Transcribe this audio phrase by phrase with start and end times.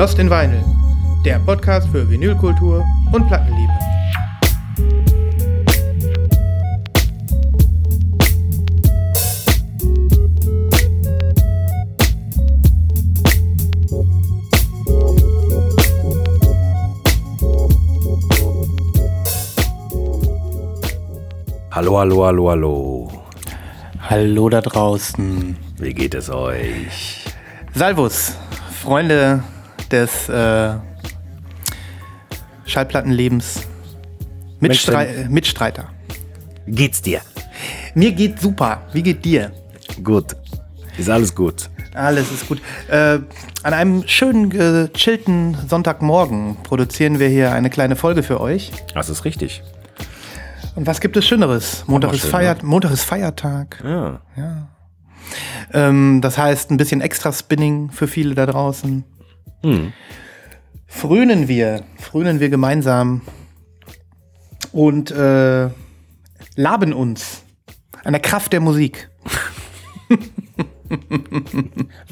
[0.00, 0.64] Lost in Vinyl,
[1.26, 3.70] der Podcast für Vinylkultur und Plattenliebe.
[21.72, 23.12] Hallo, hallo, hallo, hallo.
[24.08, 25.58] Hallo da draußen.
[25.76, 27.22] Wie geht es euch?
[27.74, 28.38] Salvus,
[28.82, 29.44] Freunde
[29.90, 30.74] des äh,
[32.64, 33.62] Schallplattenlebens.
[34.60, 35.88] Mitstrei Mensch, Mitstreiter.
[36.66, 37.20] Geht's dir?
[37.94, 38.82] Mir geht super.
[38.92, 39.52] Wie geht dir?
[40.02, 40.36] Gut.
[40.98, 41.70] Ist alles gut.
[41.94, 42.60] Alles ist gut.
[42.88, 43.18] Äh,
[43.62, 48.70] an einem schönen, gechillten Sonntagmorgen produzieren wir hier eine kleine Folge für euch.
[48.94, 49.62] Das ist richtig.
[50.76, 51.84] Und was gibt es Schöneres?
[51.86, 52.60] Montag, ist, schön, Feier ne?
[52.62, 53.82] Montag ist Feiertag.
[53.84, 54.20] Ja.
[55.72, 59.04] Ähm, das heißt, ein bisschen extra Spinning für viele da draußen.
[59.62, 59.92] Hm.
[60.86, 63.22] Frönen wir, frönen wir gemeinsam
[64.72, 65.68] und äh,
[66.56, 67.42] laben uns
[68.04, 69.08] an der Kraft der Musik.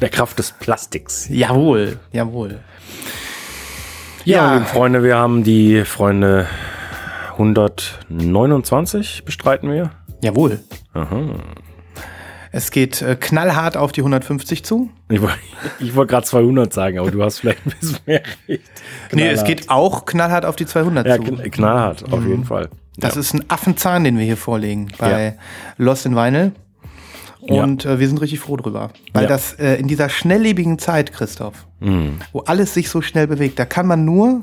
[0.00, 1.28] Der Kraft des Plastiks.
[1.28, 2.60] Jawohl, jawohl.
[4.24, 4.64] Ja, Ja.
[4.64, 6.46] Freunde, wir haben die Freunde
[7.32, 9.90] 129 bestreiten wir.
[10.22, 10.60] Jawohl.
[10.92, 11.34] Aha.
[12.58, 14.90] Es geht äh, knallhart auf die 150 zu.
[15.08, 15.38] Ich wollte
[15.78, 18.62] ich wollt gerade 200 sagen, aber du hast vielleicht ein bisschen mehr recht.
[19.12, 21.22] Nee, es geht auch knallhart auf die 200 Ja, zu.
[21.22, 22.68] kn- knallhart, auf jeden Fall.
[22.96, 23.20] Das ja.
[23.20, 25.38] ist ein Affenzahn, den wir hier vorlegen bei
[25.76, 26.50] Lost in Vinyl.
[27.42, 27.62] Ja.
[27.62, 28.90] Und äh, wir sind richtig froh drüber.
[29.12, 29.28] Weil Ja.
[29.28, 32.18] das äh, in dieser schnelllebigen Zeit, Christoph, Mhm.
[32.32, 34.42] wo alles sich so schnell bewegt, da kann man nur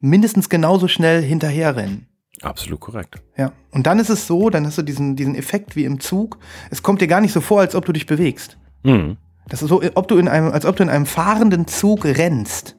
[0.00, 2.08] mindestens genauso schnell hinterherrennen.
[2.40, 3.16] Absolut korrekt.
[3.36, 3.52] Ja.
[3.70, 6.38] Und dann ist es so, dann hast du diesen, diesen Effekt wie im Zug.
[6.70, 8.56] Es kommt dir gar nicht so vor, als ob du dich bewegst.
[8.82, 9.16] Mhm.
[9.48, 12.76] Das ist so, ob du in einem, als ob du in einem fahrenden Zug rennst.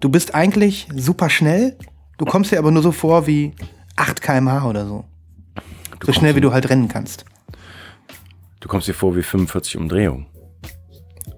[0.00, 1.78] Du bist eigentlich super schnell,
[2.18, 3.54] du kommst dir aber nur so vor wie
[3.96, 5.04] 8 km/h oder so.
[6.04, 7.24] so schnell wie du halt rennen kannst.
[8.60, 10.26] Du kommst dir vor wie 45 Umdrehungen.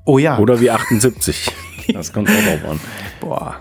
[0.04, 0.38] Oh ja.
[0.38, 1.52] Oder wie 78.
[1.92, 2.80] Das kommt auch drauf an.
[3.20, 3.60] Boah.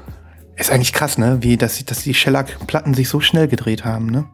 [0.56, 1.40] Ist eigentlich krass, ne?
[1.42, 4.26] Wie, dass, dass die Shellac-Platten sich so schnell gedreht haben, ne?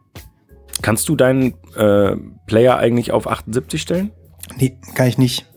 [0.82, 2.16] Kannst du deinen äh,
[2.48, 4.12] Player eigentlich auf 78 stellen?
[4.58, 5.48] Nee, kann ich nicht.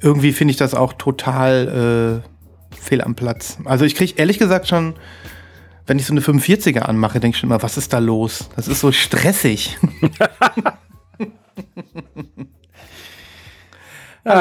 [0.00, 2.22] Irgendwie finde ich das auch total
[2.72, 3.58] äh, fehl am Platz.
[3.64, 4.94] Also ich kriege ehrlich gesagt schon,
[5.86, 8.48] wenn ich so eine 45er anmache, denke ich schon immer, was ist da los?
[8.56, 9.78] Das ist so stressig.
[14.24, 14.36] Hab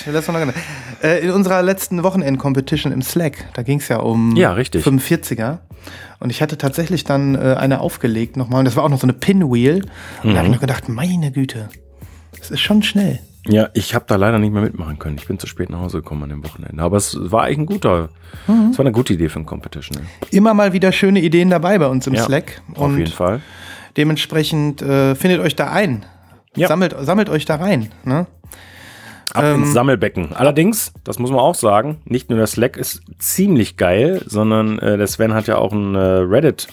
[0.00, 0.64] ich letztes Mal noch gedacht.
[1.02, 4.84] Äh, in unserer letzten Wochenend-Competition im Slack, da ging es ja um Ja, richtig.
[4.86, 5.58] 45er.
[6.18, 8.58] Und ich hatte tatsächlich dann äh, eine aufgelegt nochmal.
[8.58, 9.86] Und das war auch noch so eine Pinwheel.
[10.22, 11.68] Und da habe ich noch gedacht, meine Güte,
[12.38, 13.20] das ist schon schnell.
[13.46, 15.16] Ja, ich habe da leider nicht mehr mitmachen können.
[15.16, 16.82] Ich bin zu spät nach Hause gekommen an dem Wochenende.
[16.82, 18.10] Aber es war eigentlich ein guter,
[18.70, 20.02] es war eine gute Idee für ein Competition.
[20.02, 20.06] Ne?
[20.30, 22.60] Immer mal wieder schöne Ideen dabei bei uns im Ja, Slack.
[22.74, 23.40] Auf Und jeden Fall.
[23.96, 26.04] dementsprechend äh, findet euch da ein.
[26.54, 26.68] Ja.
[26.68, 27.90] Sammelt, sammelt euch da rein.
[28.04, 28.26] Ne?
[29.34, 30.32] Ab Ähm, ins Sammelbecken.
[30.34, 34.96] Allerdings, das muss man auch sagen, nicht nur der Slack ist ziemlich geil, sondern äh,
[34.96, 36.68] der Sven hat ja auch ein äh, Reddit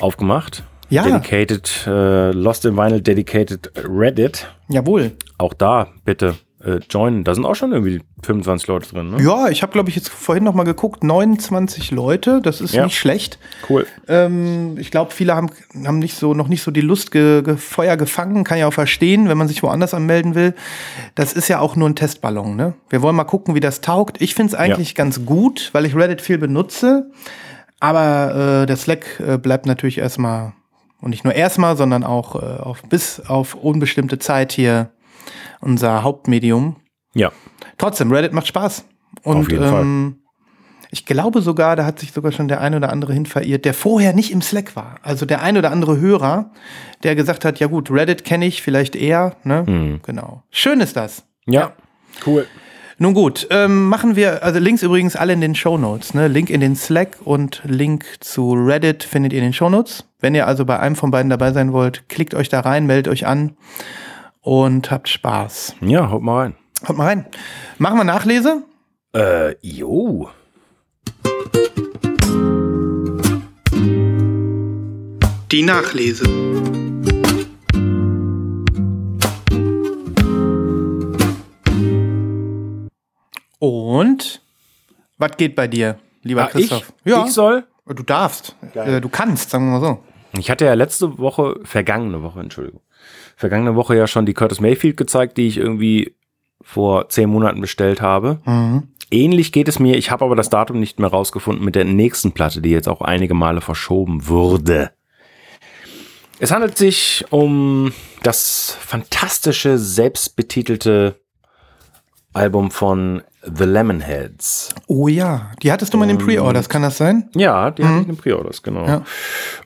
[0.00, 0.64] aufgemacht.
[0.90, 1.04] Ja.
[1.04, 4.48] Dedicated, äh, Lost in Vinyl Dedicated Reddit.
[4.68, 5.12] Jawohl.
[5.38, 7.24] Auch da bitte äh, joinen.
[7.24, 9.10] Da sind auch schon irgendwie 25 Leute drin.
[9.10, 9.22] Ne?
[9.22, 11.04] Ja, ich habe, glaube ich, jetzt vorhin noch mal geguckt.
[11.04, 12.84] 29 Leute, das ist Ja.
[12.84, 13.38] nicht schlecht.
[13.68, 13.86] Cool.
[14.08, 15.50] Ähm, ich glaube, viele haben,
[15.84, 18.44] haben nicht so, noch nicht so die Lust ge, ge, Feuer gefangen.
[18.44, 20.54] Kann ja auch verstehen, wenn man sich woanders anmelden will.
[21.14, 22.56] Das ist ja auch nur ein Testballon.
[22.56, 22.74] Ne?
[22.88, 24.20] Wir wollen mal gucken, wie das taugt.
[24.22, 27.10] Ich finde es eigentlich ganz gut, weil ich Reddit viel benutze.
[27.80, 30.52] Aber äh, der Slack äh, bleibt natürlich erstmal,
[31.00, 34.88] und nicht nur erstmal, sondern auch äh, auf, bis auf unbestimmte Zeit hier
[35.60, 36.76] unser Hauptmedium.
[37.14, 37.32] Ja.
[37.78, 38.84] Trotzdem, Reddit macht Spaß.
[39.22, 40.16] Und Auf jeden ähm,
[40.94, 43.74] ich glaube sogar, da hat sich sogar schon der ein oder andere hin verirrt, der
[43.74, 45.00] vorher nicht im Slack war.
[45.02, 46.52] Also der ein oder andere Hörer,
[47.02, 49.34] der gesagt hat, ja gut, Reddit kenne ich vielleicht eher.
[49.42, 49.98] Ne?
[50.04, 50.44] Genau.
[50.52, 51.24] Schön ist das.
[51.46, 51.72] Ja.
[52.24, 52.46] Cool.
[52.98, 56.14] Nun gut, ähm, machen wir, also Links übrigens alle in den Show Notes.
[56.14, 56.28] Ne?
[56.28, 60.04] Link in den Slack und Link zu Reddit findet ihr in den Show Notes.
[60.20, 63.08] Wenn ihr also bei einem von beiden dabei sein wollt, klickt euch da rein, meldet
[63.08, 63.56] euch an
[64.44, 65.76] und habt Spaß.
[65.80, 66.54] Ja, haut mal rein.
[66.86, 67.26] Haut mal rein.
[67.78, 68.62] Machen wir Nachlese?
[69.14, 70.28] Äh, jo.
[75.50, 76.24] Die Nachlese.
[83.58, 84.40] Und
[85.18, 86.92] was geht bei dir, lieber Ah, Christoph?
[87.04, 87.12] ich?
[87.14, 87.64] Ich soll?
[87.86, 88.56] Du darfst.
[88.74, 89.98] Äh, du kannst, sagen wir mal so.
[90.38, 92.80] Ich hatte ja letzte Woche, vergangene Woche, Entschuldigung,
[93.36, 96.14] vergangene Woche ja schon die Curtis Mayfield gezeigt, die ich irgendwie
[96.62, 98.40] vor zehn Monaten bestellt habe.
[98.44, 98.88] Mhm.
[99.10, 99.96] ähnlich geht es mir.
[99.96, 103.00] Ich habe aber das Datum nicht mehr rausgefunden mit der nächsten Platte, die jetzt auch
[103.00, 104.90] einige Male verschoben wurde.
[106.40, 107.92] Es handelt sich um
[108.22, 111.20] das fantastische, selbstbetitelte
[112.34, 114.74] Album von The Lemonheads.
[114.86, 117.28] Oh ja, die hattest du mal in den Pre-Orders, kann das sein?
[117.34, 118.86] Ja, die hatte ich in den Pre-Orders, genau.
[118.86, 119.02] Ja.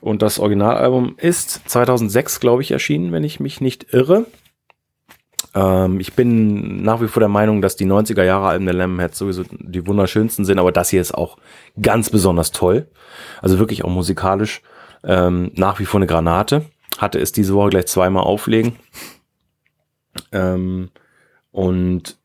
[0.01, 4.25] Und das Originalalbum ist 2006, glaube ich, erschienen, wenn ich mich nicht irre.
[5.55, 9.17] Ähm, ich bin nach wie vor der Meinung, dass die 90er Jahre Alben der Lemonheads
[9.17, 11.37] sowieso die wunderschönsten sind, aber das hier ist auch
[11.81, 12.87] ganz besonders toll.
[13.41, 14.61] Also wirklich auch musikalisch
[15.03, 16.65] ähm, nach wie vor eine Granate.
[16.97, 18.75] Hatte es diese Woche gleich zweimal auflegen.
[20.31, 20.89] Ähm,
[21.51, 22.18] und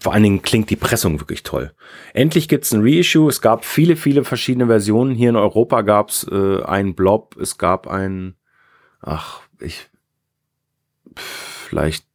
[0.00, 1.72] vor allen Dingen klingt die Pressung wirklich toll.
[2.14, 3.28] Endlich gibt's ein Reissue.
[3.28, 5.14] Es gab viele, viele verschiedene Versionen.
[5.14, 7.36] Hier in Europa gab's äh, einen Blob.
[7.40, 8.36] Es gab ein,
[9.00, 9.88] ach, ich,
[11.16, 12.06] vielleicht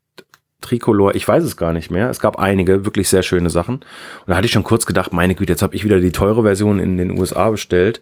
[0.62, 2.10] Tricolor, ich weiß es gar nicht mehr.
[2.10, 3.76] Es gab einige wirklich sehr schöne Sachen.
[3.76, 6.44] Und da hatte ich schon kurz gedacht, meine Güte, jetzt habe ich wieder die teure
[6.44, 8.02] Version in den USA bestellt.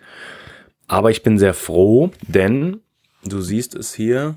[0.88, 2.82] Aber ich bin sehr froh, denn
[3.24, 4.36] du siehst es hier.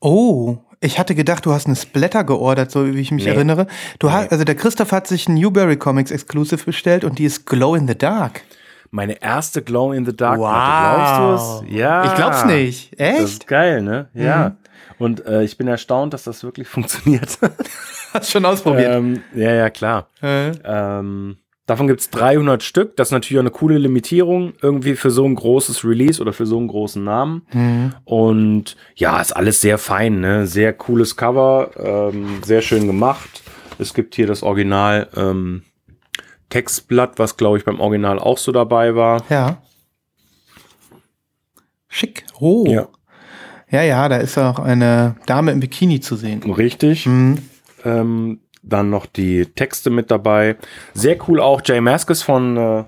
[0.00, 3.30] Oh, ich hatte gedacht, du hast eine Splatter geordert, so wie ich mich Nee.
[3.30, 3.66] erinnere.
[3.98, 7.46] Du hast, also der Christoph hat sich ein Newberry Comics Exclusive bestellt und die ist
[7.46, 8.42] Glow in the Dark.
[8.90, 10.50] Meine erste Glow in the Dark Wow.
[10.52, 11.74] Glaubst du es?
[11.78, 12.04] Ja.
[12.04, 12.92] Ich glaub's nicht.
[13.00, 13.20] Das Echt?
[13.22, 14.08] ist geil, ne?
[14.14, 14.56] Ja.
[14.98, 17.38] Und äh, ich bin erstaunt, dass das wirklich funktioniert.
[18.14, 18.94] Hast schon ausprobiert.
[18.94, 20.08] ähm, ja, ja, klar.
[20.22, 22.96] Äh, Ähm, davon gibt's 300 Stück.
[22.96, 26.46] Das ist natürlich auch eine coole Limitierung irgendwie für so ein großes Release oder für
[26.46, 27.42] so einen großen Namen.
[27.52, 27.94] Mhm.
[28.04, 30.46] Und ja, ist alles sehr fein, ne?
[30.46, 33.42] Sehr cooles Cover, ähm, sehr schön gemacht.
[33.78, 35.62] Es gibt hier das Original ähm,
[36.48, 39.22] Textblatt, was glaube ich beim Original auch so dabei war.
[39.28, 39.58] ja.
[41.88, 42.24] Schick.
[42.38, 42.66] Oh.
[42.68, 42.88] Ja.
[43.70, 46.42] Ja, ja, da ist auch eine Dame im Bikini zu sehen.
[46.42, 47.06] Richtig.
[47.06, 47.38] Mhm.
[47.84, 50.56] Ähm, dann noch die Texte mit dabei.
[50.92, 51.62] Sehr cool auch.
[51.64, 52.84] Jay Mascis von, äh,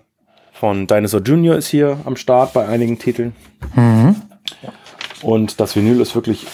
[0.52, 1.56] von Dinosaur Jr.
[1.56, 3.34] ist hier am Start bei einigen Titeln.
[3.74, 4.16] Mhm.
[5.22, 6.46] Und das Vinyl ist wirklich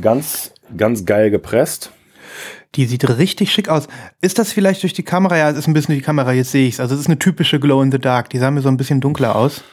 [0.00, 1.90] ganz, ganz geil gepresst.
[2.74, 3.88] Die sieht richtig schick aus.
[4.20, 5.36] Ist das vielleicht durch die Kamera?
[5.36, 6.80] Ja, es ist ein bisschen die Kamera, jetzt sehe ich's.
[6.80, 8.28] Also es ist eine typische Glow in the Dark.
[8.30, 9.64] Die sah mir so ein bisschen dunkler aus.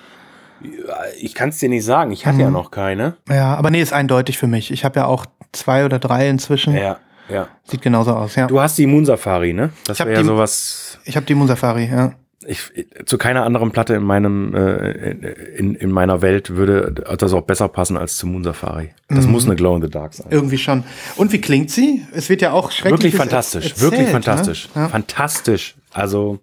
[1.19, 2.11] Ich kann es dir nicht sagen.
[2.13, 3.17] Ich hatte ja noch keine.
[3.27, 4.71] Ja, aber nee, ist eindeutig für mich.
[4.71, 6.73] Ich habe ja auch zwei oder drei inzwischen.
[6.73, 6.99] Ja,
[7.29, 7.47] ja.
[7.63, 8.47] Sieht genauso aus, ja.
[8.47, 9.71] Du hast die Moon Safari, ne?
[9.85, 10.99] Das wäre ja sowas.
[11.05, 12.13] Ich habe die Moon Safari, ja.
[12.45, 12.59] Ich,
[13.05, 15.11] zu keiner anderen Platte in meinem äh,
[15.55, 18.89] in, in meiner Welt würde das auch besser passen als zu Moon Safari.
[19.07, 20.27] Das muss eine Glow in the Dark sein.
[20.29, 20.83] Irgendwie schon.
[21.15, 22.05] Und wie klingt sie?
[22.11, 22.99] Es wird ja auch schrecklich.
[22.99, 24.67] Wirklich fantastisch, wirklich fantastisch.
[24.75, 24.81] Ne?
[24.81, 24.89] Ja.
[24.89, 25.75] Fantastisch.
[25.91, 26.39] Also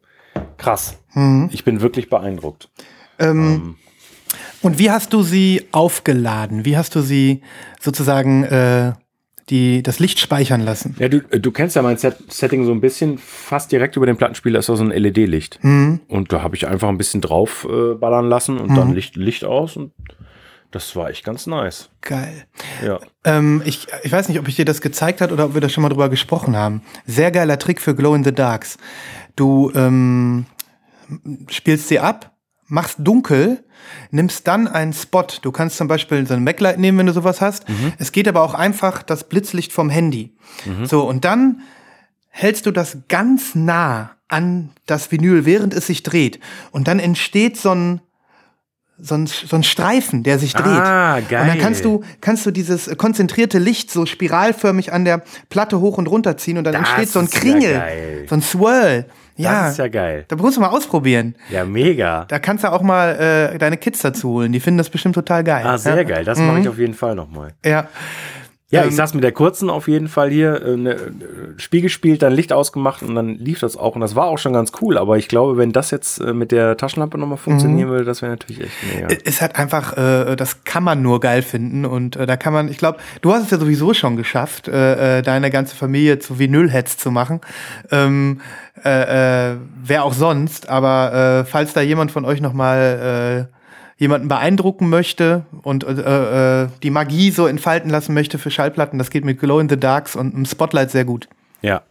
[0.56, 0.97] krass.
[1.50, 2.71] Ich bin wirklich beeindruckt.
[3.19, 3.76] Und
[4.62, 6.65] wie hast du sie aufgeladen?
[6.65, 7.43] Wie hast du sie
[7.79, 8.93] sozusagen äh,
[9.50, 10.97] die, das Licht speichern lassen?
[10.99, 13.19] Ja, du, du kennst ja mein Set Setting so ein bisschen.
[13.19, 15.58] Fast direkt über den Plattenspieler ist da so ein LED-Licht.
[15.62, 19.44] Und da habe ich einfach ein bisschen drauf äh, ballern lassen und dann Licht, Licht
[19.44, 19.93] aus und
[20.70, 21.91] das war echt ganz nice.
[22.00, 22.44] Geil.
[22.85, 23.00] Ja.
[23.25, 25.69] Ähm, ich, ich weiß nicht, ob ich dir das gezeigt hat oder ob wir da
[25.69, 26.82] schon mal drüber gesprochen haben.
[27.06, 28.79] Sehr geiler Trick für Glow in the Darks.
[29.35, 30.47] Du ähm,
[31.49, 32.37] spielst sie ab,
[32.67, 33.64] machst dunkel,
[34.11, 35.26] nimmst dann einen Spot.
[35.43, 37.64] Du kannst zum Beispiel so ein Backlight nehmen, wenn du sowas hast.
[37.99, 40.35] Es geht aber auch einfach das Blitzlicht vom Handy.
[40.85, 41.62] So, und dann
[42.28, 46.38] hältst du das ganz nah an das Vinyl, während es sich dreht.
[46.71, 48.00] Und dann entsteht so ein,
[49.02, 50.66] so ein, so ein Streifen, der sich dreht.
[50.66, 51.43] Ah, geil.
[51.43, 55.99] Und dann kannst du, kannst du dieses konzentrierte Licht so spiralförmig an der Platte hoch
[55.99, 58.26] und runter ziehen und dann Das entsteht so ein ja Kringel, geil.
[58.28, 59.07] so ein Swirl.
[59.42, 60.25] Ja, Das ist ja geil.
[60.28, 61.35] da musst du mal ausprobieren.
[61.50, 62.25] Ja, mega.
[62.28, 64.52] Da kannst du auch mal äh, deine Kids dazu holen.
[64.52, 65.64] Die finden das bestimmt total geil.
[65.66, 66.02] Ah, sehr ja.
[66.04, 66.25] geil.
[66.25, 67.52] Das mache ich auf jeden Fall nochmal.
[67.64, 67.88] Ja.
[68.73, 70.99] Ja, Ähm, ich saß mit der kurzen auf jeden Fall hier, äh, ne, äh,
[71.56, 73.97] Spiel gespielt, dann Licht ausgemacht und dann lief das auch.
[73.97, 74.97] Und das war auch schon ganz cool.
[74.97, 77.90] Aber ich glaube, wenn das jetzt äh, mit der Taschenlampe nochmal funktionieren Mhm.
[77.92, 79.09] würde, das wäre natürlich echt mega.
[79.09, 82.68] ist halt einfach, äh, das kann man nur geil finden und äh, da kann man,
[82.68, 86.38] ich glaube, du hast es ja sowieso schon geschafft, äh, äh, deine ganze Familie zu
[86.38, 87.40] Vinylheads zu machen.
[87.90, 88.40] Ähm,
[88.84, 93.54] äh, äh, wer auch sonst, aber äh, falls da jemand von euch noch mal äh,
[94.02, 99.10] jemanden beeindrucken möchte und äh, äh, die Magie so entfalten lassen möchte für Schallplatten, das
[99.10, 101.28] geht mit Glow in the Darks und einem Spotlight sehr gut.
[101.60, 101.82] Ja.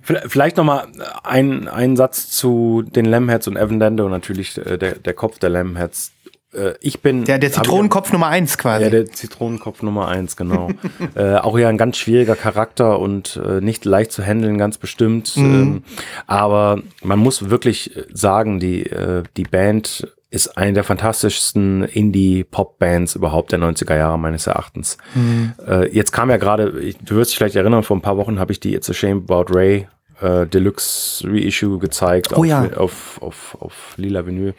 [0.00, 0.86] V- Vielleicht nochmal
[1.22, 5.50] ein, ein Satz zu den Lamheads und Evan Dando, natürlich äh, der, der Kopf der
[5.50, 6.12] Lamheads.
[6.52, 7.24] Äh, Ich bin.
[7.24, 8.84] Der, der Zitronenkopf Nummer eins quasi.
[8.84, 10.70] Ja, der Zitronenkopf Nummer eins, genau.
[11.14, 15.34] äh, auch ja ein ganz schwieriger Charakter und äh, nicht leicht zu handeln, ganz bestimmt.
[15.36, 15.82] Ähm,
[16.26, 23.52] aber man muss wirklich sagen, die, äh, die Band ist eine der fantastischsten Indie-Pop-Bands überhaupt
[23.52, 24.98] der 90er Jahre meines Erachtens.
[25.66, 28.52] Äh, jetzt kam ja gerade, du wirst dich vielleicht erinnern, vor ein paar Wochen habe
[28.52, 29.86] ich die It's a Shame About Ray
[30.20, 32.68] äh, Deluxe Reissue gezeigt oh, auf, ja.
[32.76, 34.54] auf, auf, auf lila Vinyl.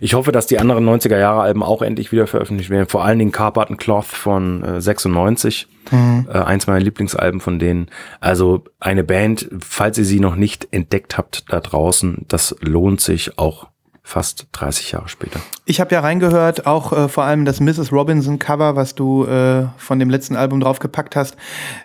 [0.00, 2.88] Ich hoffe, dass die anderen 90er Jahre Alben auch endlich wieder veröffentlicht werden.
[2.88, 5.66] Vor allen Dingen Carpet and Cloth von äh, 96.
[5.90, 6.26] Mhm.
[6.32, 7.88] Äh, eins meiner Lieblingsalben von denen.
[8.20, 13.38] Also eine Band, falls ihr sie noch nicht entdeckt habt da draußen, das lohnt sich
[13.38, 13.68] auch
[14.06, 15.40] fast 30 Jahre später.
[15.64, 17.90] Ich habe ja reingehört, auch äh, vor allem das Mrs.
[17.90, 21.36] Robinson Cover, was du äh, von dem letzten Album draufgepackt hast.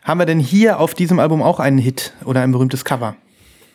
[0.04, 3.16] Haben wir denn hier auf diesem Album auch einen Hit oder ein berühmtes Cover?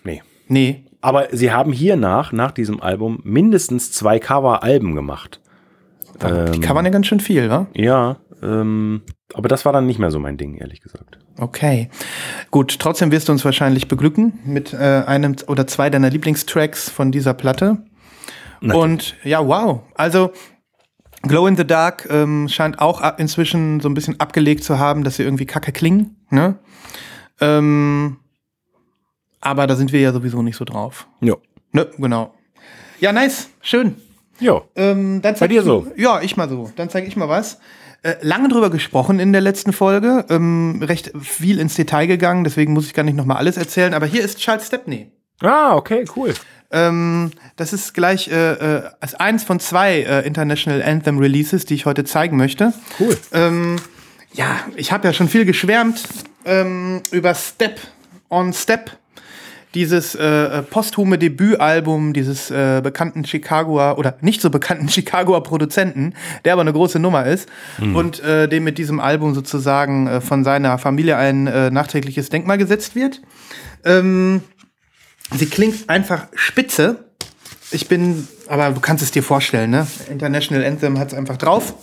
[0.05, 0.23] Nee.
[0.47, 0.85] Nee.
[1.07, 5.41] Aber sie haben hier nach, diesem Album, mindestens zwei Cover-Alben gemacht.
[6.21, 7.69] Die ähm, covern ja ganz schön viel, wa?
[7.75, 11.19] Ja, ähm, aber das war dann nicht mehr so mein Ding, ehrlich gesagt.
[11.39, 11.91] Okay.
[12.51, 17.13] Gut, trotzdem wirst du uns wahrscheinlich beglücken mit äh, einem oder zwei deiner Lieblingstracks von
[17.13, 17.85] dieser Platte.
[18.61, 18.83] Natürlich.
[18.83, 19.83] Und ja, wow.
[19.95, 20.33] Also
[21.23, 25.15] Glow in the Dark ähm, scheint auch inzwischen so ein bisschen abgelegt zu haben, dass
[25.15, 26.17] sie irgendwie kacke klingen.
[26.31, 26.59] Ne?
[27.41, 28.17] Ähm,
[29.47, 31.07] aber da sind wir ja sowieso nicht so drauf.
[31.21, 31.37] Ja.
[31.71, 32.35] Ne, genau.
[32.99, 33.49] Ja, nice.
[33.61, 33.95] Schön.
[34.41, 34.63] Ja.
[34.75, 35.87] Ähm, Bei dir so.
[35.97, 36.73] Ja, ich mal so.
[36.75, 37.59] Dann zeige ich mal was.
[38.03, 42.73] Äh, lange drüber gesprochen in der letzten Folge, ähm, recht viel ins Detail gegangen, deswegen
[42.73, 45.11] muss ich gar nicht nochmal alles erzählen, aber hier ist Charles Stepney.
[45.41, 46.35] Ah, okay, cool.
[46.71, 51.75] Ähm, das ist gleich äh, äh, als eins von zwei äh, International Anthem Releases, die
[51.75, 52.75] ich heute zeigen möchte.
[53.01, 53.17] Cool.
[53.33, 53.77] Ähm,
[54.33, 56.03] ja, ich habe ja schon viel geschwärmt
[56.45, 57.81] ähm, über Step
[58.29, 58.91] on Step
[59.77, 66.15] dieses äh, äh, posthume Debütalbum dieses äh, bekannten Chicagoer oder nicht so bekannten Chicagoer Produzenten,
[66.45, 67.47] der aber eine große Nummer ist
[67.79, 67.95] mhm.
[67.95, 72.57] und äh, dem mit diesem Album sozusagen äh, von seiner Familie ein äh, nachträgliches Denkmal
[72.57, 73.21] gesetzt wird.
[73.85, 74.41] Ähm,
[75.35, 77.05] sie klingt einfach spitze.
[77.71, 79.87] Ich bin, aber du kannst es dir vorstellen, ne?
[80.09, 81.75] International Anthem hat es einfach drauf.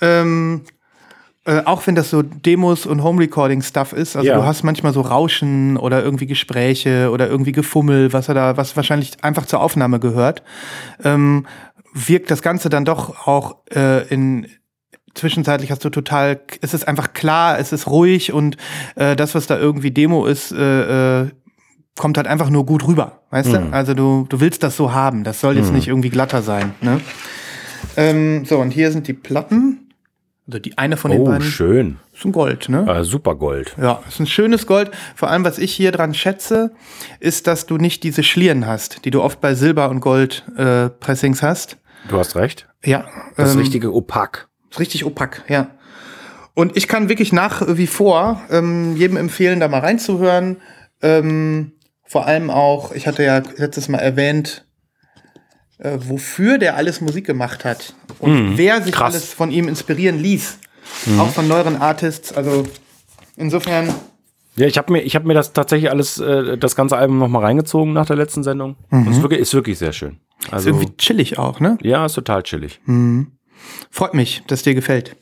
[0.00, 0.62] Ähm,
[1.46, 4.36] äh, auch wenn das so Demos und Home Recording Stuff ist, also ja.
[4.36, 8.76] du hast manchmal so Rauschen oder irgendwie Gespräche oder irgendwie Gefummel, was er da, was
[8.76, 10.42] wahrscheinlich einfach zur Aufnahme gehört,
[11.02, 11.46] ähm,
[11.94, 14.48] wirkt das Ganze dann doch auch äh, in
[15.14, 18.56] zwischenzeitlich hast du total, es ist einfach klar, es ist ruhig und
[18.94, 21.30] äh, das, was da irgendwie Demo ist, äh, äh,
[21.98, 23.52] kommt halt einfach nur gut rüber, weißt mhm.
[23.52, 23.72] du?
[23.72, 25.76] Also du, du willst das so haben, das soll jetzt mhm.
[25.76, 26.74] nicht irgendwie glatter sein.
[26.80, 27.00] Ne?
[27.96, 29.89] Ähm, so, und hier sind die Platten.
[30.50, 31.42] Also die eine von den oh, beiden.
[31.42, 31.98] schön.
[32.12, 32.84] Ist ein Gold, ne?
[32.88, 33.76] Äh, super Gold.
[33.80, 34.90] Ja, ist ein schönes Gold.
[35.14, 36.72] Vor allem, was ich hier dran schätze,
[37.20, 41.46] ist, dass du nicht diese Schlieren hast, die du oft bei Silber- und Gold-Pressings äh,
[41.46, 41.76] hast.
[42.08, 42.66] Du hast recht.
[42.84, 43.04] Ja.
[43.36, 44.48] Das ähm, richtige Opak.
[44.70, 45.70] Ist richtig opak, ja.
[46.54, 50.56] Und ich kann wirklich nach wie vor ähm, jedem empfehlen, da mal reinzuhören.
[51.02, 51.72] Ähm,
[52.04, 54.66] vor allem auch, ich hatte ja letztes Mal erwähnt,
[55.80, 59.14] äh, wofür der alles Musik gemacht hat und mm, wer sich krass.
[59.14, 60.58] alles von ihm inspirieren ließ.
[61.06, 61.20] Mm.
[61.20, 62.32] Auch von neueren Artists.
[62.32, 62.64] Also
[63.36, 63.94] insofern.
[64.56, 67.44] Ja, ich habe mir, ich hab mir das tatsächlich alles, äh, das ganze Album nochmal
[67.44, 68.76] reingezogen nach der letzten Sendung.
[68.90, 69.06] Mhm.
[69.06, 70.18] Und es ist wirklich, ist wirklich sehr schön.
[70.50, 71.78] Also, ist irgendwie chillig auch, ne?
[71.82, 72.80] Ja, ist total chillig.
[72.84, 73.32] Mhm.
[73.90, 75.16] Freut mich, dass dir gefällt.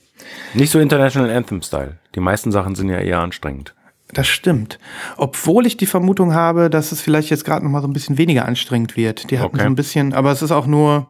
[0.55, 1.99] Nicht so International Anthem-Style.
[2.15, 3.75] Die meisten Sachen sind ja eher anstrengend.
[4.13, 4.79] Das stimmt.
[5.17, 8.19] Obwohl ich die Vermutung habe, dass es vielleicht jetzt gerade noch mal so ein bisschen
[8.19, 9.31] weniger anstrengend wird.
[9.31, 9.65] Die hatten okay.
[9.65, 11.09] so ein bisschen, aber es ist auch nur,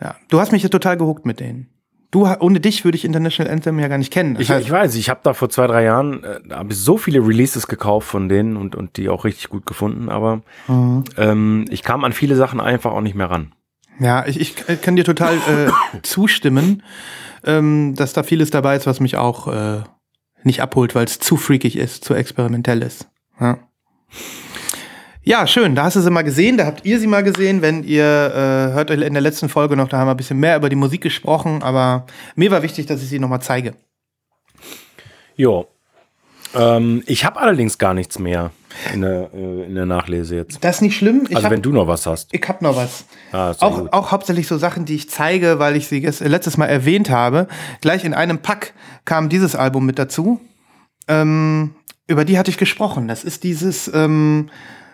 [0.00, 0.14] ja.
[0.28, 1.68] Du hast mich ja total gehuckt mit denen.
[2.10, 4.36] Du, ohne dich würde ich International Anthem ja gar nicht kennen.
[4.38, 8.08] Ich, ich, weiß, ich habe da vor zwei, drei Jahren äh, so viele Releases gekauft
[8.08, 11.04] von denen und, und die auch richtig gut gefunden, aber mhm.
[11.16, 13.52] ähm, ich kam an viele Sachen einfach auch nicht mehr ran.
[13.98, 15.70] Ja, ich, ich kann dir total äh,
[16.02, 16.82] zustimmen,
[17.44, 19.82] ähm, dass da vieles dabei ist, was mich auch äh,
[20.46, 23.08] nicht abholt, weil es zu freakig ist, zu experimentell ist.
[23.40, 23.58] Ja.
[25.22, 25.46] ja.
[25.46, 25.74] schön.
[25.74, 27.60] Da hast du sie mal gesehen, da habt ihr sie mal gesehen.
[27.62, 30.56] Wenn ihr äh, hört in der letzten Folge noch, da haben wir ein bisschen mehr
[30.56, 33.74] über die Musik gesprochen, aber mir war wichtig, dass ich sie nochmal zeige.
[35.36, 35.66] Jo.
[36.54, 38.50] Ähm, ich habe allerdings gar nichts mehr
[38.92, 40.62] in der, äh, in der Nachlese jetzt.
[40.62, 41.26] Das ist nicht schlimm.
[41.28, 42.32] Ich also hab, wenn du noch was hast.
[42.32, 43.04] Ich habe noch was.
[43.32, 47.10] Ah, auch, auch hauptsächlich so Sachen, die ich zeige, weil ich sie letztes Mal erwähnt
[47.10, 47.48] habe.
[47.80, 50.40] Gleich in einem Pack kam dieses Album mit dazu.
[51.08, 51.74] Ähm,
[52.06, 53.08] über die hatte ich gesprochen.
[53.08, 54.50] Das ist dieses, ähm,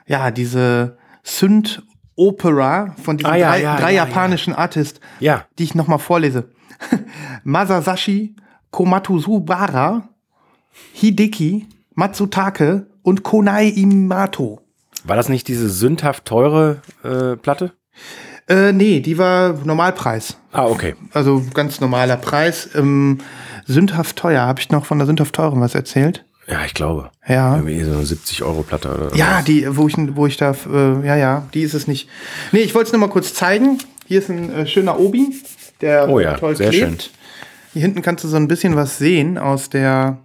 [0.07, 1.83] ja, diese Synth
[2.17, 5.47] Opera von diesen ah, ja, drei, ja, drei ja, japanischen Artists, ja.
[5.59, 6.51] die ich nochmal vorlese.
[7.45, 8.37] Masasashi
[8.71, 10.09] Komatuzubara
[10.95, 14.61] Hideki, Matsutake und Konai Imato.
[15.05, 17.73] War das nicht diese sündhaft teure äh, Platte?
[18.49, 20.37] Äh, nee, die war Normalpreis.
[20.53, 20.95] Ah, okay.
[21.13, 22.71] Also ganz normaler Preis.
[22.75, 23.19] Ähm,
[23.67, 24.43] sündhaft teuer.
[24.43, 26.25] Habe ich noch von der sündhaft teuren was erzählt?
[26.49, 27.11] Ja, ich glaube.
[27.27, 27.55] Ja.
[27.57, 29.45] Irgendwie so eine 70 Euro Platte oder Ja, was.
[29.45, 32.09] die, wo ich, wo ich da, äh, ja, ja, die ist es nicht.
[32.51, 33.79] Nee, ich wollte es nur mal kurz zeigen.
[34.07, 35.35] Hier ist ein äh, schöner Obi,
[35.81, 37.03] der oh ja, toll sehr klebt.
[37.05, 37.13] Schön.
[37.73, 40.19] Hier hinten kannst du so ein bisschen was sehen aus der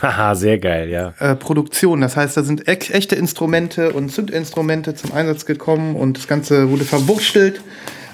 [0.00, 1.12] Haha, sehr geil, ja.
[1.18, 2.00] äh, Produktion.
[2.00, 6.70] Das heißt, da sind ex- echte Instrumente und Zündinstrumente zum Einsatz gekommen und das Ganze
[6.70, 7.60] wurde verwurstelt.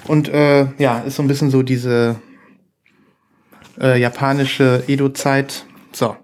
[0.07, 2.15] Und äh, ja, ist so ein bisschen so diese
[3.79, 5.65] äh, japanische Edo-Zeit.
[5.91, 6.15] So.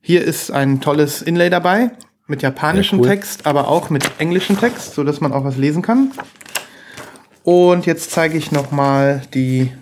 [0.00, 1.92] Hier ist ein tolles Inlay dabei
[2.26, 3.08] mit japanischem Ja, cool.
[3.10, 6.10] Text, aber auch mit englischem Text, so dass man auch was lesen kann.
[7.44, 9.72] Und jetzt zeige ich noch mal die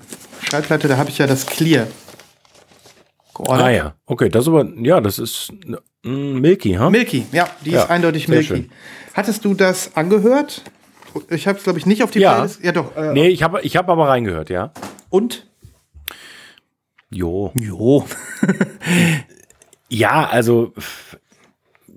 [0.42, 0.88] Schallplatte.
[0.88, 1.87] Da habe ich ja das Clear
[3.42, 3.66] geordert.
[3.66, 5.52] Ah ja, okay, das aber, ja, das ist
[6.04, 6.90] mm, Milky, ha?
[6.90, 8.44] Milky, ja, die Ja, ist eindeutig Milky.
[8.47, 8.70] schön.
[9.14, 10.62] Hattest du das angehört?
[11.28, 12.35] Ich habe es, glaube ich, nicht auf die Ja.
[12.35, 12.62] Playlist.
[12.64, 12.97] Ja, doch.
[12.97, 14.73] Äh, Nee, ich habe ich hab aber reingehört, ja.
[15.09, 15.47] Und?
[17.11, 17.52] Jo.
[17.54, 18.06] Jo.
[19.92, 20.73] Ja, also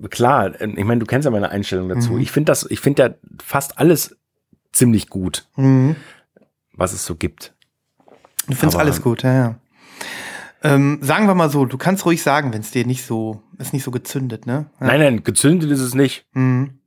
[0.10, 2.18] klar, ich meine, du kennst ja meine Einstellung dazu.
[2.18, 3.10] Ich finde das, ich finde ja
[3.44, 4.18] fast alles
[4.72, 5.96] ziemlich gut, Mhm.
[6.74, 7.54] was es so gibt.
[8.48, 9.56] Du findest Aber- alles gut, ja, ja.
[10.64, 13.74] Ähm, sagen wir mal so, du kannst ruhig sagen, wenn es dir nicht so, ist
[13.74, 14.68] nicht so gezündet, ne?
[14.80, 14.88] Ja.
[14.88, 16.26] Nein, nein, gezündet ist es nicht.
[16.34, 16.80] Mhm.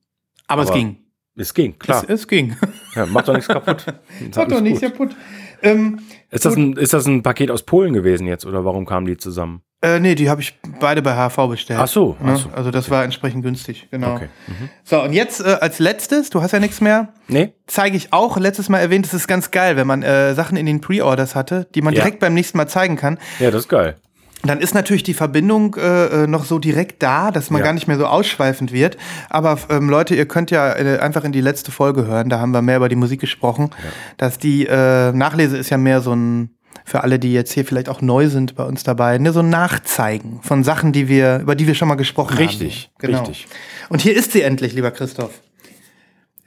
[0.46, 0.98] Aber, es Aber ging.
[1.34, 2.02] Es ging, klar.
[2.04, 2.56] Es, es ging.
[2.94, 3.84] ja, macht doch nichts kaputt.
[4.34, 5.14] Alles doch nichts kaputt.
[5.62, 9.06] Ähm, Ist das, ein, ist das ein Paket aus Polen gewesen jetzt oder warum kamen
[9.06, 9.62] die zusammen?
[9.82, 11.80] Äh, nee, die habe ich beide bei HV bestellt.
[11.82, 12.32] Ach so, Ne?
[12.34, 12.50] ach so.
[12.50, 14.14] Also das war entsprechend günstig, genau.
[14.16, 14.28] Okay.
[14.46, 14.68] Mhm.
[14.84, 17.52] So, und jetzt äh, als letztes, du hast ja nichts mehr, Nee?
[17.66, 20.66] zeige ich auch, letztes Mal erwähnt, es ist ganz geil, wenn man äh, Sachen in
[20.66, 22.00] den Pre-Orders hatte, die man Ja.
[22.02, 23.18] direkt beim nächsten Mal zeigen kann.
[23.38, 23.96] Ja, das ist geil.
[24.44, 27.64] Dann ist natürlich die Verbindung äh, äh, noch so direkt da, dass man Ja.
[27.66, 28.96] gar nicht mehr so ausschweifend wird.
[29.28, 32.52] Aber ähm, Leute, ihr könnt ja äh, einfach in die letzte Folge hören, da haben
[32.52, 33.70] wir mehr über die Musik gesprochen.
[34.18, 36.50] Dass die äh, Nachlese ist ja mehr so ein,
[36.86, 39.50] für alle, die jetzt hier vielleicht auch neu sind bei uns dabei, ne, so ein
[39.50, 43.06] Nachzeigen von Sachen, die wir, über die wir schon mal gesprochen Richtig, haben.
[43.08, 43.18] Genau.
[43.18, 43.48] richtig.
[43.88, 45.32] Und hier ist sie endlich, lieber Christoph.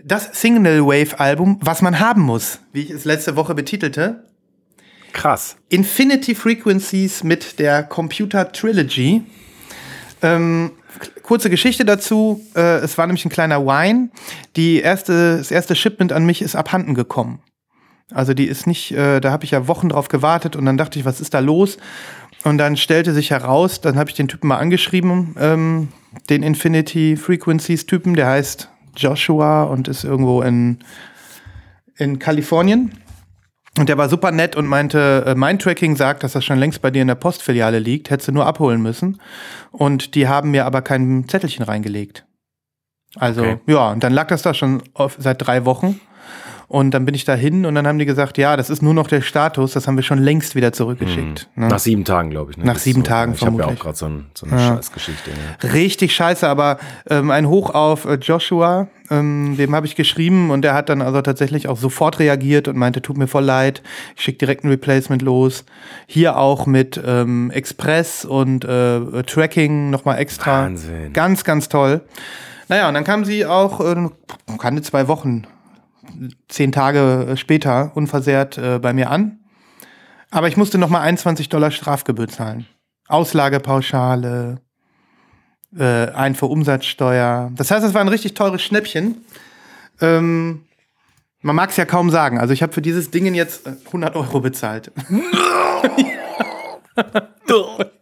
[0.02, 4.24] Das Single Wave Album, was man haben muss, wie ich es letzte Woche betitelte.
[5.12, 5.58] Krass.
[5.68, 9.24] Infinity Frequencies mit der Computer Trilogy.
[10.22, 10.72] Ähm,
[11.22, 12.42] kurze Geschichte dazu.
[12.56, 14.10] Äh, es war nämlich ein kleiner Wine.
[14.56, 17.40] Die erste, das erste Shipment an mich ist abhanden gekommen.
[18.12, 20.98] Also die ist nicht, äh, da habe ich ja Wochen drauf gewartet und dann dachte
[20.98, 21.78] ich, was ist da los?
[22.44, 25.90] Und dann stellte sich heraus, dann habe ich den Typen mal angeschrieben, ähm,
[26.30, 30.80] den Infinity Frequencies Typen, der heißt Joshua und ist irgendwo in,
[31.98, 32.94] in Kalifornien.
[33.78, 36.82] Und der war super nett und meinte, äh, mein Tracking sagt, dass das schon längst
[36.82, 39.22] bei dir in der Postfiliale liegt, hättest du nur abholen müssen.
[39.72, 42.26] Und die haben mir aber kein Zettelchen reingelegt.
[43.16, 43.60] Also, Okay.
[43.68, 46.00] ja, und dann lag das da schon auf, seit drei Wochen.
[46.70, 48.94] Und dann bin ich da hin und dann haben die gesagt, ja, das ist nur
[48.94, 51.50] noch der Status, das haben wir schon längst wieder zurückgeschickt.
[51.56, 51.68] Ne?
[51.68, 52.58] Nach sieben Tagen, glaube ich.
[52.58, 52.66] Ne?
[52.66, 53.80] Nach Das sieben so, Tagen Ich habe ja auch vermutlich.
[53.84, 54.76] gerade so, ein, so eine Ja.
[54.76, 55.32] Scheißgeschichte.
[55.32, 55.74] Ne?
[55.74, 56.78] Richtig scheiße, aber
[57.10, 61.02] ähm, ein Hoch auf äh, Joshua, ähm, dem habe ich geschrieben und der hat dann
[61.02, 63.82] also tatsächlich auch sofort reagiert und meinte, tut mir voll leid,
[64.16, 65.66] ich schicke direkt ein Replacement los.
[66.06, 70.66] Hier auch mit ähm, Express und äh, Tracking nochmal extra.
[70.66, 71.14] Wahnsinn.
[71.14, 72.02] Ganz, ganz toll.
[72.68, 73.96] Naja, und dann kam sie auch, äh,
[74.60, 75.46] keine zwei Wochen,
[76.48, 79.40] zehn Tage später unversehrt äh, bei mir an.
[80.32, 82.66] Aber ich musste nochmal 21 Dollar Strafgebühr zahlen.
[83.08, 84.62] Auslagepauschale,
[85.76, 87.52] äh, Einfuhrumsatzsteuer.
[87.56, 89.26] Das heißt, es war ein richtig teures Schnäppchen.
[90.02, 90.66] Ähm,
[91.42, 92.38] man mag es ja kaum sagen.
[92.38, 94.92] Also ich habe für dieses Ding jetzt äh, 100 Euro bezahlt.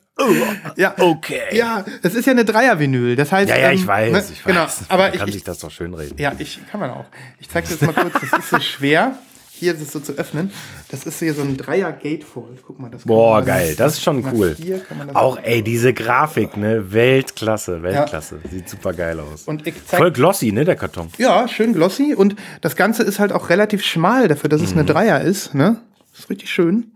[0.76, 1.42] ja, Okay.
[1.56, 3.16] ja, es ist ja eine Dreier-Vinyl.
[3.16, 4.54] Das heißt, Ja, ja, ich ähm, weiß, ne, ich weiß.
[4.54, 6.16] Genau, aber Man ich, kann ich sich das doch schön reden.
[6.18, 7.06] ja, ich kann man auch.
[7.40, 8.14] Ich zeige das mal kurz.
[8.30, 9.18] Das ist so schwer.
[9.60, 10.52] Hier ist es so zu öffnen.
[10.92, 12.60] Das ist hier so ein Dreier Gatefold.
[12.66, 14.56] Guck mal, das Boah, geil, das ist schon cool.
[14.56, 16.94] das Auch, ey, diese Grafik, ne?
[16.94, 18.38] Weltklasse, Weltklasse.
[18.52, 19.46] Sieht super geil aus.
[19.48, 21.10] Und Voll glossy, ne, der Karton.
[21.18, 24.80] ja, schön glossy und das Ganze ist halt auch relativ schmal dafür, dass es Mhm.
[24.82, 25.56] eine Dreier ist.
[25.56, 25.78] Ne?
[26.12, 26.92] Das ist richtig schön.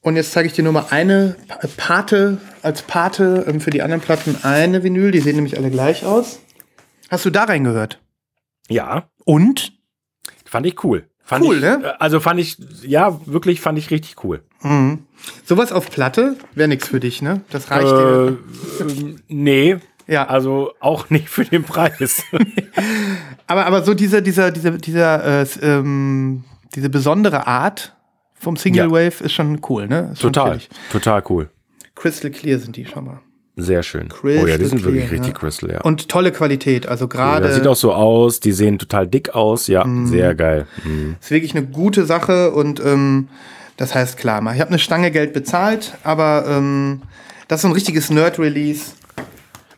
[0.00, 3.82] Und jetzt zeige ich dir nur mal eine Pa- Pate als Pate ähm, für die
[3.82, 5.10] anderen Platten eine Vinyl.
[5.10, 6.40] Die sehen nämlich alle gleich aus.
[7.10, 8.00] Hast du da reingehört?
[8.68, 9.72] Ja, Und?
[10.44, 11.08] fand ich cool.
[11.26, 11.80] Fand Cool, ich, ne?
[11.84, 14.42] äh, Also fand ich, ja, wirklich fand ich richtig cool.
[14.62, 15.04] Mhm.
[15.44, 17.40] Sowas auf Platte wäre nichts für dich, ne?
[17.50, 18.38] Das reicht dir.
[18.80, 20.26] Äh, ähm, nee, Ja.
[20.26, 22.22] also auch nicht für den Preis.
[23.46, 27.93] Aber, aber so diese, dieser, dieser, dieser, äh, ähm, diese besondere Art
[28.44, 28.90] vom Single Ja.
[28.90, 30.10] Wave ist schon cool, ne?
[30.12, 30.60] Ist total,
[30.92, 31.50] total cool.
[31.96, 33.20] Crystal clear sind die schon mal.
[33.56, 34.08] Sehr schön.
[34.08, 35.38] Crystal oh ja, die sind clear, wirklich richtig ja.
[35.38, 35.80] crystal, ja.
[35.82, 37.46] Und tolle Qualität, also gerade.
[37.46, 40.06] das sieht auch so aus, die sehen total dick aus, ja, Mhm.
[40.08, 40.66] sehr geil.
[40.84, 41.16] Mhm.
[41.20, 43.28] Ist wirklich eine gute Sache und ähm,
[43.76, 47.02] das heißt klar, mal, ich habe eine Stange Geld bezahlt, aber ähm,
[47.48, 48.92] das ist so ein richtiges Nerd-Release.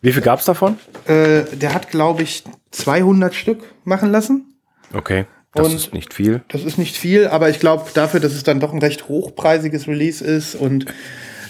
[0.00, 0.76] Wie viel gab's davon?
[1.06, 4.54] Äh, der hat, glaube ich, 200 Stück machen lassen.
[4.94, 6.42] Okay, das Und- ist nicht viel.
[6.48, 9.88] Das ist nicht viel, aber ich glaube dafür, dass es dann doch ein recht hochpreisiges
[9.88, 10.86] Release ist und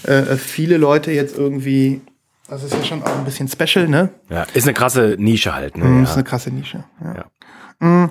[0.03, 2.01] äh, viele Leute jetzt irgendwie
[2.49, 4.09] Das ist ja schon auch ein bisschen special, ne?
[4.29, 5.83] Ja, ist eine krasse Nische halt, ne?
[5.85, 6.03] Mhm, ja.
[6.03, 6.83] Ist eine krasse Nische.
[7.03, 7.25] Ja.
[7.79, 8.09] Mhm.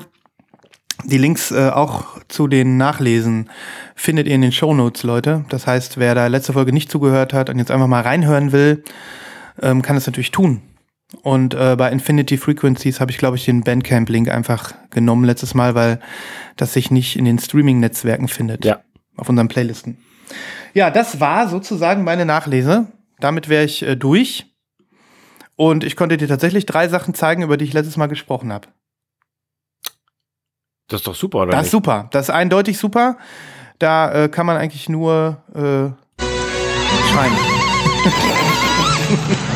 [1.04, 3.48] Die Links äh, auch zu den Nachlesen
[3.94, 5.44] findet ihr in den Shownotes, Leute.
[5.50, 8.82] Das heißt, wer da letzte Folge nicht zugehört hat und jetzt einfach mal reinhören will,
[9.62, 10.62] ähm, kann es natürlich tun.
[11.22, 15.74] Und äh, bei Infinity Frequencies habe ich, glaube ich, den Bandcamp-Link einfach genommen letztes Mal,
[15.74, 16.00] weil
[16.56, 18.64] das sich nicht in den Streaming-Netzwerken findet.
[18.64, 18.80] Ja.
[19.16, 19.98] Auf unseren Playlisten.
[20.74, 22.86] Ja, das war sozusagen meine Nachlese.
[23.18, 24.46] Damit wäre ich äh, durch.
[25.56, 28.68] Und ich konnte dir tatsächlich drei Sachen zeigen, über die ich letztes Mal gesprochen habe.
[30.88, 31.52] Das ist doch super, oder?
[31.52, 32.08] Das ist super.
[32.12, 33.16] Das ist eindeutig super.
[33.78, 35.90] Da äh, kann man eigentlich nur äh,
[37.10, 37.32] schreien.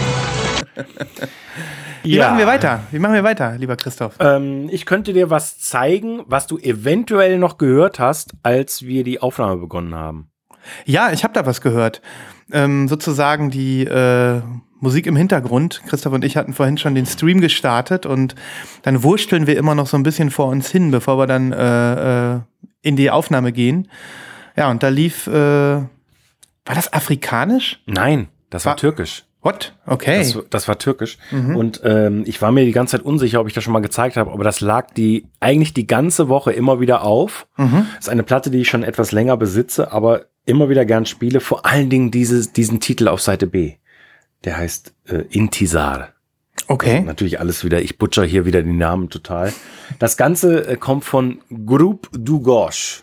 [2.03, 2.81] Wie machen wir weiter?
[2.91, 4.15] Wie machen wir weiter, lieber Christoph?
[4.21, 9.21] Ähm, ich könnte dir was zeigen, was du eventuell noch gehört hast, als wir die
[9.21, 10.31] Aufnahme begonnen haben.
[10.87, 12.01] Ja, ich habe da was gehört.
[12.53, 14.41] Ähm, sozusagen die äh,
[14.81, 15.83] Musik im Hintergrund.
[15.89, 18.35] Christoph und ich hatten vorhin schon den Stream gestartet und
[18.83, 22.35] dann wursteln wir immer noch so ein bisschen vor uns hin, bevor wir dann äh,
[22.37, 22.41] äh,
[22.83, 23.89] in die Aufnahme gehen.
[24.57, 25.87] Ja, und da lief, äh, war
[26.75, 27.83] das afrikanisch?
[27.87, 29.25] Nein, das war, War- türkisch.
[29.43, 29.75] What?
[29.87, 30.19] Okay.
[30.19, 31.17] Das, das war türkisch.
[31.57, 34.17] Und ähm, ich war mir die ganze Zeit unsicher, ob ich das schon mal gezeigt
[34.17, 37.47] habe, aber das lag die eigentlich die ganze Woche immer wieder auf.
[37.57, 37.87] Mhm.
[37.97, 41.41] Das ist eine Platte, die ich schon etwas länger besitze, aber immer wieder gern spiele.
[41.41, 43.75] Vor allen Dingen dieses, diesen Titel auf Seite B.
[44.45, 46.11] Der heißt äh, Intisar.
[46.69, 47.01] okay.
[47.01, 49.53] Natürlich alles wieder, ich butcher hier wieder die Namen total.
[49.99, 53.03] Das Ganze äh, kommt von Groupe du Gauche.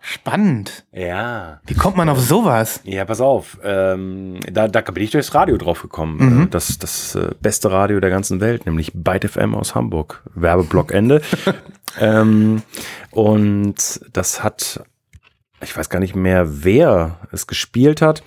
[0.00, 0.86] Spannend.
[0.92, 1.60] Ja.
[1.66, 2.80] Wie kommt man auf sowas?
[2.84, 3.58] Ja, pass auf.
[3.62, 6.44] Ähm, da, da bin ich durchs Radio drauf gekommen.
[6.44, 10.22] Äh, Das, das äh, beste Radio der ganzen Welt, nämlich Byte FM aus Hamburg.
[10.34, 11.20] Werbeblock Ende.
[12.00, 12.62] ähm,
[13.10, 14.82] und das hat,
[15.62, 18.22] ich weiß gar nicht mehr, wer es gespielt hat.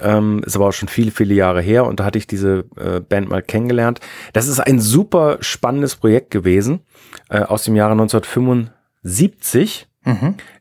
[0.00, 3.00] Ähm, ist aber auch schon viele, viele Jahre her und da hatte ich diese äh,
[3.00, 3.98] Band mal kennengelernt.
[4.32, 6.80] Das ist ein super spannendes Projekt gewesen
[7.28, 9.88] äh, aus dem Jahre 1975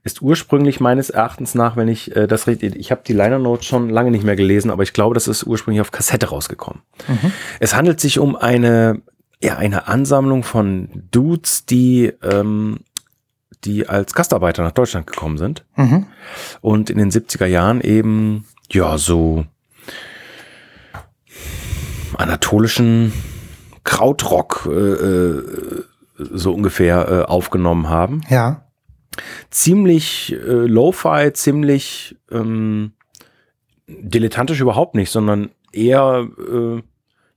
[0.04, 3.66] ist ursprünglich meines Erachtens nach, wenn ich äh, das richtig, ich habe die Liner Notes
[3.66, 6.82] schon lange nicht mehr gelesen, aber ich glaube, das ist ursprünglich auf Kassette rausgekommen.
[7.62, 9.02] Es handelt sich um eine,
[9.42, 12.80] ja, eine Ansammlung von Dudes, die, ähm,
[13.64, 16.08] die als Gastarbeiter nach Deutschland gekommen sind Mhm.
[16.62, 19.46] und in den 70er Jahren eben, ja, so
[22.18, 23.14] anatolischen
[23.84, 25.44] Krautrock äh, äh,
[26.18, 28.64] so ungefähr äh, aufgenommen haben Ja.
[29.50, 32.94] Ziemlich äh, lo-fi, ziemlich ähm,
[33.88, 36.82] dilettantisch überhaupt nicht, sondern eher äh,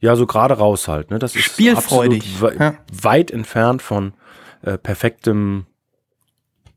[0.01, 1.11] ja so gerade raus halt.
[1.11, 1.19] Ne?
[1.19, 2.75] Das ist Spielfreudig, wei ja.
[3.03, 4.15] weit entfernt von
[4.63, 5.67] äh, perfektem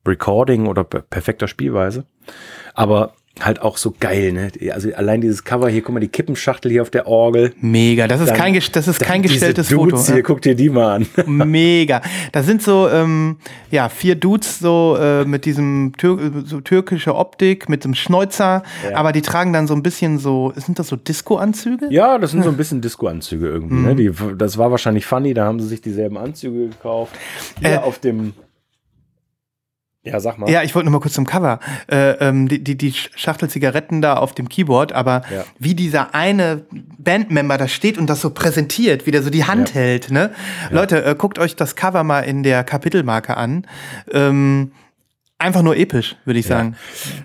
[0.05, 2.05] Recording oder per perfekter Spielweise.
[2.73, 4.51] Aber halt auch so geil, ne?
[4.73, 7.53] Also allein dieses Cover hier, guck mal, die Kippenschachtel hier auf der Orgel.
[7.61, 8.07] Mega.
[8.07, 10.13] Das ist Dann- kein, das ist kein gestelltes Dudes Foto.
[10.13, 11.07] Hier, guck dir die mal an.
[11.49, 12.01] Mega.
[12.31, 13.37] Da sind so, ähm,
[13.71, 18.97] ja, vier Dudes so äh, mit diesem Tür so türkische Optik, mit dem Schnäuzer, Ja.
[18.97, 21.87] aber die tragen dann so ein bisschen so, sind das so Disco-Anzüge?
[21.89, 23.75] Ja, das sind so ein bisschen Disco-Anzüge irgendwie.
[23.75, 23.95] Ne?
[23.95, 27.13] Die, das war wahrscheinlich funny, da haben sie sich dieselben Anzüge gekauft.
[27.59, 28.33] Hier Äh, auf dem.
[30.05, 30.49] Ja, sag mal.
[30.49, 31.59] Ja, ich wollte noch mal kurz zum Cover.
[31.89, 35.45] Äh, ähm, die, die, die Schachtel Zigaretten da auf dem Keyboard, aber Ja.
[35.59, 36.65] wie dieser eine
[36.97, 39.75] Bandmember da steht und das so präsentiert, wie der so die Hand Ja.
[39.75, 40.11] hält.
[40.11, 40.31] Ne?
[40.71, 43.65] Leute, äh, guckt euch das Cover mal in der Kapitelmarke an.
[44.11, 44.73] Ähm,
[45.37, 46.75] einfach nur episch, würde ich sagen.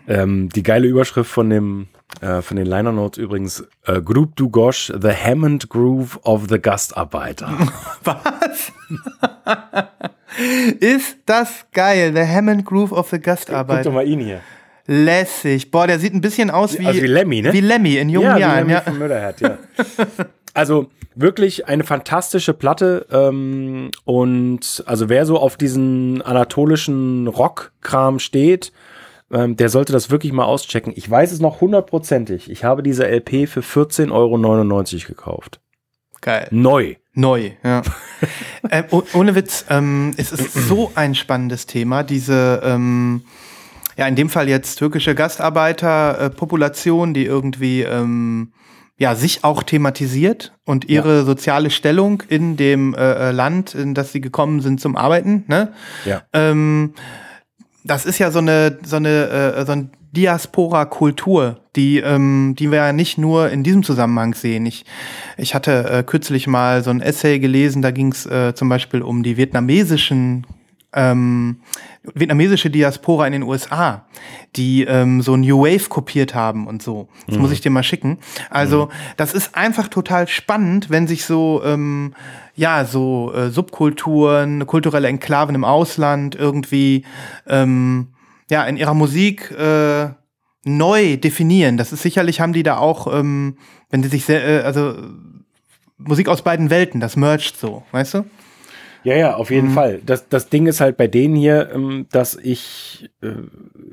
[0.06, 1.88] Ähm, die geile Überschrift von dem
[2.20, 6.58] äh, von den Liner Notes übrigens äh, Group du Gauche, The Hammond Groove of the
[6.60, 7.50] Gastarbeiter.
[8.04, 8.72] Was?
[10.81, 12.12] Ist das geil?
[12.14, 13.85] The Hammond Groove of the Guck Gastarbeiter.
[13.85, 14.40] doch mal ihn hier.
[14.87, 15.70] Lässig.
[15.70, 17.53] Boah, der sieht ein bisschen aus wie, Also wie Lemmy, ne?
[17.53, 18.59] Wie Lemmy in jungen ja, wie Jahren.
[18.61, 18.81] Lemmy Ja.
[18.81, 19.59] von Mörderhead, ja.
[20.55, 28.72] Also wirklich eine fantastische Platte ähm, und also wer so auf diesen anatolischen Rockkram steht,
[29.31, 30.92] ähm, der sollte das wirklich mal auschecken.
[30.96, 32.51] Ich weiß es noch hundertprozentig.
[32.51, 35.61] Ich habe diese LP für 14,99 Euro gekauft.
[36.22, 36.48] Geil.
[36.51, 36.96] Neu.
[37.18, 37.83] Neu, ja.
[38.70, 43.22] ähm, oh- ohne Witz, ähm, es ist so ein spannendes Thema, diese, ähm,
[43.96, 48.52] ja, in dem Fall jetzt türkische Gastarbeiterpopulation, äh, Population, die irgendwie, ähm,
[48.98, 54.12] ja, sich auch thematisiert und ihre soziale Stellung in dem äh, äh, Land, in das
[54.12, 55.72] sie gekommen sind zum Arbeiten, ne?
[56.04, 56.22] Ja.
[56.33, 56.94] Ähm,
[57.83, 62.78] das ist ja so eine, so eine, äh, so ein Diaspora-Kultur, die, ähm, die wir
[62.78, 64.66] ja nicht nur in diesem Zusammenhang sehen.
[64.66, 64.84] Ich,
[65.36, 69.02] ich hatte äh, kürzlich mal so ein Essay gelesen, da ging es äh, zum Beispiel
[69.02, 70.46] um die vietnamesischen
[70.94, 71.60] ähm,
[72.14, 74.06] vietnamesische Diaspora in den USA,
[74.56, 77.08] die ähm, so New Wave kopiert haben und so.
[77.26, 77.42] Das mhm.
[77.42, 78.18] muss ich dir mal schicken.
[78.48, 78.90] Also mhm.
[79.16, 82.14] das ist einfach total spannend, wenn sich so ähm,
[82.56, 87.04] ja so äh, Subkulturen, kulturelle Enklaven im Ausland irgendwie
[87.46, 88.08] ähm,
[88.50, 90.11] ja in ihrer Musik äh,
[90.64, 91.76] neu definieren.
[91.76, 93.56] Das ist sicherlich haben die da auch, ähm,
[93.90, 94.94] wenn die sich sehr, äh, also
[95.96, 98.24] Musik aus beiden Welten, das mercht so, weißt du?
[99.08, 99.72] Ja, ja, auf jeden mhm.
[99.72, 100.00] Fall.
[100.04, 103.28] Das, das Ding ist halt bei denen hier, ähm, dass ich äh,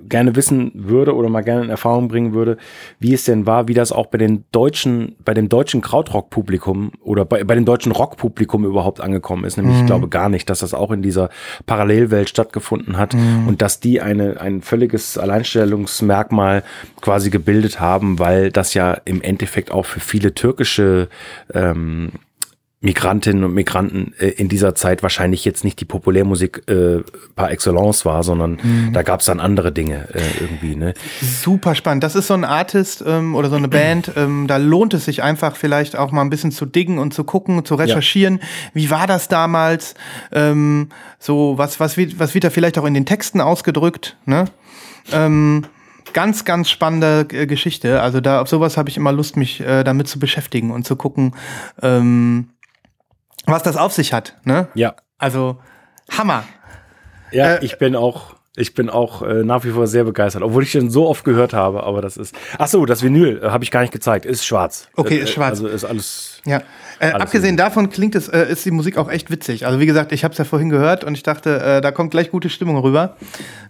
[0.10, 2.58] gerne wissen würde oder mal gerne in Erfahrung bringen würde,
[3.00, 7.24] wie es denn war, wie das auch bei den deutschen, bei dem deutschen Krautrock-Publikum oder
[7.24, 9.56] bei, bei dem deutschen Rock-Publikum überhaupt angekommen ist.
[9.56, 9.82] Nämlich, mhm.
[9.82, 11.30] ich glaube gar nicht, dass das auch in dieser
[11.66, 13.48] Parallelwelt stattgefunden hat mhm.
[13.48, 16.64] und dass die eine, ein völliges Alleinstellungsmerkmal
[17.00, 21.08] quasi gebildet haben, weil das ja im Endeffekt auch für viele türkische
[21.54, 22.12] ähm,
[22.86, 27.04] Migrantinnen und Migranten äh, in dieser Zeit wahrscheinlich jetzt nicht die Populärmusik äh,
[27.36, 28.94] par excellence war, sondern mhm.
[28.94, 30.76] da gab es dann andere Dinge äh, irgendwie.
[30.76, 30.94] Ne?
[31.20, 32.04] Super spannend.
[32.04, 35.24] Das ist so ein Artist ähm, oder so eine Band, ähm, da lohnt es sich
[35.24, 38.38] einfach vielleicht auch mal ein bisschen zu diggen und zu gucken, zu recherchieren.
[38.38, 38.46] Ja.
[38.76, 39.96] Wie war das damals?
[40.32, 44.16] Ähm, so, was, was, wird, was wird da vielleicht auch in den Texten ausgedrückt?
[44.26, 44.46] Ne?
[45.12, 45.66] Ähm,
[46.16, 48.02] ganz, ganz spannende äh, Geschichte.
[48.02, 50.96] Also da auf sowas habe ich immer Lust, mich äh, damit zu beschäftigen und zu
[50.96, 51.36] gucken,
[51.82, 52.50] ähm,
[53.48, 54.36] was das auf sich hat.
[54.44, 54.68] Ne?
[54.74, 54.96] Ja.
[55.18, 55.60] Also
[56.12, 56.44] Hammer.
[57.32, 60.64] Ja, äh, ich bin auch, ich bin auch äh, nach wie vor sehr begeistert, obwohl
[60.64, 62.36] ich den so oft gehört habe, aber das ist.
[62.58, 64.88] Ach so, das Vinyl äh, habe ich gar nicht gezeigt, ist schwarz.
[64.96, 65.52] Okay, ist äh, schwarz.
[65.52, 66.42] Also ist alles.
[66.46, 66.62] Ja.
[67.00, 69.66] Äh, abgesehen davon klingt es, äh, ist die Musik auch echt witzig.
[69.66, 72.12] Also wie gesagt, ich habe es ja vorhin gehört und ich dachte, äh, da kommt
[72.12, 73.18] gleich gute Stimmung rüber.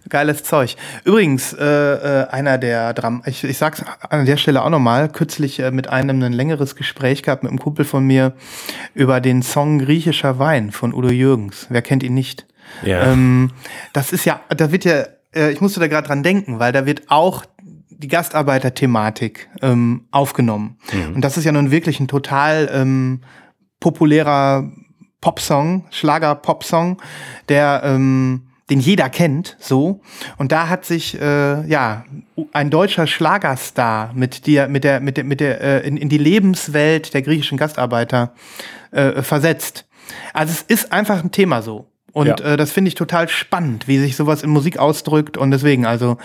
[0.08, 0.76] Geiles Zeug.
[1.04, 5.58] Übrigens, äh, äh, einer der Dram ich, ich sag's an der Stelle auch nochmal, kürzlich
[5.58, 8.34] äh, mit einem ein längeres Gespräch gehabt mit einem Kumpel von mir
[8.94, 11.66] über den Song Griechischer Wein von Udo Jürgens.
[11.70, 12.46] Wer kennt ihn nicht?
[12.82, 13.12] Ja.
[13.12, 13.50] Ähm,
[13.92, 16.86] das ist ja, da wird ja, äh, ich musste da gerade dran denken, weil da
[16.86, 17.44] wird auch
[17.88, 20.78] die Gastarbeiter-Thematik ähm, aufgenommen.
[20.92, 21.16] Mhm.
[21.16, 23.22] Und das ist ja nun wirklich ein total ähm,
[23.80, 24.70] populärer
[25.20, 27.00] Popsong, Schlager-Popsong,
[27.48, 30.00] der ähm, den jeder kennt, so.
[30.38, 32.04] Und da hat sich äh, ja
[32.52, 36.18] ein deutscher Schlagerstar mit dir, mit der, mit der, mit der äh, in, in die
[36.18, 38.34] Lebenswelt der griechischen Gastarbeiter
[38.90, 39.86] äh, versetzt.
[40.32, 41.86] Also es ist einfach ein Thema so.
[42.16, 42.54] Und ja.
[42.54, 45.36] äh, das finde ich total spannend, wie sich sowas in Musik ausdrückt.
[45.36, 46.16] Und deswegen, also,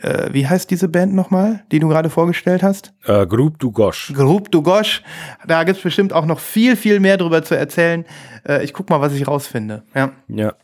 [0.00, 2.92] äh, wie heißt diese Band nochmal, die du gerade vorgestellt hast?
[3.04, 4.12] Äh, Group du Gosh.
[4.14, 5.02] Group du Gosh.
[5.48, 8.04] Da gibt's bestimmt auch noch viel, viel mehr drüber zu erzählen.
[8.46, 9.82] Äh, ich guck mal, was ich rausfinde.
[9.92, 10.12] Ja.
[10.28, 10.54] Ja.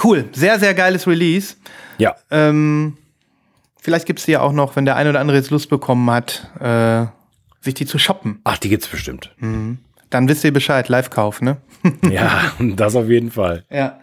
[0.00, 0.26] Cool.
[0.32, 1.56] Sehr, sehr geiles Release.
[1.98, 2.14] Ja.
[2.30, 2.96] Ähm,
[3.80, 6.48] vielleicht gibt's die ja auch noch, wenn der eine oder andere jetzt Lust bekommen hat,
[6.60, 7.06] äh,
[7.60, 8.38] sich die zu shoppen.
[8.44, 9.34] Ach, die gibt's bestimmt.
[9.38, 9.78] Mhm.
[10.10, 11.56] Dann wisst ihr Bescheid, Live-Kauf, ne?
[12.10, 13.64] ja, das auf jeden Fall.
[13.70, 13.98] Ja.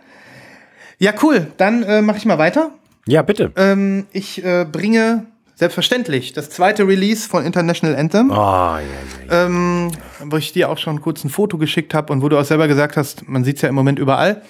[1.00, 1.48] Ja, cool.
[1.58, 2.72] Dann äh, mache ich mal weiter.
[3.06, 3.52] Ja, bitte.
[3.58, 8.32] Ähm, ich äh, bringe selbstverständlich das zweite Release von International Anthem.
[8.32, 8.86] Oh, ja, ja,
[9.28, 9.46] ja.
[9.46, 9.92] Ähm,
[10.26, 12.68] wo ich dir auch schon kurz ein Foto geschickt habe und wo du auch selber
[12.68, 14.42] gesagt hast, man sieht es ja im Moment überall.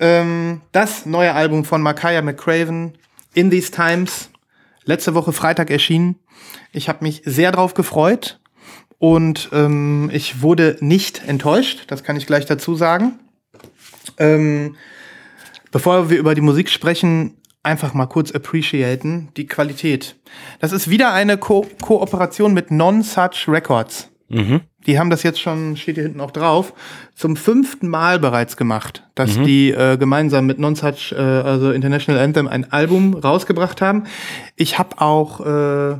[0.00, 2.94] Ähm, das neue Album von Makaya McCraven,
[3.34, 4.30] In These Times,
[4.84, 6.16] letzte Woche Freitag erschienen.
[6.72, 8.38] Ich habe mich sehr drauf gefreut.
[8.98, 13.18] Und ähm, ich wurde nicht enttäuscht, das kann ich gleich dazu sagen.
[14.18, 14.76] Ähm,
[15.70, 20.16] bevor wir über die Musik sprechen, einfach mal kurz appreciaten die Qualität.
[20.60, 24.10] Das ist wieder eine Ko Kooperation mit Non-Such Records.
[24.28, 24.62] Mhm.
[24.86, 26.72] Die haben das jetzt schon, steht hier hinten auch drauf,
[27.14, 29.44] zum fünften Mal bereits gemacht, dass mhm.
[29.44, 34.04] die äh, gemeinsam mit Non-Such, äh, also International Anthem, ein Album rausgebracht haben.
[34.56, 35.98] Ich habe auch äh,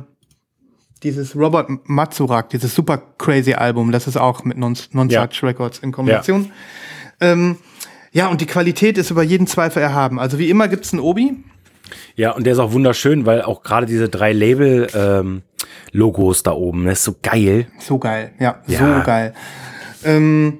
[1.03, 5.27] dieses Robert Matsurak, dieses super crazy Album, das ist auch mit Non-Such non ja.
[5.41, 6.51] Records in Kombination.
[7.21, 7.31] Ja.
[7.31, 7.57] Ähm,
[8.11, 10.19] ja, und die Qualität ist über jeden Zweifel erhaben.
[10.19, 11.37] Also wie immer gibt's einen Obi.
[12.15, 16.85] Ja, und der ist auch wunderschön, weil auch gerade diese drei Label-Logos ähm, da oben,
[16.85, 17.67] das ist so geil.
[17.79, 18.79] So geil, ja, ja.
[18.79, 19.33] so geil.
[20.03, 20.59] Ähm,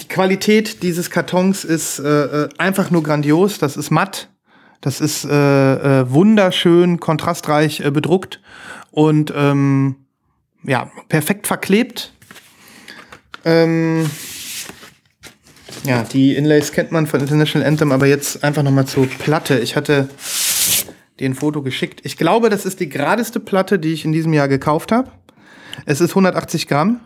[0.00, 3.58] die Qualität dieses Kartons ist äh, äh einfach nur grandios.
[3.58, 4.28] Das ist matt.
[4.80, 8.40] Das ist äh, äh, wunderschön, kontrastreich äh, bedruckt
[8.92, 9.96] und ähm,
[10.62, 12.12] ja, perfekt verklebt.
[13.44, 14.08] Ähm,
[15.84, 19.58] ja, die Inlays kennt man von International Anthem, aber jetzt einfach nochmal zur Platte.
[19.58, 20.08] Ich hatte
[21.18, 22.00] dir ein Foto geschickt.
[22.04, 25.10] Ich glaube, das ist die geradeste Platte, die ich in diesem Jahr gekauft habe.
[25.86, 27.00] Es ist 180 Gramm.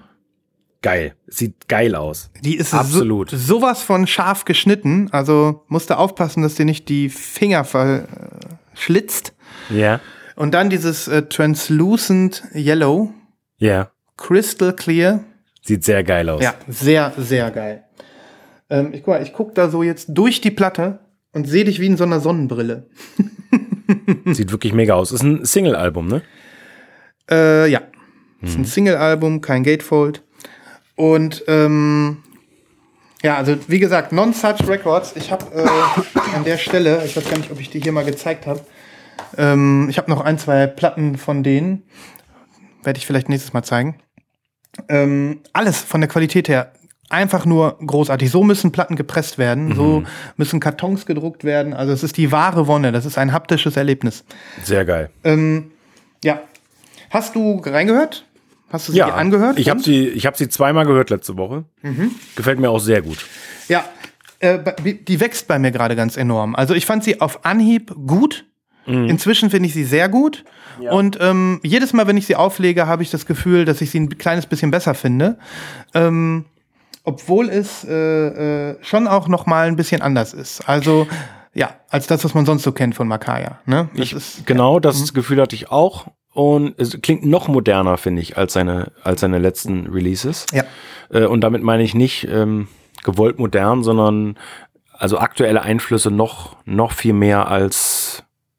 [0.83, 1.15] Geil.
[1.27, 2.31] Sieht geil aus.
[2.43, 5.09] Die ist absolut so, sowas von scharf geschnitten.
[5.11, 9.33] Also musste aufpassen, dass dir nicht die Finger verschlitzt.
[9.71, 10.01] Ja.
[10.37, 13.13] Und dann dieses äh, Translucent Yellow.
[13.57, 13.91] Ja.
[14.17, 15.25] Crystal Clear.
[15.63, 16.43] Sieht sehr geil aus.
[16.43, 17.85] Ja, sehr, sehr geil.
[18.69, 21.01] Ähm, ich guck mal, ich guck da so jetzt durch die Platte
[21.33, 22.89] und sehe dich wie in so einer Sonnenbrille.
[24.27, 25.11] Sieht wirklich mega aus.
[25.11, 26.23] Ist ein Single-Album, ne?
[27.31, 27.81] Äh, ja.
[28.41, 28.49] Mhm.
[28.49, 30.23] Ist ein Single-Album, kein Gatefold.
[30.97, 32.19] Und ähm,
[33.23, 35.15] ja, also wie gesagt, Non-Such Records.
[35.17, 38.05] Ich habe äh, an der Stelle, ich weiß gar nicht, ob ich die hier mal
[38.05, 38.61] gezeigt habe,
[39.37, 41.83] ähm, ich habe noch ein, zwei Platten von denen.
[42.83, 43.97] Werde ich vielleicht nächstes Mal zeigen.
[44.89, 46.73] Ähm, alles von der Qualität her
[47.09, 48.31] einfach nur großartig.
[48.31, 49.75] So müssen Platten gepresst werden, mhm.
[49.75, 50.03] so
[50.37, 51.73] müssen Kartons gedruckt werden.
[51.73, 54.25] Also es ist die wahre Wonne, das ist ein haptisches Erlebnis.
[54.63, 55.11] Sehr geil.
[55.25, 55.73] Ähm,
[56.25, 56.41] ja.
[57.11, 58.27] Hast du reingehört?
[58.69, 59.59] Hast du sie ja, angehört?
[59.59, 61.65] Ich habe sie, ich hab sie zweimal gehört letzte Woche.
[61.83, 62.11] Mhm.
[62.35, 63.25] Gefällt mir auch sehr gut.
[63.69, 63.85] Ja,
[64.41, 66.57] äh, die wächst bei mir gerade ganz enorm.
[66.57, 68.45] Also ich fand sie auf Anhieb gut.
[68.87, 69.09] Mhm.
[69.09, 70.45] Inzwischen finde ich sie sehr gut.
[70.81, 70.93] Ja.
[70.93, 74.01] Und ähm, jedes Mal, wenn ich sie auflege, habe ich das Gefühl, dass ich sie
[74.01, 75.39] ein kleines bisschen besser finde.
[75.95, 76.45] Ähm,
[77.05, 80.69] obwohl es äh, äh, schon auch noch mal ein bisschen anders ist.
[80.69, 81.07] Also
[81.55, 83.61] ja, als das, was man sonst so kennt von Makaya.
[83.65, 83.89] Ne?
[83.95, 84.81] Das ich, ist, genau, ja.
[84.81, 85.15] das mhm.
[85.15, 86.09] Gefühl hatte ich auch.
[86.35, 90.45] Und es klingt noch moderner, finde ich, als seine, als seine letzten Releases.
[90.53, 90.65] Ja.
[91.11, 92.69] Äh, und damit meine ich nicht ähm,
[93.05, 94.37] gewollt modern, sondern
[94.93, 97.96] also aktuelle Einflüsse noch, noch viel mehr als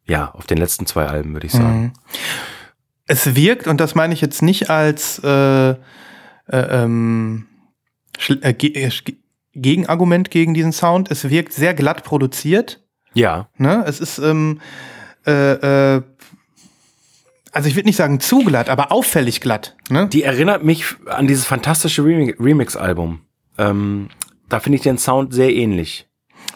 [0.07, 1.81] ja, auf den letzten zwei Alben, würde ich sagen.
[1.81, 1.91] Mhm.
[3.07, 5.75] Es wirkt, und das meine ich jetzt nicht als äh, äh,
[6.51, 7.47] ähm,
[8.41, 8.91] äh, äh
[9.53, 12.83] Gegenargument gegen diesen Sound, es wirkt sehr glatt produziert.
[13.13, 13.49] Ja.
[13.57, 13.83] Ne?
[13.87, 14.61] Es ist, ähm,
[15.25, 16.01] äh, äh,
[17.51, 19.75] also ich würde nicht sagen zu glatt, aber auffällig glatt.
[19.89, 20.07] Ne?
[20.07, 23.21] Die erinnert mich an dieses fantastische Remix-Album.
[23.57, 24.09] Ähm,
[24.47, 26.06] da finde ich den Sound sehr ähnlich.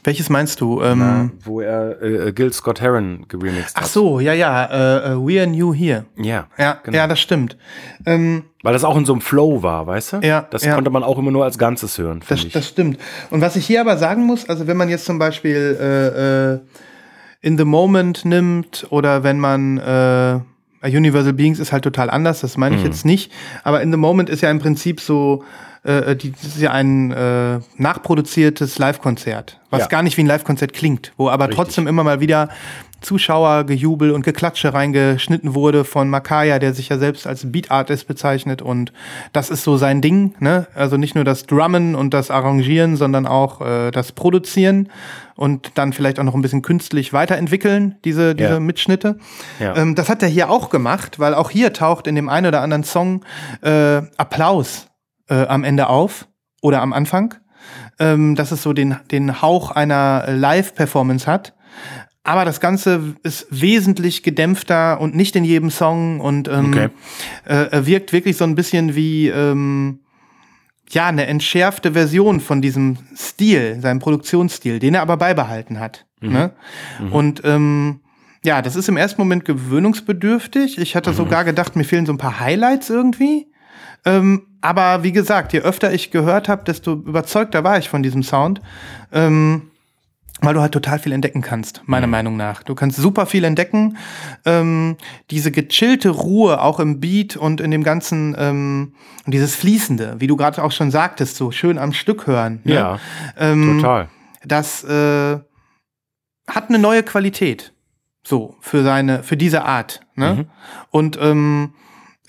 [0.03, 0.81] Welches meinst du?
[0.81, 3.83] Ähm, Na, wo er äh, äh, Gil Scott Heron geremixed hat.
[3.83, 4.65] Ach so, ja, ja.
[4.65, 6.05] Äh, äh, We Are New Here.
[6.17, 6.97] Ja, ja, genau.
[6.97, 7.57] ja, das stimmt.
[8.05, 10.17] Ähm, Weil das auch in so einem Flow war, weißt du?
[10.21, 10.47] Ja.
[10.49, 10.73] Das ja.
[10.73, 12.21] konnte man auch immer nur als Ganzes hören.
[12.27, 12.51] Das, ich.
[12.51, 12.99] das stimmt.
[13.29, 16.59] Und was ich hier aber sagen muss, also wenn man jetzt zum Beispiel äh, äh,
[17.41, 20.39] In the Moment nimmt oder wenn man äh,
[20.83, 22.87] Universal Beings ist halt total anders, das meine ich mhm.
[22.87, 23.31] jetzt nicht.
[23.63, 25.43] Aber In the Moment ist ja im Prinzip so
[25.83, 29.87] äh, die, das ist ja ein äh, nachproduziertes Live-Konzert, was ja.
[29.87, 31.57] gar nicht wie ein Live-Konzert klingt, wo aber Richtig.
[31.57, 32.49] trotzdem immer mal wieder
[33.01, 38.61] Zuschauergejubel und Geklatsche reingeschnitten wurde von Makaya, der sich ja selbst als Beat Artist bezeichnet
[38.61, 38.93] und
[39.33, 40.67] das ist so sein Ding, ne?
[40.75, 44.89] Also nicht nur das Drummen und das Arrangieren, sondern auch äh, das Produzieren
[45.35, 48.59] und dann vielleicht auch noch ein bisschen künstlich weiterentwickeln, diese, diese ja.
[48.59, 49.17] Mitschnitte.
[49.59, 49.75] Ja.
[49.75, 52.61] Ähm, das hat er hier auch gemacht, weil auch hier taucht in dem einen oder
[52.61, 53.25] anderen Song
[53.61, 54.87] äh, Applaus
[55.29, 56.27] äh, am Ende auf
[56.61, 57.33] oder am Anfang,
[57.99, 61.53] ähm, dass es so den, den Hauch einer Live-Performance hat.
[62.23, 66.89] Aber das Ganze ist wesentlich gedämpfter und nicht in jedem Song und ähm, okay.
[67.45, 70.01] äh, wirkt wirklich so ein bisschen wie ähm,
[70.89, 76.05] ja eine entschärfte Version von diesem Stil, seinem Produktionsstil, den er aber beibehalten hat.
[76.21, 76.31] Mhm.
[76.31, 76.51] Ne?
[76.99, 77.11] Mhm.
[77.11, 78.01] Und ähm,
[78.43, 80.77] ja, das ist im ersten Moment gewöhnungsbedürftig.
[80.77, 81.15] Ich hatte mhm.
[81.15, 83.47] sogar gedacht, mir fehlen so ein paar Highlights irgendwie.
[84.05, 88.21] Ähm, aber wie gesagt, je öfter ich gehört habe, desto überzeugter war ich von diesem
[88.21, 88.61] Sound.
[89.11, 89.70] Ähm,
[90.41, 92.11] weil du halt total viel entdecken kannst, meiner mhm.
[92.11, 92.63] Meinung nach.
[92.63, 93.97] Du kannst super viel entdecken.
[94.45, 94.97] Ähm,
[95.29, 98.93] diese gechillte Ruhe auch im Beat und in dem ganzen, ähm,
[99.27, 102.61] dieses Fließende, wie du gerade auch schon sagtest, so schön am Stück hören.
[102.63, 102.73] Ne?
[102.73, 102.99] Ja,
[103.37, 104.09] ähm, total.
[104.43, 105.39] Das äh,
[106.47, 107.73] hat eine neue Qualität.
[108.23, 110.01] So, für seine, für diese Art.
[110.15, 110.33] Ne?
[110.33, 110.45] Mhm.
[110.89, 111.73] Und ähm,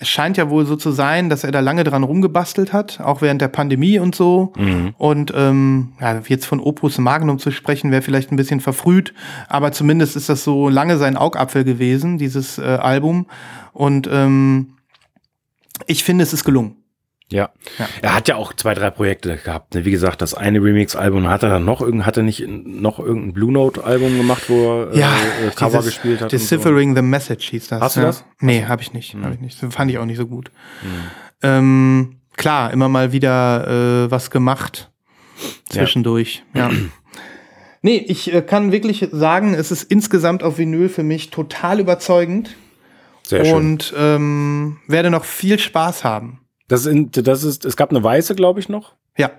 [0.03, 3.21] es scheint ja wohl so zu sein, dass er da lange dran rumgebastelt hat, auch
[3.21, 4.51] während der Pandemie und so.
[4.57, 4.93] Mhm.
[4.97, 9.13] Und ähm, ja, jetzt von Opus Magnum zu sprechen, wäre vielleicht ein bisschen verfrüht,
[9.47, 13.27] aber zumindest ist das so lange sein Augapfel gewesen, dieses äh, Album.
[13.71, 14.73] Und ähm,
[15.87, 16.82] ich finde, es ist gelungen.
[17.33, 17.49] Ja.
[17.79, 17.87] ja.
[18.01, 19.73] Er hat ja auch zwei, drei Projekte gehabt.
[19.73, 19.85] Ne?
[19.85, 23.33] Wie gesagt, das eine Remix-Album hat er dann noch irgend, hat er nicht noch irgendein
[23.33, 25.11] Blue Note-Album gemacht, wo er ja,
[25.45, 26.31] äh, Cover dieses, gespielt hat.
[26.31, 26.97] Deciphering so.
[26.97, 27.81] the Message hieß das.
[27.81, 28.23] Hast du das?
[28.39, 29.13] Nee, habe ich nicht.
[29.13, 29.25] Hm.
[29.25, 29.61] Hab ich nicht.
[29.61, 30.51] Das fand ich auch nicht so gut.
[30.81, 30.89] Hm.
[31.41, 34.91] Ähm, klar, immer mal wieder äh, was gemacht
[35.69, 36.43] zwischendurch.
[36.53, 36.69] Ja.
[36.69, 36.77] ja.
[37.85, 42.55] Nee, ich äh, kann wirklich sagen, es ist insgesamt auf Vinyl für mich total überzeugend.
[43.23, 43.55] Sehr schön.
[43.55, 46.39] Und ähm, werde noch viel Spaß haben.
[46.67, 48.95] Das, ist, das ist, es gab eine weiße, glaube ich, noch.
[49.17, 49.31] Ja.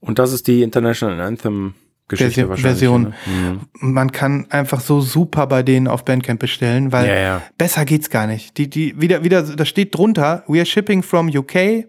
[0.00, 1.74] Und das ist die International Anthem
[2.08, 2.62] Geschichte Version.
[2.62, 3.02] Version.
[3.02, 3.14] Ne?
[3.26, 3.92] Mhm.
[3.92, 7.42] Man kann einfach so super bei denen auf Bandcamp bestellen, weil ja, ja.
[7.58, 8.56] besser geht's gar nicht.
[8.56, 11.86] Die, die, wieder, wieder, da steht drunter, we are shipping from UK,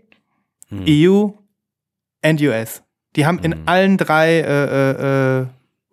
[0.69, 0.85] mhm.
[0.87, 1.29] EU
[2.21, 2.83] and US.
[3.15, 3.45] Die haben mhm.
[3.45, 5.47] in allen drei äh, äh, äh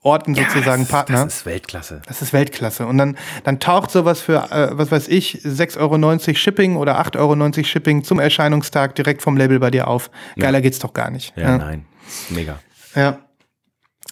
[0.06, 1.24] Orten ja, sozusagen das, Partner.
[1.24, 2.00] Das ist Weltklasse.
[2.06, 2.86] Das ist Weltklasse.
[2.86, 7.18] Und dann, dann taucht sowas für, äh, was weiß ich, 6,90 Euro Shipping oder 8,90
[7.18, 10.10] Euro Shipping zum Erscheinungstag direkt vom Label bei dir auf.
[10.36, 10.62] Geiler ja.
[10.62, 11.36] geht's doch gar nicht.
[11.36, 11.58] Ja, ja.
[11.58, 11.86] nein.
[12.30, 12.60] Mega.
[12.94, 13.18] Ja.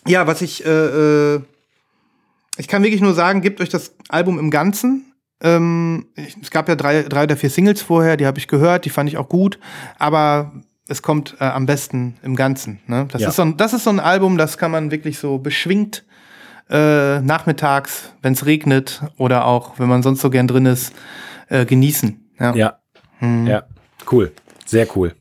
[0.06, 1.40] Ja, was ich, äh, äh,
[2.56, 5.12] ich kann wirklich nur sagen, gebt euch das Album im Ganzen.
[5.40, 8.84] Ähm, ich, es gab ja drei, drei oder vier Singles vorher, die habe ich gehört,
[8.84, 9.60] die fand ich auch gut,
[9.98, 10.52] aber
[10.88, 12.80] es kommt äh, am besten im Ganzen.
[12.86, 13.06] Ne?
[13.10, 13.28] Das, Ja.
[13.28, 16.04] ist so ein, das ist so ein Album, das kann man wirklich so beschwingt
[16.70, 20.94] äh, nachmittags, wenn es regnet oder auch, wenn man sonst so gern drin ist,
[21.48, 22.30] äh, genießen.
[22.40, 22.54] Ja.
[22.54, 22.78] Ja.
[23.20, 23.62] Ja.
[24.10, 24.32] Cool.
[24.66, 25.14] Sehr cool.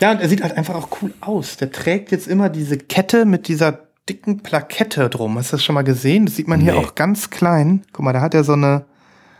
[0.00, 1.56] Ja, und er sieht halt einfach auch cool aus.
[1.56, 5.36] Der trägt jetzt immer diese Kette mit dieser dicken Plakette drum.
[5.38, 6.26] Hast du das schon mal gesehen?
[6.26, 6.78] Das sieht man hier Nee.
[6.78, 7.82] auch ganz klein.
[7.92, 8.84] Guck mal, da hat er so eine,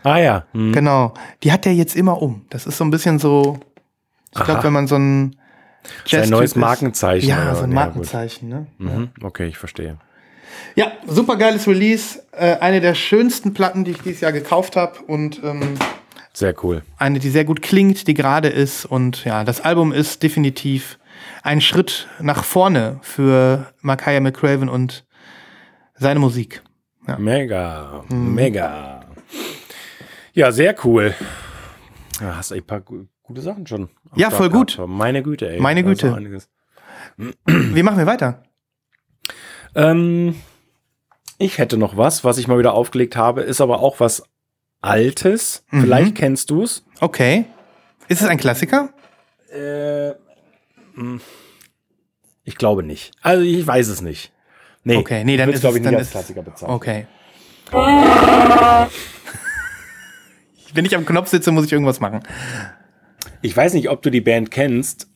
[0.03, 0.45] Ah ja.
[0.53, 0.71] Hm.
[0.71, 1.13] genau,
[1.43, 2.45] die hat er jetzt immer um.
[2.49, 3.59] Das ist so ein bisschen so,
[4.35, 5.35] ich glaube, wenn man so ein
[5.83, 6.57] Sein Jazz-Typ neues ist.
[6.57, 7.29] Markenzeichen.
[7.29, 7.55] Ja, oder?
[7.55, 7.75] so ein Ja.
[7.75, 8.67] Markenzeichen, ne?
[8.77, 9.09] Mhm.
[9.21, 9.97] Okay, ich verstehe.
[10.75, 12.21] Ja, super geiles Release.
[12.31, 15.75] Äh, eine der schönsten Platten, die ich dieses Jahr gekauft habe und ähm,
[16.33, 16.83] Sehr cool.
[16.97, 18.85] eine, die sehr gut klingt, die gerade ist.
[18.85, 20.99] Und ja, das Album ist definitiv
[21.43, 25.05] ein Schritt nach vorne für Makaya McCraven und
[25.95, 26.61] seine Musik.
[27.17, 28.03] Mega.
[28.09, 28.35] Mhm.
[28.35, 29.05] Mega.
[30.33, 31.13] Ja, sehr cool.
[32.21, 32.81] Ja, hast ein paar
[33.31, 33.89] gute Sachen schon.
[34.15, 34.75] Ja, Start voll gut.
[34.75, 34.89] gehabt.
[34.89, 35.59] Meine Güte, ey.
[35.59, 36.15] Meine Güte.
[37.45, 38.43] Wie machen wir weiter?
[39.73, 40.35] Ähm,
[41.37, 44.23] ich hätte noch was, was ich mal wieder aufgelegt habe, ist aber auch was
[44.81, 45.63] Altes.
[45.71, 45.81] Mhm.
[45.81, 46.83] Vielleicht kennst du es.
[46.99, 47.45] Okay.
[48.09, 48.89] Ist es ein Klassiker?
[49.53, 50.09] Äh,
[50.95, 51.19] mh.
[52.43, 53.13] ich glaube nicht.
[53.21, 54.33] Also ich weiß es nicht.
[54.83, 56.75] Nee, Okay, nee, dann ist glaube ich, nicht als Klassiker bezeichnen.
[56.75, 57.07] Okay.
[60.73, 62.21] Wenn ich am Knopf sitze, muss ich irgendwas machen.
[63.41, 65.07] Ich weiß nicht, ob du die Band kennst.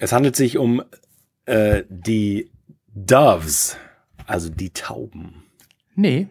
[0.00, 0.82] Es handelt sich um
[1.46, 2.50] äh, die
[2.94, 3.76] Doves,
[4.26, 5.42] also die Tauben.
[5.94, 6.28] Nee.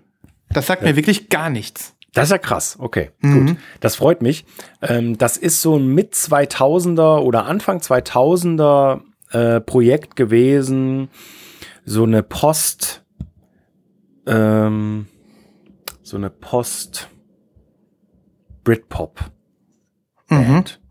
[0.50, 1.96] Das sagt mir wirklich gar nichts.
[2.14, 2.78] Das ist ja krass.
[2.80, 3.48] Okay, Mhm.
[3.48, 3.58] gut.
[3.82, 4.46] Das freut mich.
[4.82, 11.10] Ähm, das ist so ein mit 2000er oder Anfang 2000er äh, Projekt gewesen.
[11.86, 13.06] So eine Post,
[14.26, 15.08] ähm,
[16.02, 17.10] so eine Post
[18.64, 19.20] Britpop
[20.28, 20.80] Band.
[20.80, 20.87] Mhm.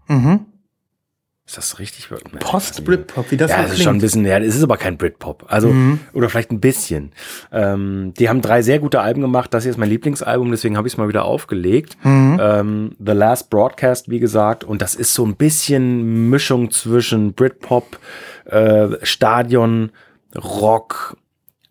[1.47, 2.09] Ist das richtig?
[2.41, 4.03] Post-Britpop, wie das ja, das ist schon ein klingt.
[4.03, 5.45] bisschen, ja, es ist aber kein Britpop.
[5.47, 5.73] Also,
[6.13, 7.13] oder vielleicht ein bisschen.
[7.53, 9.55] Ähm, die haben drei sehr gute Alben gemacht.
[9.55, 11.97] Das hier ist mein Lieblingsalbum, deswegen habe ich es mal wieder aufgelegt.
[12.41, 14.65] Ähm, The Last Broadcast, wie gesagt.
[14.65, 18.01] Und das ist so ein bisschen Mischung zwischen Britpop,
[18.47, 19.93] äh, Stadion,
[20.35, 21.17] Rock,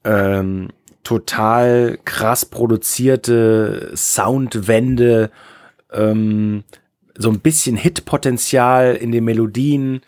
[0.05, 0.69] ähm,
[1.03, 5.31] total krass produzierte Soundwände,
[5.91, 6.63] ähm,
[7.17, 10.01] so ein bisschen Hitpotenzial in den Melodien.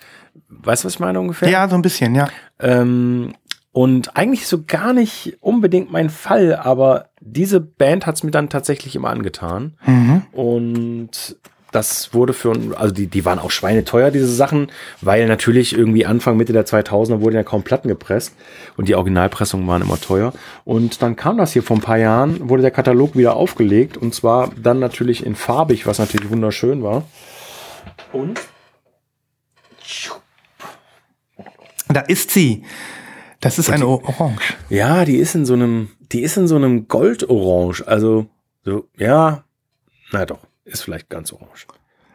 [0.50, 1.50] Weißt du, was ich meine ungefähr?
[1.50, 2.30] Ja, so ein bisschen, ja.
[2.60, 3.34] Ähm,
[3.72, 8.50] und eigentlich so gar nicht unbedingt mein Fall, aber diese Band hat es mir dann
[8.50, 9.78] tatsächlich immer angetan.
[9.86, 10.24] Mhm.
[10.32, 11.38] Und
[11.78, 14.72] das wurde für, also die, die waren auch schweineteuer, diese Sachen,
[15.02, 18.34] weil natürlich irgendwie Anfang, Mitte der 2000er wurden ja kaum Platten gepresst
[18.78, 20.34] und die Originalpressungen waren immer teuer.
[20.66, 24.16] Und dann kam das hier vor ein paar Jahren, wurde der Katalog wieder aufgelegt und
[24.16, 27.04] zwar dann natürlich in farbig, was natürlich wunderschön war.
[28.12, 28.40] Und
[31.90, 32.64] Da ist sie.
[33.40, 34.56] Das ist eine Orange.
[34.70, 37.84] Ja, die ist in so einem, die ist in so einem Goldorange.
[37.86, 38.26] Also,
[38.66, 39.44] so, ja,
[40.12, 41.68] na doch, ist vielleicht ganz orange.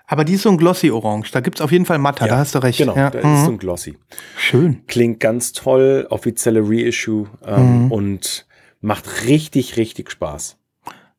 [0.06, 1.30] Aber die ist so ein glossy Orange.
[1.32, 2.78] Da gibt's auf jeden Fall Matter, da hast du recht.
[2.78, 3.08] Genau, ja.
[3.08, 3.34] da mhm.
[3.34, 3.96] ist so ein Glossy.
[4.36, 4.86] Schön.
[4.86, 8.46] Klingt ganz toll, offizielle Reissue ähm, und
[8.82, 10.58] macht richtig, richtig Spaß.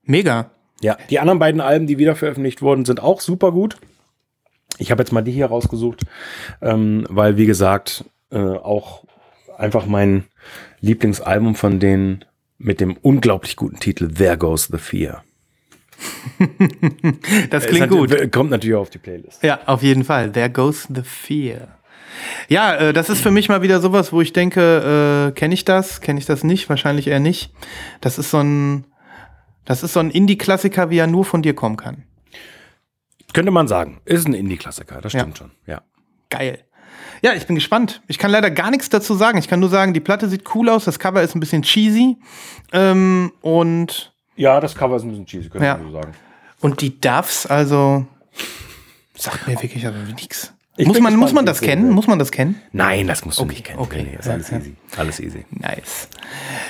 [0.03, 0.51] Mega.
[0.81, 3.77] Ja, die anderen beiden Alben, die wieder veröffentlicht wurden, sind auch super gut.
[4.77, 6.03] Ich habe jetzt mal die hier rausgesucht,
[6.61, 9.05] ähm, weil, wie gesagt, äh, auch
[9.57, 10.25] einfach mein
[10.81, 12.25] Lieblingsalbum von denen
[12.57, 15.23] mit dem unglaublich guten Titel There Goes the Fear.
[17.49, 18.31] Das klingt gut.
[18.31, 19.43] Kommt natürlich auf die Playlist.
[19.43, 20.31] Ja, auf jeden Fall.
[20.31, 21.79] There goes the fear.
[22.47, 25.65] Ja, äh, das ist für mich mal wieder sowas, wo ich denke, äh, kenne ich
[25.65, 26.01] das?
[26.01, 26.69] Kenne ich das nicht?
[26.69, 27.51] Wahrscheinlich eher nicht.
[28.01, 28.85] Das ist so ein,
[29.65, 32.03] das ist so ein Indie-Klassiker, wie er nur von dir kommen kann.
[33.33, 33.99] Könnte man sagen.
[34.05, 35.21] Ist ein Indie-Klassiker, das Ja.
[35.21, 35.51] stimmt schon.
[35.65, 35.81] Ja.
[36.29, 36.59] Geil.
[37.23, 38.01] Ja, ich bin gespannt.
[38.07, 39.37] Ich kann leider gar nichts dazu sagen.
[39.39, 42.17] Ich kann nur sagen, die Platte sieht cool aus, das Cover ist ein bisschen cheesy.
[42.73, 45.77] Ähm, und, ja, das Cover ist ein bisschen cheesy, könnte Ja.
[45.77, 46.11] man so sagen.
[46.61, 48.05] und die Duffs, also
[49.15, 50.53] sagt mir wirklich aber nichts.
[50.75, 51.91] Ich Muss man, muss man das kennen?
[51.91, 52.59] Muss man das kennen?
[52.71, 53.79] Nein, das musst du Okay, nicht kennen.
[53.79, 54.07] okay.
[54.09, 54.57] Nee, ist Ja, alles ja.
[54.57, 54.75] easy.
[54.97, 55.45] Alles easy.
[55.51, 56.07] Nice.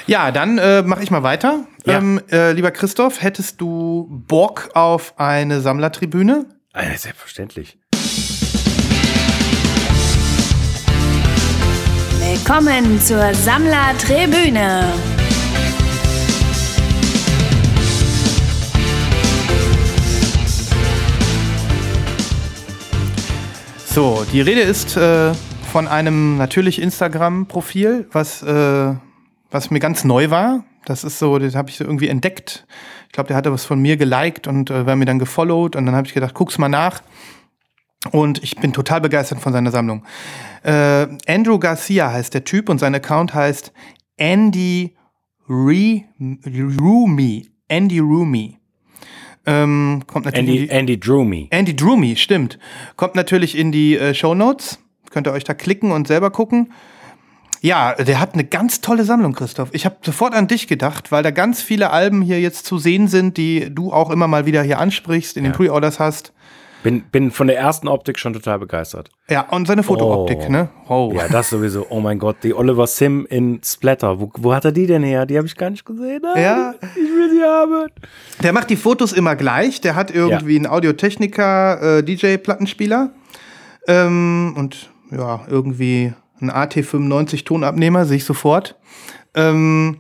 [0.07, 1.65] Ja, dann äh, mache ich mal weiter.
[1.85, 1.99] Ja.
[1.99, 6.45] Ähm, äh, lieber Christoph, hättest du Bock auf eine Sammlertribüne?
[6.73, 7.77] Ah, selbstverständlich.
[12.19, 14.91] Willkommen zur Sammlertribüne.
[23.93, 25.35] So, die Rede ist äh,
[25.71, 28.95] von einem natürlich Instagram-Profil, was äh,
[29.51, 30.63] was mir ganz neu war.
[30.85, 32.65] Das ist so, das habe ich so irgendwie entdeckt.
[33.05, 35.85] Ich glaube, der hatte was von mir geliked und äh, war mir dann gefollowt und
[35.85, 37.03] dann habe ich gedacht, guck's mal nach.
[38.09, 40.03] Und ich bin total begeistert von seiner Sammlung.
[40.63, 43.73] Äh, Andrew Garcia heißt der Typ und sein Account heißt
[44.17, 44.97] Andy
[45.47, 46.07] Rumi.
[47.67, 48.57] Andy Rumi.
[49.45, 51.47] Ähm, kommt natürlich Andy, die- Andy Drew me.
[51.49, 52.57] Andy Drew Me, stimmt.
[52.95, 54.79] Kommt natürlich in die äh, Show Notes.
[55.09, 56.71] Könnt ihr euch da klicken und selber gucken.
[57.61, 59.69] Ja, der hat eine ganz tolle Sammlung, Christoph.
[59.71, 63.07] Ich habe sofort an dich gedacht, weil da ganz viele Alben hier jetzt zu sehen
[63.07, 66.33] sind, die du auch immer mal wieder hier ansprichst, in den Pre-Orders hast.
[66.83, 69.09] Bin, bin von der ersten Optik schon total begeistert.
[69.29, 70.51] Ja, und seine Fotooptik, Oh.
[70.51, 70.69] ne?
[70.89, 71.13] Oh.
[71.15, 71.87] Ja, das sowieso.
[71.89, 74.19] Oh mein Gott, die Oliver Sim in Splatter.
[74.19, 75.25] Wo, wo hat er die denn her?
[75.25, 76.21] Die habe ich gar nicht gesehen.
[76.21, 76.73] Nein, Ja.
[76.81, 77.87] Ich will sie haben.
[78.41, 79.79] Der macht die Fotos immer gleich.
[79.81, 83.11] Der hat irgendwie einen Audiotechniker, äh, DJ-Plattenspieler
[83.87, 88.77] ähm, und ja, irgendwie einen AT95 Tonabnehmer, sehe ich sofort.
[89.35, 89.99] Ähm,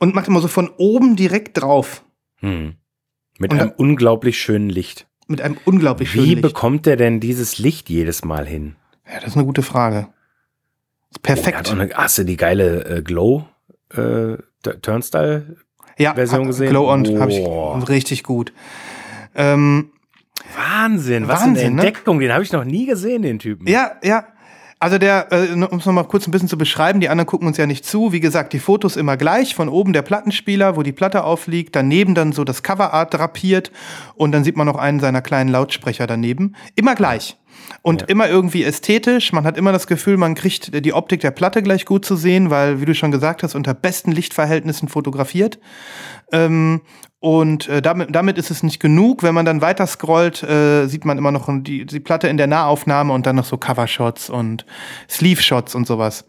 [0.00, 2.04] und macht immer so von oben direkt drauf.
[2.40, 2.74] Hm.
[3.38, 5.08] Mit Und einem unglaublich schönen Licht.
[5.26, 6.42] Mit einem unglaublich schönen Wie Licht.
[6.42, 8.76] bekommt er denn dieses Licht jedes Mal hin?
[9.06, 10.08] Ja, das ist eine gute Frage.
[10.08, 10.12] Oh,
[11.16, 11.56] er Perfekt.
[11.58, 13.46] hat auch eine, hast du die geile äh, Glow
[13.92, 15.56] äh, T- Turnstile?
[15.98, 16.70] ja, Version ha- gesehen?
[16.70, 17.78] Glow On habe Boah.
[17.82, 18.52] ich richtig gut.
[19.34, 19.90] Ähm,
[20.56, 21.86] Wahnsinn, was Wahnsinn, eine ne?
[21.86, 22.18] Entdeckung.
[22.20, 23.66] Den habe ich noch nie gesehen, den Typen.
[23.68, 24.26] Ja, ja.
[24.78, 27.56] Also der, äh, um es nochmal kurz ein bisschen zu beschreiben, die anderen gucken uns
[27.56, 28.12] ja nicht zu.
[28.12, 29.54] Wie gesagt, die Fotos immer gleich.
[29.54, 31.74] Von oben der Plattenspieler, wo die Platte aufliegt.
[31.74, 33.72] Daneben dann so das Coverart drapiert.
[34.14, 36.54] Und dann sieht man noch einen seiner kleinen Lautsprecher daneben.
[36.74, 37.36] Immer gleich.
[37.82, 39.32] Und immer irgendwie ästhetisch.
[39.32, 42.50] Man hat immer das Gefühl, man kriegt die Optik der Platte gleich gut zu sehen,
[42.50, 45.58] weil, wie du schon gesagt hast, unter besten Lichtverhältnissen fotografiert.
[46.32, 46.82] Ähm,
[47.24, 49.22] und äh, damit, damit ist es nicht genug.
[49.22, 52.48] Wenn man dann weiter scrollt, äh, sieht man immer noch die, die Platte in der
[52.48, 54.66] Nahaufnahme und dann noch so Covershots und
[55.08, 56.26] Sleeve-Shots und sowas.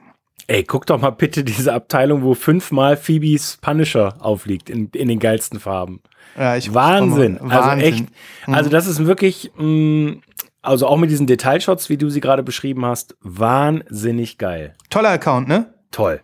[0.48, 5.20] Ey, guck doch mal bitte diese Abteilung, wo fünfmal Phoebes Punisher aufliegt in, in den
[5.20, 6.00] geilsten Farben.
[6.38, 7.40] Ja, ich Wahnsinn.
[7.42, 7.52] Wahnsinn.
[7.52, 8.06] Also echt.
[8.48, 10.22] Also das ist wirklich, mh,
[10.62, 14.76] also auch mit diesen Detailshots, wie du sie gerade beschrieben hast, wahnsinnig geil.
[14.90, 15.74] Toller Account, ne?
[15.92, 16.22] Toll.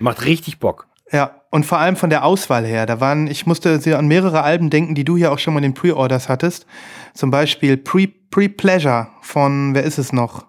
[0.00, 0.88] Macht richtig Bock.
[1.12, 2.86] Ja, und vor allem von der Auswahl her.
[2.86, 5.58] Da waren, ich musste sehr an mehrere Alben denken, die du hier auch schon mal
[5.58, 6.66] in den Pre-Orders hattest.
[7.14, 10.46] Zum Beispiel Pre- Pre-Pleasure von, wer ist es noch?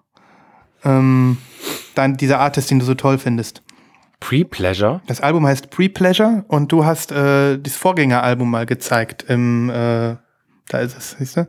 [0.82, 1.36] Ähm,
[1.94, 3.62] dann dieser Artist, den du so toll findest.
[4.20, 5.02] Pre-Pleasure.
[5.06, 10.16] Das Album heißt Pre-Pleasure und du hast äh, das Vorgängeralbum mal gezeigt im, äh,
[10.68, 11.48] da ist es, siehst du?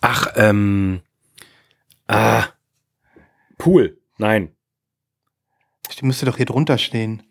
[0.00, 1.00] Ach, ähm.
[2.06, 2.44] Ah.
[3.58, 3.98] Pool.
[4.18, 4.54] Nein.
[5.98, 7.24] Die müsste doch hier drunter stehen.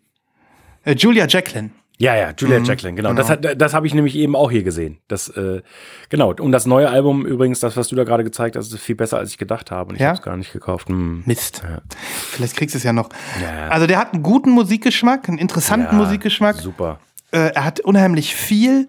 [0.84, 1.70] Äh, Julia Jacqueline.
[1.98, 3.10] Ja, ja, Julia Mhm, Jacqueline, genau.
[3.10, 3.20] genau.
[3.20, 4.98] Das, hat, das habe ich nämlich eben auch hier gesehen.
[5.08, 5.60] Das, äh,
[6.08, 6.32] genau.
[6.32, 9.18] Und das neue Album übrigens, das, was du da gerade gezeigt hast, ist viel besser,
[9.18, 9.90] als ich gedacht habe.
[9.90, 10.08] Und ich Ja?
[10.08, 10.88] habe es gar nicht gekauft.
[10.88, 11.22] Hm.
[11.26, 11.62] Mist.
[11.62, 11.82] Ja.
[12.30, 13.10] Vielleicht kriegst du es ja noch.
[13.42, 13.68] Ja.
[13.68, 16.56] Also der hat einen guten Musikgeschmack, einen interessanten Musikgeschmack.
[16.56, 17.00] Super.
[17.32, 18.88] Äh, er hat unheimlich viel.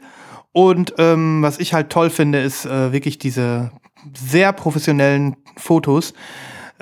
[0.53, 3.71] Und ähm, was ich halt toll finde, ist äh, wirklich diese
[4.17, 6.13] sehr professionellen Fotos.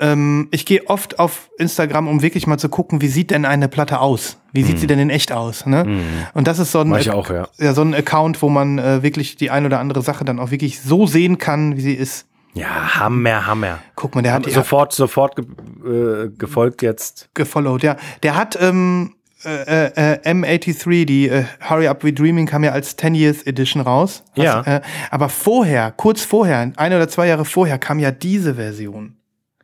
[0.00, 3.68] Ähm, ich gehe oft auf Instagram, um wirklich mal zu gucken, wie sieht denn eine
[3.68, 4.38] Platte aus?
[4.52, 5.66] Wie sieht sie denn in echt aus?
[5.66, 5.86] Ne?
[6.34, 7.46] Und das ist so ein, ich auch, ja.
[7.58, 10.50] ja, so ein Account, wo man äh, wirklich die ein oder andere Sache dann auch
[10.50, 12.26] wirklich so sehen kann, wie sie ist.
[12.54, 13.78] Ja, Hammer, Hammer.
[13.94, 15.44] Guck mal, der hat sofort, sofort ge
[15.84, 17.28] äh, gefolgt jetzt.
[17.34, 17.96] gefollowt, ja.
[18.24, 22.96] Der hat ähm, äh, äh, M83, die äh, Hurry Up We Dreaming kam ja als
[22.96, 24.24] 10 Years Edition raus.
[24.34, 24.62] Ja.
[24.62, 24.80] Äh,
[25.10, 29.16] aber vorher, kurz vorher, ein oder zwei Jahre vorher, kam ja diese Version.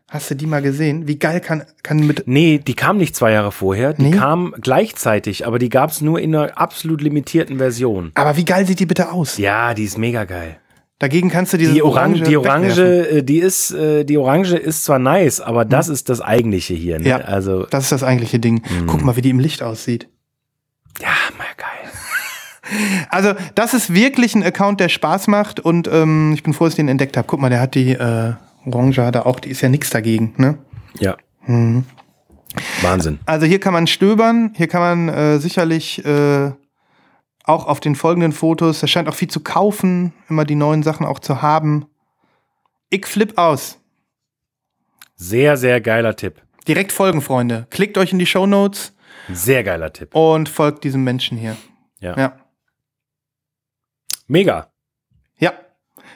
[0.09, 1.09] Hast du die mal gesehen?
[1.09, 2.25] Wie geil kann, kann mit.
[2.29, 3.93] Nee, die kam nicht zwei Jahre vorher.
[3.93, 4.11] Die Nee?
[4.17, 8.13] kam gleichzeitig, aber die gab es nur in einer absolut limitierten Version.
[8.15, 9.37] Aber wie geil sieht die bitte aus?
[9.37, 10.59] Ja, die ist mega geil.
[11.01, 13.17] Dagegen kannst du diese Die Orange, die Orange, wegwerfen.
[13.19, 16.99] äh, die ist, äh, die Orange ist zwar nice, aber das ist das eigentliche hier.
[16.99, 17.05] Ne?
[17.05, 17.11] Hm.
[17.11, 17.17] Ja.
[17.19, 18.63] Also, Das ist das eigentliche Ding.
[18.81, 18.87] Mhm.
[18.87, 20.09] Guck mal, wie die im Licht aussieht.
[21.01, 21.67] ja, mal geil.
[23.11, 26.73] Also, das ist wirklich ein Account, der Spaß macht und ähm, ich bin froh, dass
[26.73, 27.27] ich den entdeckt habe.
[27.29, 28.33] Guck mal, der hat die äh,
[28.75, 30.59] Orange hat er auch, die ist ja nichts dagegen, ne?
[30.99, 31.17] Ja.
[31.47, 31.85] Mhm.
[32.83, 33.19] Wahnsinn.
[33.27, 36.53] Also hier kann man stöbern, hier kann man äh, sicherlich äh,
[37.45, 41.07] auch auf den folgenden Fotos, da scheint auch viel zu kaufen, immer die neuen Sachen
[41.07, 41.87] auch zu haben.
[42.91, 43.79] Ich flipp aus.
[45.14, 46.43] Sehr, sehr geiler Tipp.
[46.69, 47.67] Direkt folgen, Freunde.
[47.71, 48.95] Klickt euch in die Show Notes
[49.33, 50.14] Sehr geiler Tipp.
[50.14, 51.57] und folgt diesem Menschen hier.
[52.01, 52.17] Ja.
[52.19, 52.37] Ja.
[54.27, 54.71] Mega.
[55.39, 55.53] Ja.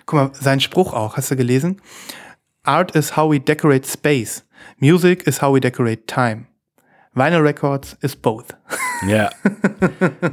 [0.07, 1.81] Guck mal, sein Spruch auch, hast du gelesen?
[2.71, 4.45] Art is how we decorate space.
[4.79, 6.47] Music is how we decorate time.
[7.15, 8.47] Vinyl Records is both.
[9.07, 9.31] Ja.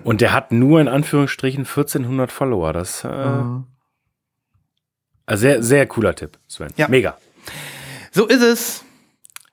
[0.04, 2.74] Und der hat nur in Anführungsstrichen 1400 Follower.
[2.74, 3.08] Das äh,
[5.26, 6.68] also sehr, sehr cooler Tipp, Sven.
[6.76, 6.90] Ja.
[6.90, 7.18] Mega.
[8.12, 8.84] So ist es.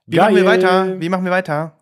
[0.07, 0.25] Wie Geil.
[0.33, 1.01] machen wir weiter?
[1.01, 1.79] Wie machen wir weiter?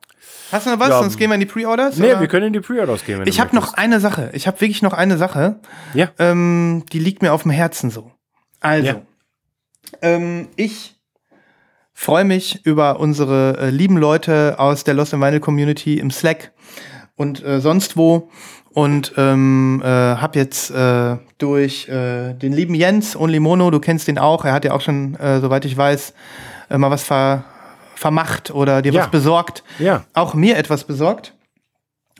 [0.52, 0.90] Hast du noch was?
[0.90, 1.96] Ja, Sonst gehen wir in die Pre-Orders?
[1.96, 2.20] Nee, oder?
[2.20, 3.22] wir können in die Pre-Orders gehen.
[3.24, 4.28] Ich habe noch eine Sache.
[4.34, 5.58] Ich habe wirklich noch eine Sache.
[5.94, 6.10] Ja.
[6.18, 8.12] Ähm, die liegt mir auf dem Herzen so.
[8.60, 9.02] Also, Ja.
[10.00, 10.96] Ähm, ich
[11.92, 16.52] freue mich über unsere äh, lieben Leute aus der Lost in Vinyl Community im Slack
[17.16, 18.30] und äh, sonst wo
[18.72, 24.08] und ähm, äh, habe jetzt äh, durch äh, den lieben Jens Only Mono, du kennst
[24.08, 26.14] den auch, er hat ja auch schon, äh, soweit ich weiß,
[26.70, 27.44] äh, mal was ver
[27.94, 29.02] vermacht oder dir Ja.
[29.02, 30.04] was besorgt, Ja.
[30.14, 31.34] auch mir etwas besorgt.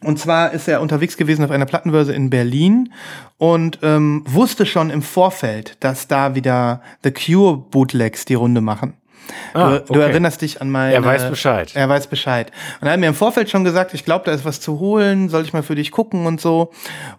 [0.03, 2.93] Und zwar ist er unterwegs gewesen auf einer Plattenbörse in Berlin
[3.39, 8.95] und ähm, wusste schon im Vorfeld, dass da wieder The Cure Bootlegs die Runde machen.
[9.55, 10.01] Ah, du, du okay.
[10.01, 10.95] erinnerst dich an meine.
[10.95, 11.71] Er weiß Bescheid.
[11.75, 12.51] Er weiß Bescheid.
[12.81, 15.29] Und er hat mir im Vorfeld schon gesagt, ich glaube, da ist was zu holen,
[15.29, 16.73] soll ich mal für dich gucken und so.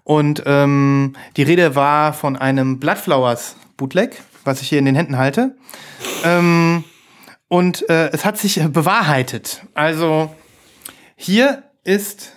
[0.04, 5.18] Und ähm, die Rede war von einem Bloodflowers Bootleg, was ich hier in den Händen
[5.18, 5.56] halte.
[6.24, 6.84] Ähm,
[7.48, 9.62] und äh, es hat sich bewahrheitet.
[9.74, 10.34] Also
[11.16, 12.34] hier ist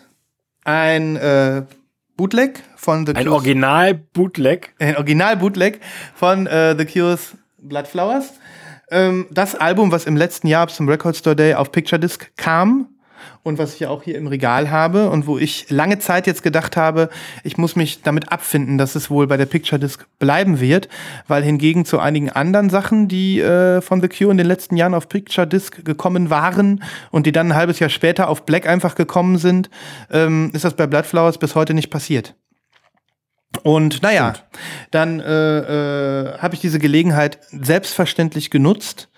[0.67, 1.63] ein äh,
[2.17, 4.75] Bootleg von The Ein Cures- Original-Bootleg.
[4.79, 5.81] ein Original-Bootleg
[6.15, 8.33] von äh, The Cure's Blood Flowers.
[8.91, 12.89] Ähm, das Album, was im letzten Jahr zum Record Store Day auf Picture Disc kam
[13.43, 16.43] und was ich ja auch hier im Regal habe und wo ich lange Zeit jetzt
[16.43, 17.09] gedacht habe,
[17.45, 20.89] ich muss mich damit abfinden, dass es wohl bei der Picture Disc bleiben wird,
[21.29, 24.95] weil hingegen zu einigen anderen Sachen, die äh, von The Cure in den letzten Jahren
[24.95, 28.95] auf Picture Disc gekommen waren und die dann ein halbes Jahr später auf Black einfach
[28.95, 29.71] gekommen sind,
[30.11, 32.35] ähm, ist das bei Blood Flowers bis heute nicht passiert.
[33.63, 34.35] Und naja,
[34.91, 35.59] dann äh,
[36.33, 39.09] äh, habe ich diese Gelegenheit selbstverständlich genutzt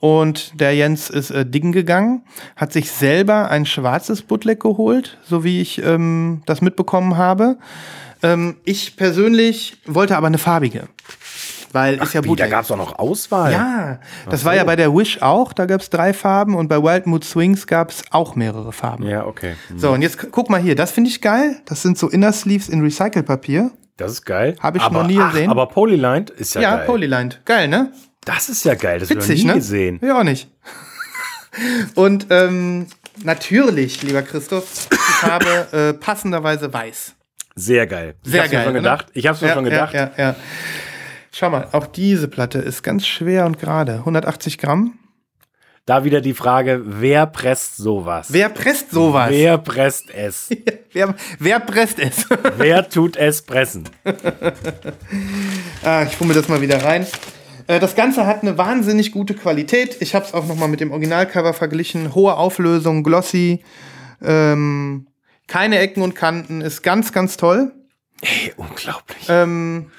[0.00, 2.22] und der Jens ist äh, dingen gegangen,
[2.56, 7.56] hat sich selber ein schwarzes Bootleg geholt, so wie ich ähm, das mitbekommen habe.
[8.22, 10.88] Ähm, ich persönlich wollte aber eine farbige,
[11.72, 12.50] weil ist ja Wie, da Bootleg.
[12.50, 13.52] gab es auch noch Auswahl.
[13.52, 13.98] ja,
[14.30, 14.66] das Ach war ja so.
[14.66, 17.90] bei der Wish auch, da gab es drei Farben und bei Wild Mood Swings gab
[17.90, 19.04] es auch mehrere Farben.
[19.06, 19.54] Ja, okay.
[19.68, 19.78] Hm.
[19.78, 21.56] So, und jetzt gu- guck mal hier, das finde ich geil.
[21.66, 23.70] Das sind so Inner Sleeves in Recycelpapier.
[23.98, 24.56] Das ist geil.
[24.60, 25.50] Hab ich aber, noch nie ach, gesehen.
[25.50, 26.86] Aber Polylined ist ja, Ja, geil.
[26.86, 27.40] Polylined.
[27.44, 27.92] Geil, ne?
[28.26, 28.98] Das ist ja geil.
[28.98, 29.54] Das habe ich Witzig, nie ne?
[29.54, 30.00] gesehen.
[30.02, 30.48] Ja, auch nicht.
[31.94, 32.88] Und ähm,
[33.22, 37.14] natürlich, lieber Christoph, die Farbe äh, passenderweise weiß.
[37.54, 38.16] Sehr geil.
[38.24, 38.80] Sehr ich hab's mir geil, schon oder?
[38.80, 39.06] gedacht.
[39.14, 39.94] Ich habe mir schon gedacht.
[39.94, 40.36] Ja, ja, ja.
[41.30, 43.98] Schau mal, auch diese Platte ist ganz schwer und gerade.
[43.98, 44.98] 180 Gramm.
[45.86, 48.26] Da wieder die Frage, wer presst sowas?
[48.30, 49.30] Wer presst sowas?
[49.30, 50.48] Wer presst es?
[50.92, 52.26] wer, wer presst es?
[52.56, 53.88] wer tut es pressen?
[55.84, 57.06] ah, ich fummel das mal wieder rein.
[57.66, 59.96] Äh, Das Ganze hat eine wahnsinnig gute Qualität.
[60.00, 62.14] Ich habe es auch noch mal mit dem Originalcover verglichen.
[62.14, 63.62] Hohe Auflösung, glossy,
[64.22, 65.06] ähm,
[65.46, 67.72] keine Ecken und Kanten, ist ganz, ganz toll.
[68.22, 69.26] Ey, unglaublich.
[69.28, 69.90] Ähm,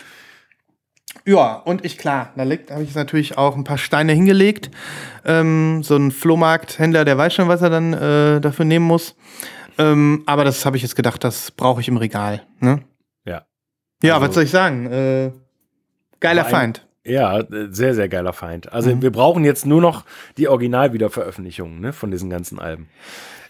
[1.26, 4.72] ja, und ich, klar, da liegt, habe ich natürlich auch ein paar Steine hingelegt.
[5.26, 9.16] Ähm, so ein Flohmarkthändler, der weiß schon, was er dann äh, dafür nehmen muss.
[9.78, 12.44] Ähm, aber das habe ich jetzt gedacht, das brauche ich im Regal.
[12.60, 12.82] Ne?
[13.26, 13.46] Ja.
[14.02, 14.86] Ja, Also- was soll ich sagen?
[14.92, 15.32] Äh,
[16.20, 16.87] geiler Feind.
[17.08, 18.72] Ja, äh, sehr, sehr geiler Feind.
[18.74, 19.02] Also Mhm.
[19.02, 20.04] wir brauchen jetzt nur noch
[20.38, 22.88] die Originalwiederveröffentlichungen ne, von diesen ganzen Alben.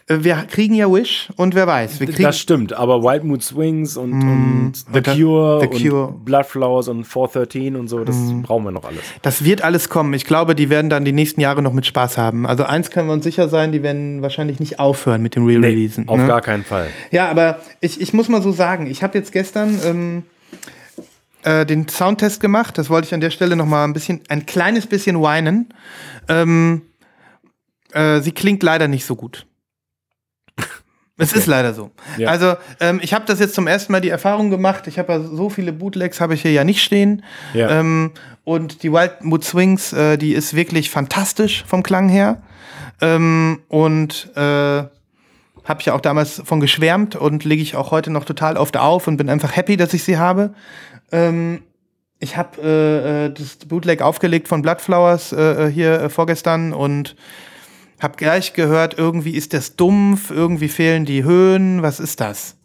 [0.07, 3.43] Äh, wir kriegen ja Wish und wer weiß, wir kriegen Das stimmt, aber Wild Mood
[3.43, 6.07] Swings und, Mm, und The Cure The Cure.
[6.07, 6.13] Mm.
[6.15, 9.01] und Bloodflowers und 413 und so, das brauchen wir noch alles.
[9.21, 10.13] Das wird alles kommen.
[10.13, 12.45] Ich glaube, die werden dann die nächsten Jahre noch mit Spaß haben.
[12.47, 16.07] Also eins können wir uns sicher sein, die werden wahrscheinlich nicht aufhören mit dem Re-Releasen.
[16.07, 16.27] auf ne?
[16.27, 16.87] gar keinen Fall.
[17.11, 20.23] Ja, aber ich, ich muss mal so sagen, ich habe jetzt gestern ähm,
[21.43, 22.77] äh, den Soundtest gemacht.
[22.77, 25.73] Das wollte ich an der Stelle noch mal ein bisschen, ein kleines bisschen weinen.
[26.27, 26.83] Ähm,
[27.91, 29.45] äh, sie klingt leider nicht so gut.
[31.19, 31.89] Es ist leider so.
[32.17, 32.29] Ja.
[32.29, 34.85] Also ähm, ich habe das jetzt zum ersten Mal die Erfahrung gemacht.
[34.85, 37.23] Ich habe ja so viele Bootlegs habe ich hier ja nicht stehen.
[37.55, 37.79] Ja.
[37.79, 38.11] Ähm,
[38.43, 42.43] und die Wild Mood Swings, äh, die ist wirklich fantastisch vom Klang her.
[43.01, 44.39] Ähm, und äh,
[45.67, 48.77] habe ich ja auch damals von geschwärmt und lege ich auch heute noch total oft
[48.77, 50.53] auf und bin einfach happy, dass ich sie habe.
[51.11, 51.61] Ähm,
[52.19, 57.15] ich habe äh, äh, das Bootleg aufgelegt von Bloodflowers äh, hier äh, vorgestern und
[58.01, 62.55] habe gleich gehört, irgendwie ist das dumpf, irgendwie fehlen die Höhen, was ist das?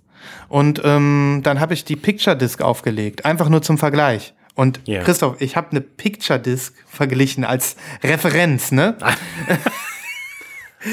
[0.49, 4.35] Und ähm, dann habe ich die Picture Disc aufgelegt, einfach nur zum Vergleich.
[4.55, 5.03] Und Ja.
[5.03, 8.97] Christoph, ich habe eine Picture Disc verglichen als Referenz, ne?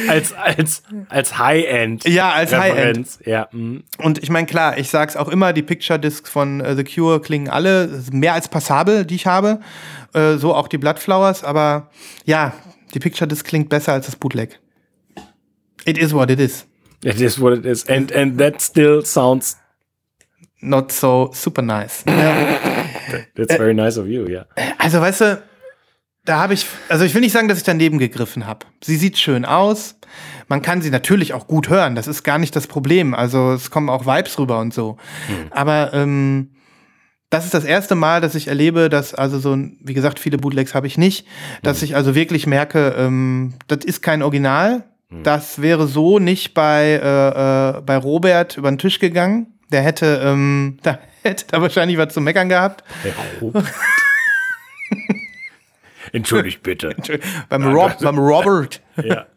[0.07, 2.07] Als, als, als High-End.
[2.07, 3.19] Ja, als High-End.
[3.25, 3.83] Ja, mm.
[3.97, 7.19] Und ich meine, klar, ich sag's auch immer, die Picture Discs von äh, The Cure
[7.21, 9.59] klingen alle mehr als passabel, die ich habe.
[10.13, 11.89] Äh, so auch die Bloodflowers, aber
[12.25, 12.53] ja,
[12.93, 14.59] die Picture Disc klingt besser als das Bootleg.
[15.85, 16.65] It is what it is.
[17.03, 17.87] it is what it is.
[17.87, 19.57] And, and that still sounds,
[20.61, 22.03] Not so super nice.
[22.05, 24.45] that's very nice of you, ja.
[24.77, 25.43] Also, weißt du,
[26.25, 28.65] da habe ich, also ich will nicht sagen, dass ich daneben gegriffen habe.
[28.83, 29.95] Sie sieht schön aus.
[30.47, 31.95] Man kann sie natürlich auch gut hören.
[31.95, 33.13] Das ist gar nicht das Problem.
[33.13, 34.97] Also es kommen auch Vibes rüber und so.
[35.27, 35.47] Hm.
[35.51, 36.51] Aber ähm,
[37.29, 40.73] das ist das erste Mal, dass ich erlebe, dass also so, wie gesagt, viele Bootlegs
[40.73, 41.27] habe ich nicht,
[41.61, 41.85] dass hm.
[41.85, 44.83] ich also wirklich merke, ähm, das ist kein Original.
[45.09, 45.23] Hm.
[45.23, 49.59] Das wäre so nicht bei, äh, äh, bei Robert über den Tisch gegangen.
[49.71, 52.83] Der hätte, ähm, da hätte da wahrscheinlich was zu meckern gehabt.
[53.41, 53.65] Robert.
[56.11, 56.91] Entschuldigt bitte.
[56.95, 57.27] Entschuldigt.
[57.49, 58.81] Beim, Rob, beim Robert.
[59.01, 59.27] Ja.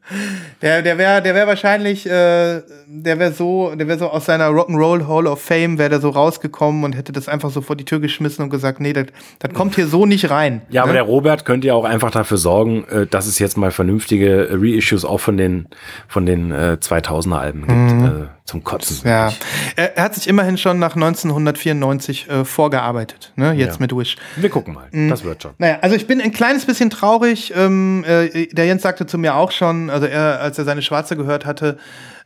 [0.61, 4.49] Der, der wäre der wär wahrscheinlich, äh, der wäre so, der wäre so aus seiner
[4.49, 7.85] Rock'n'Roll Hall of Fame, wäre der so rausgekommen und hätte das einfach so vor die
[7.85, 9.07] Tür geschmissen und gesagt, nee, das,
[9.55, 10.63] kommt hier so nicht rein.
[10.71, 10.85] Ja, ne?
[10.85, 14.49] aber der Robert könnte ja auch einfach dafür sorgen, äh, dass es jetzt mal vernünftige
[14.53, 15.67] Reissues auch von den,
[16.09, 17.71] von den äh, 2000er Alben gibt.
[17.71, 18.05] Mhm.
[18.05, 19.09] Äh, zum Kotzen.
[19.09, 19.33] Ja.
[19.77, 23.53] Er, er, hat sich immerhin schon nach 1994 äh, vorgearbeitet, ne?
[23.53, 23.81] jetzt ja.
[23.81, 24.17] mit Wish.
[24.37, 25.09] Wir gucken mal, mhm.
[25.09, 25.53] das wird schon.
[25.59, 27.53] Naja, also ich bin ein kleines bisschen traurig.
[27.57, 31.17] Ähm, äh, der Jens sagte zu mir auch schon, also er, als er seine Schwarze
[31.17, 31.79] gehört hatte,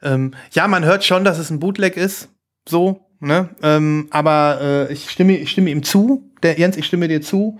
[0.03, 2.29] ähm, ja, man hört schon, dass es ein Bootleg ist,
[2.69, 3.51] so, ne?
[3.63, 7.59] Ähm, aber äh, ich, stimme, ich stimme ihm zu, der Jens, ich stimme dir zu.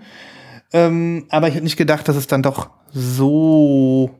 [0.73, 4.11] Ähm, aber ich hätte nicht gedacht, dass es dann doch so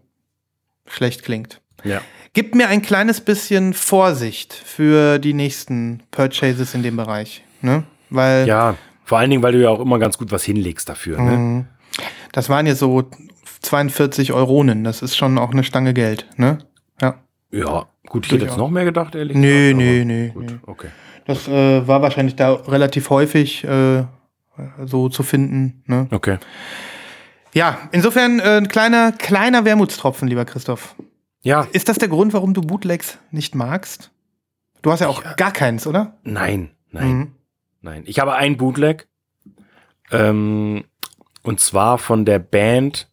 [0.87, 1.61] schlecht klingt.
[1.83, 2.01] Ja.
[2.33, 7.43] Gibt mir ein kleines bisschen Vorsicht für die nächsten Purchases in dem Bereich.
[7.61, 7.83] Ne?
[8.09, 11.19] Weil, ja, vor allen Dingen, weil du ja auch immer ganz gut was hinlegst dafür.
[11.19, 11.31] Ne?
[11.37, 11.65] Mhm.
[12.31, 13.09] Das waren ja so
[13.61, 14.83] 42 Euronen.
[14.83, 16.27] Das ist schon auch eine Stange Geld.
[16.37, 16.59] Ne?
[17.01, 17.15] Ja.
[17.51, 19.77] Ja, gut, ich hätte jetzt noch mehr gedacht, ehrlich nee, gesagt.
[19.77, 20.59] Nee, nee, nee.
[20.65, 20.87] Okay.
[21.25, 24.03] Das äh, war wahrscheinlich da relativ häufig äh,
[24.85, 25.83] so zu finden.
[25.85, 26.07] Ne?
[26.11, 26.37] Okay.
[27.53, 30.95] Ja, insofern äh, ein kleiner, kleiner Wermutstropfen, lieber Christoph.
[31.41, 31.67] Ja.
[31.71, 34.11] Ist das der Grund, warum du Bootlegs nicht magst?
[34.81, 35.33] Du hast ja auch ja.
[35.33, 36.17] gar keins, oder?
[36.23, 37.35] Nein, nein, mhm.
[37.81, 38.03] nein.
[38.05, 39.07] Ich habe ein Bootleg.
[40.11, 40.83] Ähm,
[41.43, 43.09] und zwar von der Band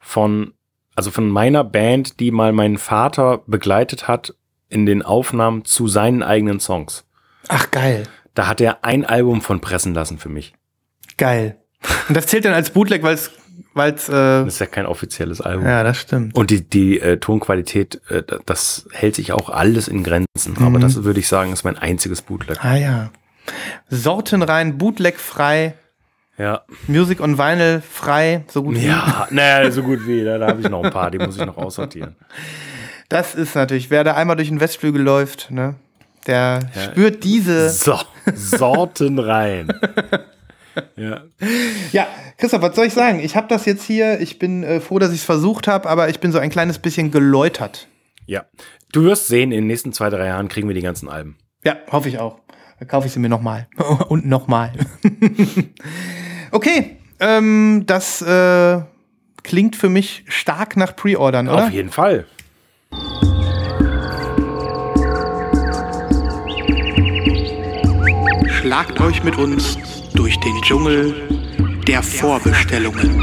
[0.00, 0.54] von,
[0.96, 4.34] also von meiner Band, die mal meinen Vater begleitet hat
[4.68, 7.04] in den Aufnahmen zu seinen eigenen Songs.
[7.48, 8.04] Ach, geil.
[8.34, 10.54] Da hat er ein Album von pressen lassen für mich.
[11.16, 11.58] Geil.
[12.08, 13.30] Und das zählt dann als Bootleg, weil es
[13.74, 15.66] weil's, äh das ist ja kein offizielles Album.
[15.66, 16.34] Ja, das stimmt.
[16.34, 20.54] Und die, die äh, Tonqualität, äh, das hält sich auch alles in Grenzen.
[20.58, 20.64] Mhm.
[20.64, 22.64] Aber das würde ich sagen, ist mein einziges Bootleg.
[22.64, 23.10] Ah ja.
[23.88, 25.74] Sortenrein, Bootleg frei.
[26.40, 26.62] Ja.
[26.88, 28.86] Music on Vinyl frei, so gut wie.
[28.86, 30.24] Ja, naja, so gut wie.
[30.24, 32.16] Da, da habe ich noch ein paar, die muss ich noch aussortieren.
[33.10, 35.74] Das ist natürlich, wer da einmal durch den Westflügel läuft, ne,
[36.26, 36.82] der ja.
[36.82, 37.68] spürt diese.
[37.68, 37.98] So,
[38.34, 39.68] Sorten rein.
[40.96, 41.24] ja.
[41.92, 42.06] ja,
[42.38, 43.20] Christoph, was soll ich sagen?
[43.20, 46.08] Ich habe das jetzt hier, ich bin äh, froh, dass ich es versucht habe, aber
[46.08, 47.86] ich bin so ein kleines bisschen geläutert.
[48.24, 48.46] Ja,
[48.92, 51.36] du wirst sehen, in den nächsten zwei, drei Jahren kriegen wir die ganzen Alben.
[51.64, 52.38] Ja, hoffe ich auch.
[52.78, 53.68] Dann kaufe ich sie mir nochmal.
[54.08, 54.72] Und nochmal.
[56.50, 58.80] okay, ähm, das äh,
[59.42, 61.66] klingt für mich stark nach Pre-Ordern, oder?
[61.66, 62.26] Auf jeden Fall.
[68.48, 69.78] Schlagt euch mit uns
[70.14, 71.14] durch den Dschungel
[71.86, 73.22] der Vorbestellungen.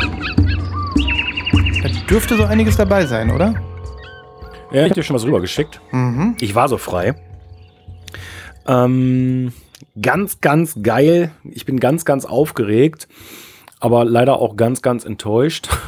[1.84, 3.53] Da dürfte so einiges dabei sein, oder?
[4.71, 5.80] Ja, ich hab dir schon was rübergeschickt.
[5.91, 6.36] Mhm.
[6.41, 7.15] Ich war so frei.
[8.67, 9.53] Ähm,
[10.01, 11.32] ganz, ganz geil.
[11.43, 13.07] Ich bin ganz, ganz aufgeregt,
[13.80, 15.69] aber leider auch ganz, ganz enttäuscht.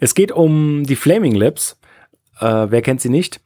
[0.00, 1.78] Es geht um die Flaming Lips.
[2.38, 3.40] Äh, wer kennt sie nicht?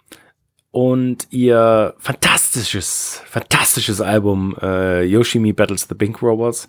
[0.72, 6.68] Und ihr fantastisches, fantastisches Album äh, Yoshimi Battles the Pink Robots,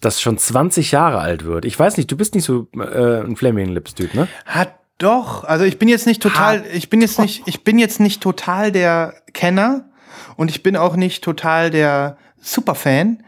[0.00, 1.64] das schon 20 Jahre alt wird.
[1.64, 4.28] Ich weiß nicht, du bist nicht so äh, ein Flaming Lips Typ, ne?
[4.46, 8.00] Hat doch, also ich bin jetzt nicht total, ich bin jetzt nicht, ich bin jetzt
[8.00, 9.90] nicht total der Kenner
[10.36, 13.22] und ich bin auch nicht total der Superfan,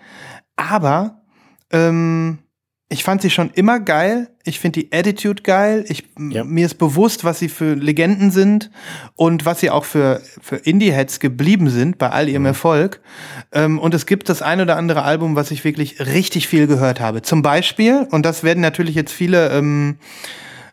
[0.56, 1.22] aber
[1.70, 2.38] ähm,
[2.90, 4.30] ich fand sie schon immer geil.
[4.44, 5.84] Ich finde die Attitude geil.
[5.88, 6.42] Ich, ja.
[6.42, 8.70] Mir ist bewusst, was sie für Legenden sind
[9.14, 12.48] und was sie auch für, für Indie-Heads geblieben sind bei all ihrem mhm.
[12.48, 13.02] Erfolg.
[13.52, 16.98] Ähm, und es gibt das ein oder andere Album, was ich wirklich richtig viel gehört
[16.98, 17.20] habe.
[17.20, 19.98] Zum Beispiel, und das werden natürlich jetzt viele ähm,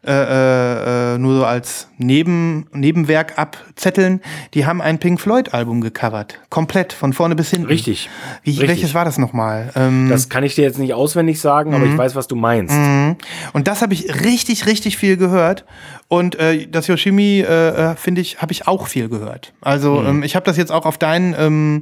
[0.06, 4.22] äh, äh, äh, nur so als Neben, Nebenwerk abzetteln.
[4.53, 6.39] Die haben ein Pink Floyd-Album gecovert.
[6.49, 7.68] Komplett, von vorne bis hinten.
[7.68, 8.10] Richtig.
[8.43, 8.68] Wie, Richtig.
[8.68, 9.72] Welches war das nochmal?
[9.76, 11.97] Ähm, das kann ich dir jetzt nicht auswendig sagen, aber ich mhm.
[11.97, 12.76] weiß, was du meinst.
[12.76, 13.16] Mhm.
[13.53, 15.66] Und das habe ich richtig, richtig viel gehört.
[16.08, 19.53] Und äh, das Yoshimi, äh, äh finde ich, habe ich auch viel gehört.
[19.62, 20.08] Also mhm.
[20.08, 21.82] ähm, ich habe das jetzt auch auf deinen, ähm,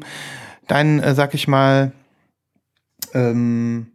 [0.67, 1.91] deinen, äh, sag ich mal,
[3.13, 3.87] ähm,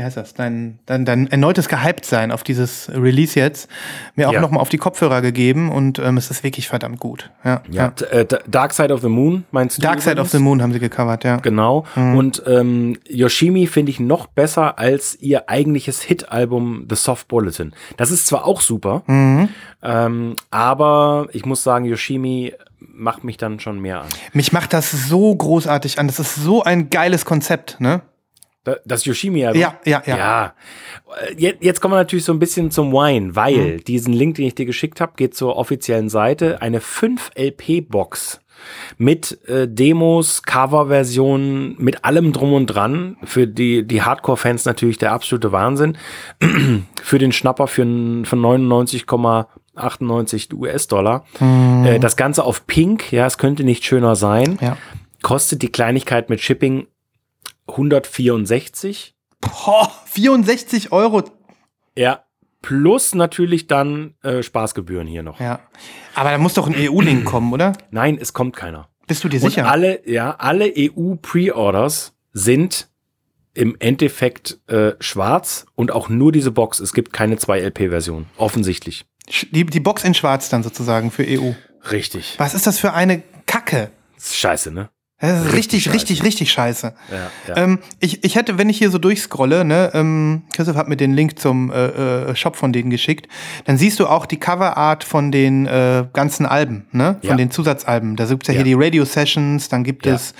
[0.00, 3.68] wie heißt das, dein, dein, dein erneutes Gehypt-Sein auf dieses Release jetzt,
[4.14, 4.40] mir auch Ja.
[4.40, 7.28] nochmal auf die Kopfhörer gegeben und ähm, es ist wirklich verdammt gut.
[7.44, 9.82] Ja, Ja, d- äh, Dark Side of the Moon, meinst du?
[9.82, 11.36] Dark Side of the Moon haben sie gecovert, ja.
[11.36, 11.84] Genau.
[11.94, 17.74] Und ähm, Yoshimi finde ich noch besser als ihr eigentliches Hit-Album The Soft Bulletin.
[17.98, 19.02] Das ist zwar auch super,
[19.82, 24.08] ähm, aber ich muss sagen, Yoshimi macht mich dann schon mehr an.
[24.32, 26.06] Mich macht das so großartig an.
[26.06, 28.02] Das ist so ein geiles Konzept, ne?
[28.64, 29.58] Da- Das Yoshimi-Album?
[29.60, 30.16] Ja, ja, ja.
[30.18, 30.54] Ja.
[31.28, 33.84] Äh, Jetzt, jetzt kommen wir natürlich so ein bisschen zum Wine, weil Mhm.
[33.84, 36.60] diesen Link, den ich dir geschickt habe, geht zur offiziellen Seite.
[36.60, 38.40] Eine 5-LP-Box
[38.98, 43.16] mit äh, Demos, Coverversionen, mit allem drum und dran.
[43.24, 45.96] Für die, die Hardcore-Fans natürlich der absolute Wahnsinn.
[47.02, 51.24] für den Schnapper für, für 99,98 US-Dollar.
[51.40, 54.58] Äh, das Ganze auf Pink, ja, es könnte nicht schöner sein.
[54.60, 54.76] Ja.
[55.22, 56.86] Kostet die Kleinigkeit mit Shipping
[57.70, 59.14] 164.
[59.40, 61.22] Boah, 64 Euro.
[61.96, 62.24] Ja.
[62.62, 65.40] Plus natürlich dann äh, Spaßgebühren hier noch.
[65.40, 65.60] Ja.
[66.14, 67.72] Aber da muss doch ein EU-Link kommen, oder?
[67.90, 68.88] Nein, es kommt keiner.
[69.06, 69.70] Bist du dir Und sicher?
[69.70, 72.88] alle, ja, alle EU-Pre-Orders sind
[73.54, 76.80] im Endeffekt äh, schwarz und auch nur diese Box.
[76.80, 78.26] Es gibt keine 2-LP-Version.
[78.36, 79.06] Offensichtlich.
[79.50, 81.52] Die, die Box in schwarz dann sozusagen für EU.
[81.90, 82.34] Richtig.
[82.38, 83.90] Was ist das für eine Kacke?
[84.20, 84.90] Scheiße, ne?
[85.20, 86.94] Das ist richtig, Richtig richtig, richtig scheiße.
[87.12, 87.56] Ja, ja.
[87.62, 91.12] Ähm, ich, ich hätte, wenn ich hier so durchscrolle, ne, ähm, Christoph hat mir den
[91.12, 93.28] Link zum äh, äh, Shop von denen geschickt,
[93.66, 97.16] dann siehst du auch die Coverart von den äh, ganzen Alben, ne?
[97.20, 97.36] Von Ja.
[97.36, 98.16] den Zusatzalben.
[98.16, 98.58] Da gibt's ja, Ja.
[98.62, 100.32] hier die Radio Sessions, dann gibt es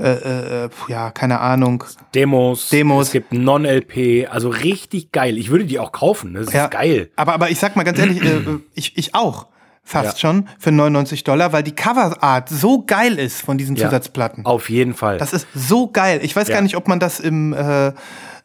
[0.00, 1.84] äh, äh, äh, ja, keine Ahnung.
[2.14, 2.68] Demos.
[2.70, 3.06] Demos.
[3.08, 4.26] Es gibt Non-LP.
[4.28, 5.38] Also richtig geil.
[5.38, 6.32] Ich würde die auch kaufen.
[6.32, 6.40] Ne?
[6.44, 6.64] Das Ja.
[6.64, 7.10] ist geil.
[7.14, 9.46] Aber, aber ich sag mal ganz ehrlich, äh, äh, ich, ich auch
[9.84, 10.28] fast Ja.
[10.30, 13.86] schon für 99 Dollar, weil die Coverart so geil ist von diesen Ja.
[13.86, 14.44] Zusatzplatten.
[14.46, 15.18] Auf jeden Fall.
[15.18, 16.20] Das ist so geil.
[16.22, 16.54] Ich weiß Ja.
[16.54, 17.88] gar nicht, ob man das im, äh,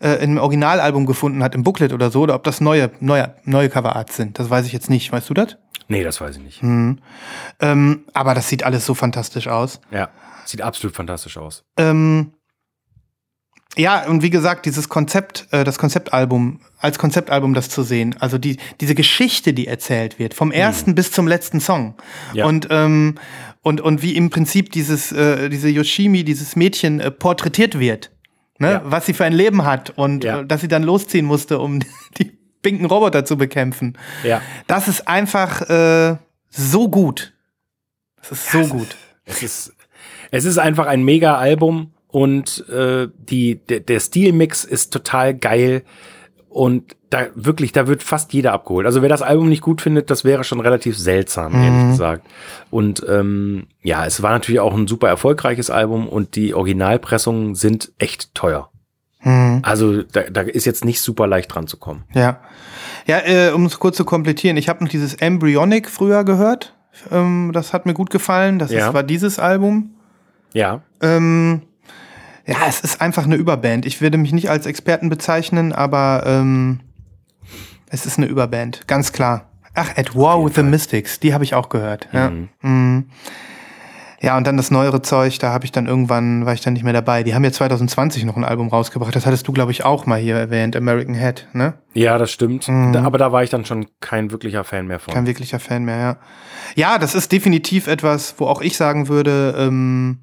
[0.01, 3.69] äh, im Originalalbum gefunden hat, im Booklet oder so, oder ob das neue, neue, neue
[3.69, 4.37] Coverarts sind.
[4.39, 5.11] Das weiß ich jetzt nicht.
[5.11, 5.57] Weißt du das?
[5.91, 6.61] nee, das weiß ich nicht.
[6.61, 6.99] Hm.
[7.59, 9.81] Ähm, aber das sieht alles so fantastisch aus.
[9.89, 10.09] Ja.
[10.45, 11.63] Sieht absolut fantastisch aus.
[11.77, 12.33] Ähm,
[13.77, 18.37] ja, und wie gesagt, dieses Konzept, äh, das Konzeptalbum, als Konzeptalbum das zu sehen, also
[18.37, 21.95] die, diese Geschichte, die erzählt wird, vom ersten bis zum letzten Song.
[22.33, 22.45] Ja.
[22.45, 23.15] Und, ähm,
[23.61, 28.11] und, und wie im Prinzip dieses, äh, diese Yoshimi, dieses Mädchen äh, porträtiert wird.
[28.57, 28.71] Ne?
[28.73, 28.81] Ja.
[28.85, 30.41] Was sie für ein Leben hat und Ja.
[30.41, 31.79] äh, dass sie dann losziehen musste, um
[32.17, 33.97] die pinken Roboter zu bekämpfen.
[34.23, 34.41] Ja.
[34.67, 36.17] Das ist einfach äh,
[36.49, 37.33] so gut.
[38.21, 38.97] Das ist so gut.
[39.25, 39.73] Es ist,
[40.31, 45.83] es ist einfach ein mega Album und äh, die, der, der Stilmix ist total geil
[46.49, 48.85] und da wirklich, da wird fast jeder abgeholt.
[48.85, 52.27] Also wer das Album nicht gut findet, das wäre schon relativ seltsam, ehrlich gesagt.
[52.71, 57.91] Und ähm, ja, es war natürlich auch ein super erfolgreiches Album und die Originalpressungen sind
[57.99, 58.69] echt teuer.
[59.21, 59.59] Mhm.
[59.63, 62.03] Also da, da ist jetzt nicht super leicht dran zu kommen.
[62.13, 62.39] Ja.
[63.05, 66.75] Ja, äh, um es kurz zu komplettieren, ich habe noch dieses Embryonic früher gehört.
[67.11, 68.59] Ähm, das hat mir gut gefallen.
[68.59, 68.87] Das Ja.
[68.87, 69.91] ist, war dieses Album.
[70.53, 71.61] Ja, Ähm,
[72.49, 73.85] ja, es ist einfach eine Überband.
[73.85, 76.79] Ich würde mich nicht als Experten bezeichnen, aber ähm,
[77.89, 79.51] es ist eine Überband, ganz klar.
[79.75, 82.09] Ach, At War with the Mystics, die habe ich auch gehört.
[82.11, 82.31] Ja.
[82.61, 83.05] Mhm.
[84.19, 86.81] ja, und dann das neuere Zeug, da habe ich dann irgendwann, war ich dann nicht
[86.81, 87.21] mehr dabei.
[87.21, 89.15] Die haben ja 2020 noch ein Album rausgebracht.
[89.15, 91.75] Das hattest du, glaube ich, auch mal hier erwähnt, American Head, ne?
[91.93, 92.67] ja, das stimmt.
[92.67, 95.13] Da, aber da war ich dann schon kein wirklicher Fan mehr von.
[95.13, 96.17] Kein wirklicher Fan mehr, ja.
[96.75, 100.19] Ja, das ist definitiv etwas, wo auch ich sagen würde, ähm,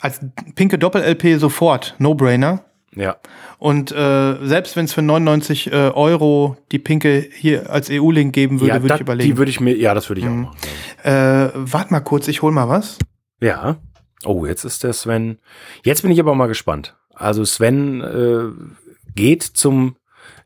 [0.00, 0.20] als
[0.54, 2.64] pinke Doppel-LP sofort, No-Brainer.
[2.94, 3.16] Ja.
[3.58, 8.60] Und äh, selbst wenn es für 99 äh, Euro die pinke hier als EU-Link geben
[8.60, 9.30] würde, ja, würde ich überlegen.
[9.30, 10.56] Die würde ich mir, ja, das würde ich auch machen.
[11.02, 12.98] äh, warte mal kurz, ich hol mal was.
[13.40, 13.76] Ja.
[14.24, 15.38] Oh, jetzt ist der Sven.
[15.84, 16.96] Jetzt bin ich aber mal gespannt.
[17.14, 19.96] Also Sven äh, geht zum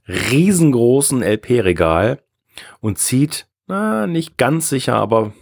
[0.09, 2.20] riesengroßen LP-Regal
[2.80, 5.32] und zieht, na, nicht ganz sicher, aber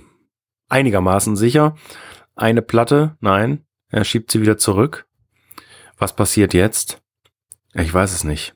[0.69, 1.75] einigermaßen sicher,
[2.37, 3.17] eine Platte.
[3.21, 5.07] Nein, er schiebt sie wieder zurück.
[5.99, 7.01] Was passiert jetzt?
[7.75, 8.55] Ich weiß es nicht.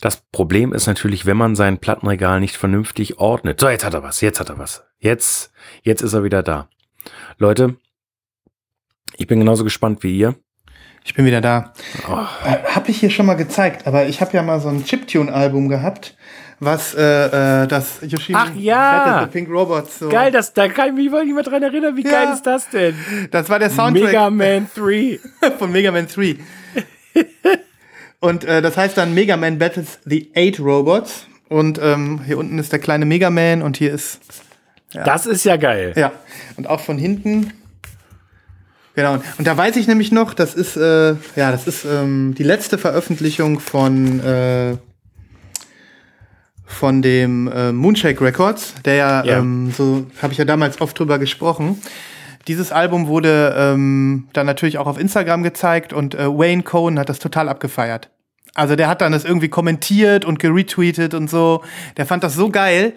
[0.00, 3.60] Das Problem ist natürlich, wenn man sein Plattenregal nicht vernünftig ordnet.
[3.60, 4.84] So, jetzt hat er was, jetzt hat er was.
[4.98, 6.68] Jetzt, jetzt ist er wieder da.
[7.38, 7.76] Leute,
[9.16, 10.34] ich bin genauso gespannt wie ihr.
[11.04, 11.72] Ich bin wieder da.
[12.08, 14.84] Oh, Äh, hab ich hier schon mal gezeigt, aber ich habe ja mal so ein
[14.84, 16.16] Chiptune-Album gehabt,
[16.64, 19.26] was äh, äh, das Yoshimi Ach ja!
[19.26, 20.08] Pink Robots so.
[20.08, 21.96] geil, das, da kann ich mich nicht mehr dran erinnern.
[21.96, 22.10] Wie Ja.
[22.10, 22.94] geil ist das denn?
[23.32, 24.06] Das war der Soundtrack.
[24.06, 25.18] Mega Man 3.
[25.58, 26.36] von Mega Man 3.
[28.20, 31.26] Und äh, das heißt dann Mega Man Battles the Eight Robots.
[31.48, 34.20] Und ähm, hier unten ist der kleine Mega Man und hier ist,
[34.92, 35.92] Das ist ja geil.
[35.96, 36.12] ja,
[36.56, 37.52] und auch von hinten
[38.94, 39.14] Genau.
[39.38, 42.76] Und da weiß ich nämlich noch, das ist, äh, ja, das ist ähm, die letzte
[42.78, 44.76] Veröffentlichung von, äh,
[46.72, 49.38] von dem äh, Moonshake Records, der ja, Ja.
[49.38, 51.80] Ähm, so habe ich ja damals oft drüber gesprochen.
[52.48, 57.08] Dieses Album wurde ähm, dann natürlich auch auf Instagram gezeigt und äh, Wayne Cohn hat
[57.08, 58.10] das total abgefeiert.
[58.54, 61.62] Also der hat dann das irgendwie kommentiert und geretweetet und so.
[61.96, 62.94] Der fand das so geil,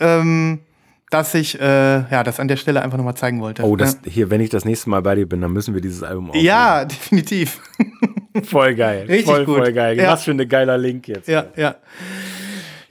[0.00, 0.60] ähm,
[1.10, 3.64] dass ich äh, ja das an der Stelle einfach nochmal zeigen wollte.
[3.64, 6.02] Oh, das hier, wenn ich das nächste Mal bei dir bin, dann müssen wir dieses
[6.02, 6.46] Album aufnehmen.
[6.46, 7.60] ja, definitiv.
[8.44, 9.06] voll geil.
[9.08, 9.58] Richtig voll, gut.
[9.58, 9.96] Voll geil.
[9.98, 10.12] Ja.
[10.12, 11.28] Was für ein geiler Link jetzt.
[11.28, 11.74] Ja, ja.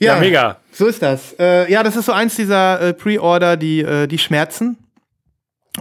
[0.04, 0.58] Ja, mega.
[0.72, 1.36] So ist das.
[1.40, 4.78] Äh, ja, das ist so eins dieser äh, Pre-Order, die, äh, die schmerzen.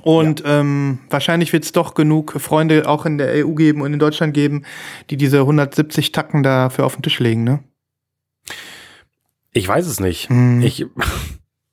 [0.01, 3.99] Und ähm, wahrscheinlich wird es doch genug Freunde auch in der EU geben und in
[3.99, 4.65] Deutschland geben,
[5.11, 7.63] die diese 170 Tacken dafür auf den Tisch legen, ne?
[9.53, 10.31] Ich weiß es nicht.
[10.31, 10.63] Hm.
[10.63, 10.87] Ich,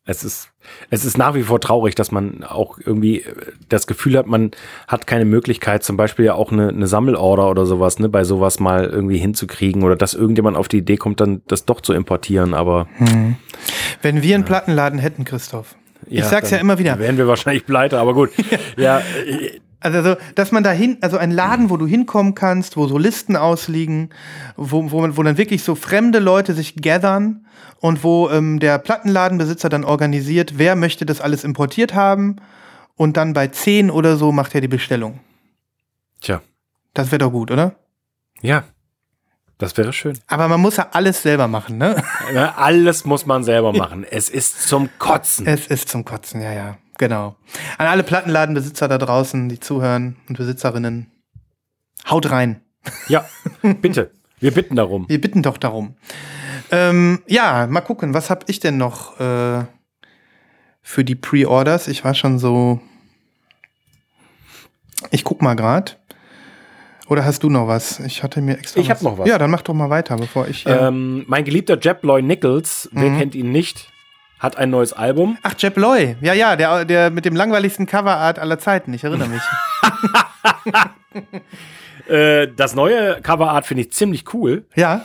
[0.09, 0.49] es ist,
[0.89, 3.35] es ist nach wie vor traurig, dass man auch irgendwie äh,
[3.69, 4.51] das Gefühl hat, man
[4.87, 8.59] hat keine Möglichkeit, zum Beispiel ja auch eine, eine Sammelorder oder sowas, ne, bei sowas
[8.59, 12.55] mal irgendwie hinzukriegen oder dass irgendjemand auf die Idee kommt, dann das doch zu importieren,
[12.55, 12.87] aber
[14.01, 15.75] Wenn wir einen Plattenladen hätten, Christoph.
[16.07, 16.97] ich sag's ja immer wieder.
[16.97, 18.31] Wären wir wahrscheinlich pleite, aber gut.
[18.77, 22.75] ja, äh, Also, so, dass man da hin, also ein Laden, wo du hinkommen kannst,
[22.75, 24.09] wo so Listen ausliegen,
[24.57, 27.45] wo, wo, wo dann wirklich so fremde Leute sich gathern
[27.79, 32.37] und wo ähm, der Plattenladenbesitzer dann organisiert, wer möchte das alles importiert haben
[32.95, 35.21] und dann bei 10 oder so macht er die Bestellung.
[36.21, 36.41] tja,
[36.93, 37.75] Das wäre doch gut, oder?
[38.41, 38.63] ja,
[39.57, 40.17] das wäre schön.
[40.27, 42.01] Aber man muss ja alles selber machen, ne?
[42.33, 44.05] Ja, Alles muss man selber machen.
[44.09, 45.45] Es ist zum Kotzen.
[45.45, 46.77] Es ist zum Kotzen, ja, ja.
[46.99, 47.35] Genau.
[47.77, 51.09] An alle Plattenladenbesitzer da draußen, die zuhören und Besitzerinnen,
[52.09, 52.61] haut rein.
[53.07, 53.25] Ja,
[53.81, 54.11] bitte.
[54.39, 55.07] Wir bitten darum.
[55.09, 55.95] Wir bitten doch darum.
[56.71, 59.63] Ähm, ja, mal gucken, was habe ich denn noch äh,
[60.81, 61.87] für die Pre-Orders?
[61.87, 62.79] Ich war schon so.
[65.11, 65.97] Ich guck mal grad.
[67.07, 67.99] Oder hast du noch was?
[68.01, 68.81] Ich hatte mir extra.
[68.81, 69.27] Ich hab noch was.
[69.27, 70.63] Ja, dann mach doch mal weiter, bevor ich.
[70.63, 73.89] Hier Ähm, mein geliebter Jeb Loy Nichols, wer kennt ihn nicht,
[74.39, 75.37] hat ein neues Album.
[75.43, 76.15] Ach, Jeb Loy.
[76.21, 78.93] Ja, ja, der, der mit dem langweiligsten Coverart aller Zeiten.
[78.93, 79.41] Ich erinnere mich.
[82.07, 84.65] Äh, das neue Coverart finde ich ziemlich cool.
[84.75, 85.01] ja.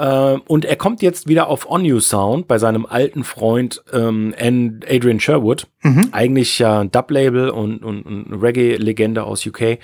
[0.00, 4.34] Äh, und er kommt jetzt wieder auf On You Sound bei seinem alten Freund ähm,
[4.40, 5.66] An- Adrian Sherwood.
[6.12, 9.60] Eigentlich ja ein Dub-Label und, und, und eine Reggae-Legende aus UK.
[9.62, 9.78] Äh,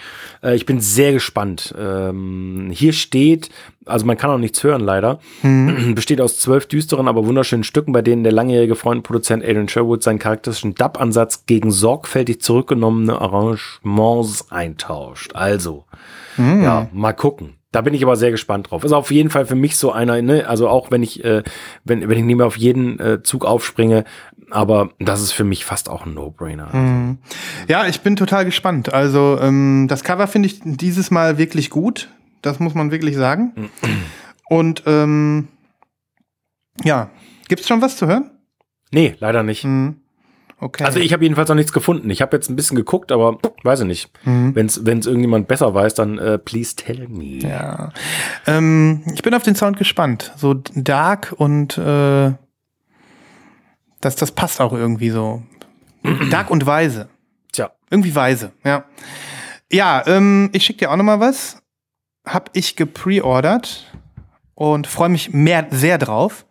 [0.54, 1.74] ich bin sehr gespannt.
[1.78, 3.50] Ähm, hier steht,
[3.84, 5.20] also man kann auch nichts hören leider,
[5.94, 9.68] besteht aus zwölf düsteren, aber wunderschönen Stücken, bei denen der langjährige Freund und Produzent Adrian
[9.68, 15.32] Sherwood seinen charakteristischen Dub-Ansatz gegen sorgfältig zurückgenommene Arrangements eintauscht.
[15.34, 15.84] Also,
[16.38, 17.55] ja, mal gucken.
[17.72, 18.84] Da bin ich aber sehr gespannt drauf.
[18.84, 21.42] Ist auf jeden Fall für mich so einer, ne, also auch wenn ich, äh,
[21.84, 24.04] wenn, wenn ich nicht mehr auf jeden äh, Zug aufspringe,
[24.50, 26.74] aber das ist für mich fast auch ein No-Brainer.
[26.74, 27.18] Mhm.
[27.68, 28.92] Ja, ich bin total gespannt.
[28.92, 32.08] Also, ähm, das Cover finde ich dieses Mal wirklich gut.
[32.42, 33.70] Das muss man wirklich sagen.
[34.48, 35.48] Und ähm,
[36.84, 37.10] ja,
[37.48, 38.30] gibt's schon was zu hören?
[38.92, 39.64] Nee, leider nicht.
[39.64, 40.00] Mhm.
[40.58, 40.84] Okay.
[40.84, 42.08] Also ich habe jedenfalls noch nichts gefunden.
[42.08, 44.10] Ich habe jetzt ein bisschen geguckt, aber weiß ich nicht.
[44.24, 47.38] Wenn es irgendjemand besser weiß, dann äh, please tell me.
[47.46, 47.92] ja.
[48.46, 50.32] Ähm, ich bin auf den Sound gespannt.
[50.36, 52.32] So dark und äh,
[54.00, 55.42] das, das passt auch irgendwie so.
[56.30, 57.08] dark und weise.
[57.52, 58.84] Tja, Irgendwie weise, ja.
[59.70, 61.60] Ja, ähm, ich schicke dir auch noch mal was.
[62.24, 63.92] Hab ich gepreordert
[64.54, 66.46] und freue mich mehr, sehr drauf.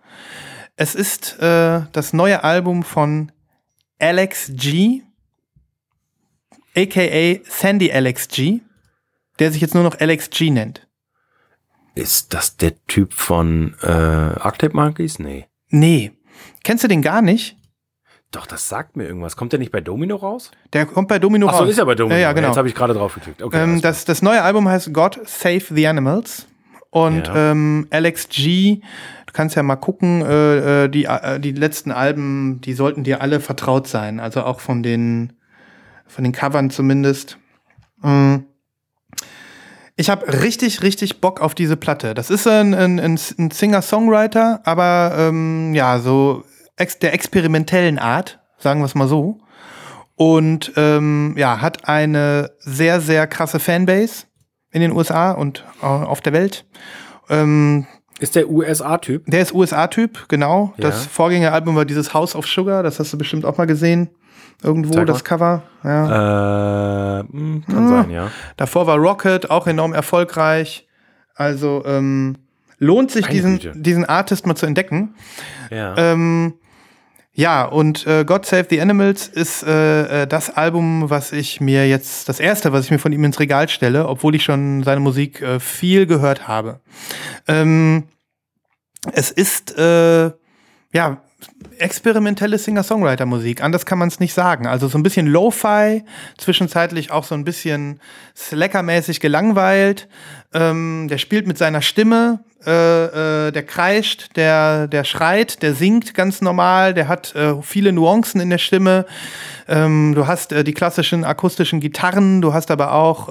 [0.76, 3.32] Es ist äh, das neue Album von
[4.00, 5.02] Alex G,
[6.76, 8.62] aka Sandy Alex G,
[9.40, 10.88] der sich jetzt nur noch Alex G nennt.
[11.96, 15.20] ist das der Typ von äh, Arctape Monkeys?
[15.20, 15.48] Nee.
[15.70, 16.12] Nee.
[16.64, 17.58] Kennst du den gar nicht?
[18.32, 19.38] Doch, das sagt mir irgendwas.
[19.38, 20.52] Kommt der nicht bei Domino raus?
[20.74, 21.70] Der kommt bei Domino Achso, raus.
[21.70, 22.16] ist er bei Domino.
[22.16, 22.48] Ja, ja genau.
[22.50, 23.42] Jetzt habe ich gerade drauf geklickt.
[23.42, 26.46] Okay, Ähm, das, das neue Album heißt God Save the Animals.
[26.90, 27.52] Und Ja.
[27.52, 28.82] ähm, Alex G,
[29.36, 33.42] kannst ja mal gucken, äh, äh, die, äh, die letzten Alben, die sollten dir alle
[33.42, 34.20] vertraut sein.
[34.20, 35.34] Also auch von den,
[36.08, 37.38] von den Covern zumindest.
[38.02, 38.38] Mm.
[39.98, 42.14] Ich habe richtig, richtig Bock auf diese Platte.
[42.14, 46.44] Das ist ein, ein, ein ein Singer-Songwriter, aber ähm, ja, so
[46.76, 49.40] ex der experimentellen Art, sagen wir es mal so.
[50.16, 54.26] Und ähm, ja, hat eine sehr, sehr krasse Fanbase
[54.72, 56.66] in den USA und äh, auf der Welt.
[57.30, 57.86] Ähm,
[58.26, 59.26] ist der USA-Typ?
[59.28, 60.74] der ist USA-Typ, genau.
[60.78, 60.90] Ja.
[60.90, 64.10] Das Vorgängeralbum war dieses House of Sugar, das hast du bestimmt auch mal gesehen.
[64.64, 65.06] Irgendwo, mal.
[65.06, 65.64] das Cover.
[65.84, 67.20] Ja.
[67.20, 68.32] Äh, hm, kann sein, ja.
[68.58, 70.88] Davor war Rocket, auch enorm erfolgreich.
[71.36, 72.36] Also ähm,
[72.80, 73.74] lohnt sich, Meine diesen, Güte.
[73.76, 75.16] diesen Artist mal zu entdecken.
[75.70, 75.96] Ja.
[75.98, 76.54] Ähm,
[77.38, 81.86] Ja, und äh, God Save the Animals ist äh, äh, das Album, was ich mir
[81.86, 85.02] jetzt, das erste, was ich mir von ihm ins Regal stelle, obwohl ich schon seine
[85.02, 86.80] Musik äh, viel gehört habe.
[87.46, 88.04] Ähm,
[89.14, 90.32] es ist, äh,
[90.94, 91.22] ja,
[91.78, 93.62] experimentelle Singer-Songwriter-Musik.
[93.62, 94.68] Anders kann man es nicht sagen.
[94.68, 96.04] Also so ein bisschen Lo-Fi,
[96.38, 98.00] zwischenzeitlich auch so ein bisschen
[98.36, 100.08] Slacker-mäßig gelangweilt.
[100.54, 106.14] Ähm, der spielt mit seiner Stimme, äh, äh, der kreischt, der, der schreit, der singt
[106.14, 109.06] ganz normal, der hat äh, viele Nuancen in der Stimme.
[109.68, 113.30] Ähm, du hast äh, die klassischen akustischen Gitarren, du hast aber auch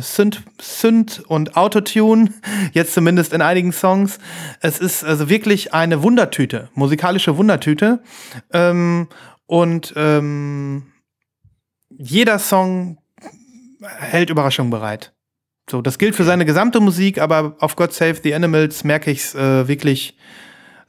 [0.00, 2.32] Synth, Synth und Autotune,
[2.72, 4.18] jetzt zumindest in einigen Songs.
[4.60, 8.00] Es ist also wirklich eine Wundertüte, musikalische Wundertüte.
[8.52, 9.08] Ähm,
[9.46, 10.92] und ähm,
[11.90, 12.98] jeder Song
[13.80, 15.12] hält Überraschung bereit.
[15.70, 19.20] So, das gilt für seine gesamte Musik, aber auf God Save the Animals merke ich
[19.20, 20.16] es äh, wirklich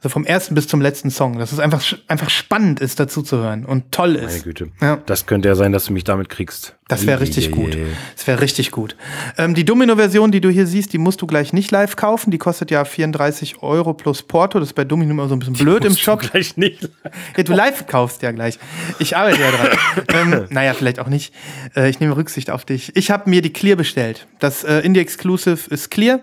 [0.02, 3.36] so vom ersten bis zum letzten Song, dass es einfach, einfach spannend ist, dazu zu
[3.36, 4.32] hören und toll ist.
[4.32, 4.68] Meine Güte.
[4.80, 4.96] Ja.
[5.06, 6.74] Das könnte ja sein, dass du mich damit kriegst.
[6.88, 7.78] Das wäre richtig ei, gut.
[8.16, 8.96] Das wäre richtig gut.
[9.38, 12.32] Ähm, die Domino-Version, die du hier siehst, die musst du gleich nicht live kaufen.
[12.32, 14.58] Die kostet ja 34 Euro plus Porto.
[14.58, 16.20] Das ist bei Domino immer so ein bisschen blöd im Musst du Shop.
[16.20, 16.90] Gleich nicht.
[17.36, 18.58] Ja, du live kaufst ja gleich.
[18.98, 19.68] Ich arbeite ja dran.
[20.32, 21.32] ähm, naja, vielleicht auch nicht.
[21.76, 22.94] Äh, ich nehme Rücksicht auf dich.
[22.96, 24.26] Ich habe mir die Clear bestellt.
[24.40, 26.20] Das äh, Indie Exclusive ist Clear.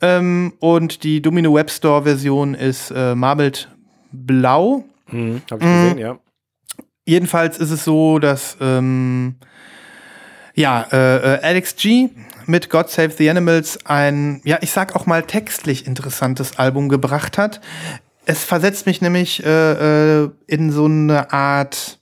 [0.00, 3.68] Ähm, und die Domino Web Store Version ist äh, Marbled
[4.12, 4.84] Blau.
[5.06, 6.18] Hm, hab ich gesehen, ja.
[7.04, 9.36] Jedenfalls ist es so, dass ähm,
[10.54, 12.08] ja, äh, äh, Alex G
[12.46, 17.38] mit God Save the Animals ein, ja, ich sag auch mal textlich interessantes Album gebracht
[17.38, 17.60] hat.
[18.24, 22.00] Es versetzt mich nämlich äh, äh, in so eine Art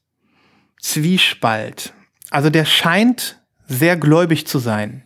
[0.80, 1.92] Zwiespalt.
[2.30, 5.04] Also der scheint sehr gläubig zu sein,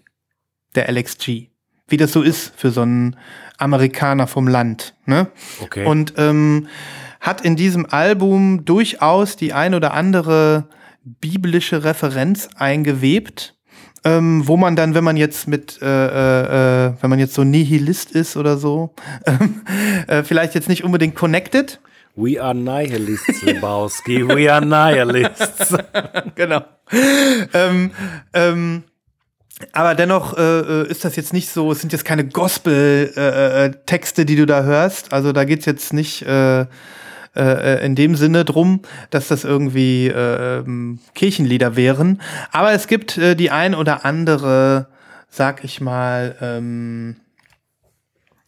[0.75, 1.49] der Alex G.
[1.89, 3.17] Wie das so ist für so einen
[3.57, 4.95] Amerikaner vom Land.
[5.07, 5.29] Ne?
[5.61, 5.85] Okay.
[5.85, 6.69] Und ähm,
[7.21, 10.69] hat in diesem Album durchaus die ein oder andere
[11.03, 13.55] biblische Referenz eingewebt,
[14.05, 17.45] ähm, wo man dann, wenn man jetzt mit, äh, äh, äh, wenn man jetzt so
[17.45, 18.95] Nihilist ist oder so,
[20.07, 21.81] äh, vielleicht jetzt nicht unbedingt connected.
[22.15, 24.27] We are nihilists, Lebowski.
[24.29, 25.77] We are nihilists.
[26.35, 26.63] genau.
[27.55, 27.93] ähm,
[28.33, 28.85] ähm,
[29.73, 34.37] aber dennoch äh, äh, ist das jetzt nicht so, es sind jetzt keine Gospel-Texte, die
[34.37, 35.13] du da hörst.
[35.13, 36.67] Also da geht's jetzt nicht äh,
[37.35, 40.63] äh, in dem Sinne drum, dass das irgendwie äh,
[41.15, 42.21] Kirchenlieder wären.
[42.53, 44.87] Aber es gibt äh, die ein oder andere,
[45.29, 47.17] sag ich mal, ähm,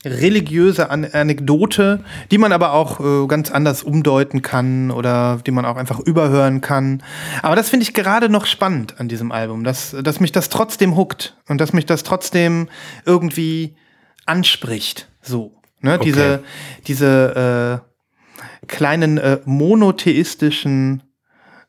[0.04, 5.64] religiöse An Anekdote, die man aber auch äh, ganz anders umdeuten kann oder die man
[5.64, 7.02] auch einfach überhören kann.
[7.42, 10.96] Aber das finde ich gerade noch spannend an diesem Album, dass, dass mich das trotzdem
[10.96, 12.68] huckt und dass mich das trotzdem
[13.04, 13.76] irgendwie
[14.24, 15.08] anspricht.
[15.20, 15.60] So.
[15.82, 15.94] Ne?
[15.94, 16.04] Okay.
[16.04, 16.42] Diese,
[16.86, 21.02] diese äh, kleinen äh, monotheistischen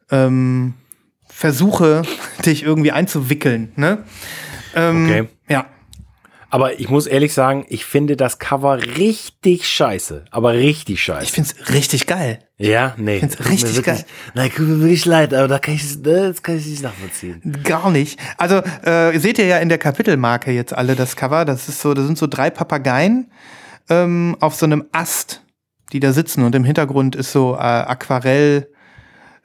[0.10, 0.76] ähm,
[1.28, 2.04] Versuche,
[2.46, 3.74] dich irgendwie einzuwickeln.
[3.76, 4.06] Ne?
[4.74, 5.28] Ähm, Okay.
[5.50, 5.66] Ja.
[6.54, 10.26] Aber ich muss ehrlich sagen, ich finde das Cover richtig scheiße.
[10.32, 11.24] Aber richtig scheiße.
[11.24, 12.40] Ich find's richtig geil.
[12.58, 13.20] ja, nee.
[13.20, 14.06] find's Tut mir richtig wirklich- geil.
[14.36, 17.58] Nein, tut mir wirklich leid, aber da kann ich, das kann ich nicht nachvollziehen.
[17.64, 18.20] Gar nicht.
[18.38, 21.46] Also äh, seht ihr ja in der Kapitelmarke jetzt alle das Cover.
[21.46, 23.32] Das ist so, das sind so drei Papageien
[23.90, 25.42] ähm, auf so einem Ast,
[25.94, 28.68] die da sitzen und im Hintergrund ist so äh, Aquarell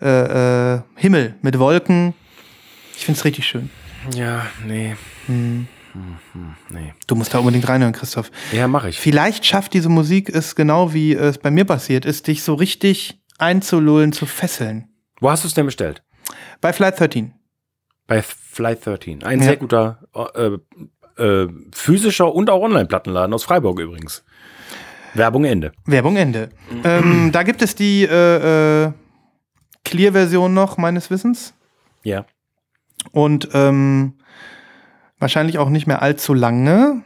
[0.02, 2.14] äh, äh, Himmel mit Wolken.
[2.96, 3.70] Ich find's richtig schön.
[4.14, 4.96] Ja, nee.
[5.26, 5.68] Hm.
[6.70, 6.94] Nee.
[7.06, 8.30] Du musst da unbedingt reinhören, Christoph.
[8.52, 8.98] Ja, mache ich.
[9.00, 13.20] Vielleicht schafft diese Musik es genau wie es bei mir passiert ist, dich so richtig
[13.38, 14.88] einzulullen, zu fesseln.
[15.20, 16.02] Wo hast du es denn bestellt?
[16.60, 17.32] Bei Flight 13.
[18.06, 19.22] Bei Flight 13.
[19.22, 19.44] Ein Ja.
[19.44, 20.00] sehr guter
[20.34, 24.24] äh, äh, physischer und auch Online-Plattenladen aus Freiburg übrigens.
[25.14, 25.72] Werbung Ende.
[25.86, 26.50] Werbung Ende.
[26.84, 28.92] ähm, da gibt es die äh, äh,
[29.84, 31.54] Clear-Version noch, meines Wissens.
[32.02, 32.26] Ja.
[33.12, 34.18] Und ähm,
[35.18, 37.02] wahrscheinlich auch nicht mehr allzu lange.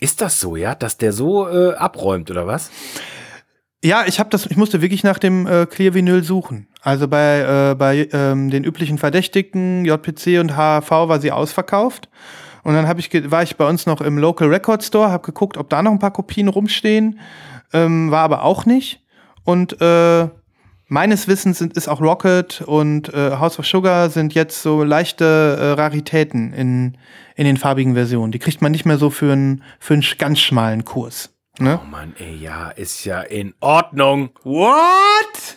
[0.00, 0.74] Ist das so, ja?
[0.74, 2.70] Dass der so äh, abräumt, oder was?
[3.84, 6.68] Ja, ich habe das, ich musste wirklich nach dem äh, Clear Vinyl suchen.
[6.82, 12.08] Also bei, äh, bei ähm, den üblichen Verdächtigen, JPC und HV war sie ausverkauft.
[12.62, 15.56] Und dann hab ich war ich bei uns noch im Local Record Store, habe geguckt,
[15.56, 17.18] ob da noch ein paar Kopien rumstehen.
[17.72, 19.00] Ähm, war aber auch nicht.
[19.44, 20.28] Und äh,
[20.92, 25.24] meines Wissens sind, ist auch Rocket und äh, House of Sugar sind jetzt so leichte
[25.58, 26.98] äh, Raritäten in,
[27.34, 28.30] in den farbigen Versionen.
[28.30, 31.34] Die kriegt man nicht mehr so für einen für einen ganz schmalen Kurs.
[31.58, 31.80] Ne?
[31.82, 34.30] Oh Mann, ey, ja, ist ja in Ordnung.
[34.42, 35.56] What?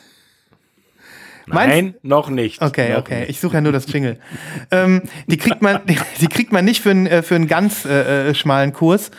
[1.48, 2.62] Nein, noch nicht.
[2.62, 3.20] Okay, noch okay.
[3.20, 3.32] Nicht.
[3.32, 4.20] Ich suche ja nur das Jingle.
[4.72, 7.84] ähm, die kriegt man, die, die kriegt man nicht für einen äh, für einen ganz
[7.84, 9.12] äh, äh, schmalen Kurs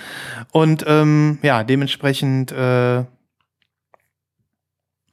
[0.51, 3.05] und ähm, ja dementsprechend äh,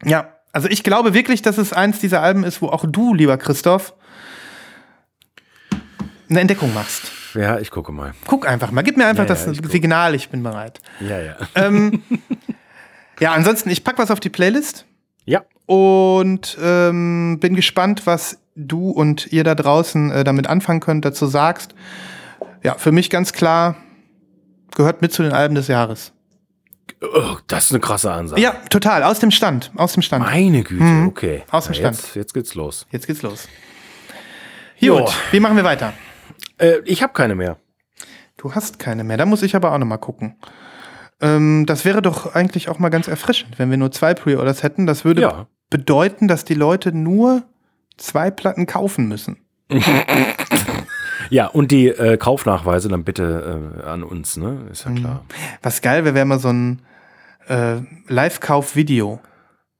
[0.05, 3.37] ja Also ich glaube wirklich, dass es eins dieser Alben ist, wo auch du, lieber
[3.37, 3.95] Christoph,
[6.29, 7.11] eine Entdeckung machst.
[7.33, 8.13] Ja, ich gucke mal.
[8.27, 9.71] Guck einfach mal, gib mir einfach Ja, ja, das ich guck.
[9.71, 10.79] Signal, ich bin bereit.
[10.99, 11.35] Ja, ja.
[11.55, 12.03] Ähm,
[13.19, 14.85] ja, ansonsten, ich pack was auf die Playlist
[15.25, 15.41] ja.
[15.65, 21.25] und ähm, bin gespannt, was du und ihr da draußen äh, damit anfangen könnt, dazu
[21.25, 21.73] sagst.
[22.61, 23.75] Ja, für mich ganz klar,
[24.75, 26.13] gehört mit zu den Alben des Jahres.
[27.01, 28.41] Oh, das ist eine krasse Ansage.
[28.41, 30.25] Ja, total, aus dem Stand, aus dem Stand.
[30.25, 31.07] Meine Güte, Mhm.
[31.07, 31.43] okay.
[31.51, 31.97] Aus dem Stand.
[31.97, 32.87] Jetzt, jetzt geht's los.
[32.91, 33.47] Jetzt geht's los.
[34.77, 34.99] Jo.
[34.99, 35.93] Gut, wie machen wir weiter?
[36.57, 37.57] Äh, ich habe keine mehr.
[38.37, 40.35] Du hast keine mehr, da muss ich aber auch noch mal gucken.
[41.21, 44.85] Ähm, das wäre doch eigentlich auch mal ganz erfrischend, wenn wir nur zwei Pre-Orders hätten.
[44.85, 45.47] Das würde Ja.
[45.69, 47.43] bedeuten, dass die Leute nur
[47.97, 49.37] zwei Platten kaufen müssen.
[51.33, 54.67] Ja, und die äh, Kaufnachweise dann bitte äh, an uns, ne?
[54.71, 54.95] Ist ja Mhm.
[54.97, 55.25] klar.
[55.63, 56.81] Was geil wäre, wäre mal so ein
[57.47, 57.77] äh,
[58.07, 59.19] Live-Kauf-Video,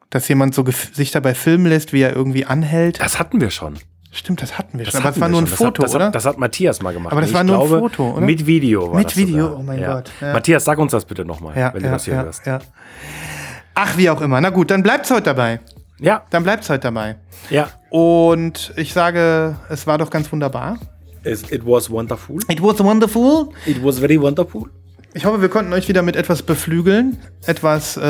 [0.10, 3.00] dass jemand so sich dabei filmen lässt, wie er irgendwie anhält.
[3.00, 3.76] Das hatten wir schon.
[4.12, 5.58] Stimmt, das hatten wir Das schon, aber hatten war nur ein schon.
[5.58, 6.06] Foto, das hat, das oder?
[6.08, 7.12] Hat, das hat Matthias mal gemacht.
[7.12, 8.26] Aber das Ich war nur ein glaube, Foto, oder?
[8.26, 9.60] Mit Video war Mit das Video, sogar.
[9.60, 9.94] oh mein ja.
[9.94, 10.34] Gott, ja.
[10.34, 12.46] Matthias, sag uns das bitte nochmal, ja, wenn du das hier hörst.
[12.48, 12.60] ja.
[13.76, 14.40] Ach, wie auch immer.
[14.42, 15.60] Na gut, dann bleibt's heute dabei.
[16.00, 17.16] Ja, Dann bleibt's heute dabei.
[17.50, 17.70] ja.
[17.92, 20.78] Und ich sage, es war doch ganz wunderbar.
[21.24, 22.38] It, it was wonderful.
[22.50, 23.50] It was wonderful.
[23.66, 24.64] It was very wonderful.
[25.16, 28.02] Ich hoffe, wir konnten euch wieder mit etwas beflügeln, etwas äh,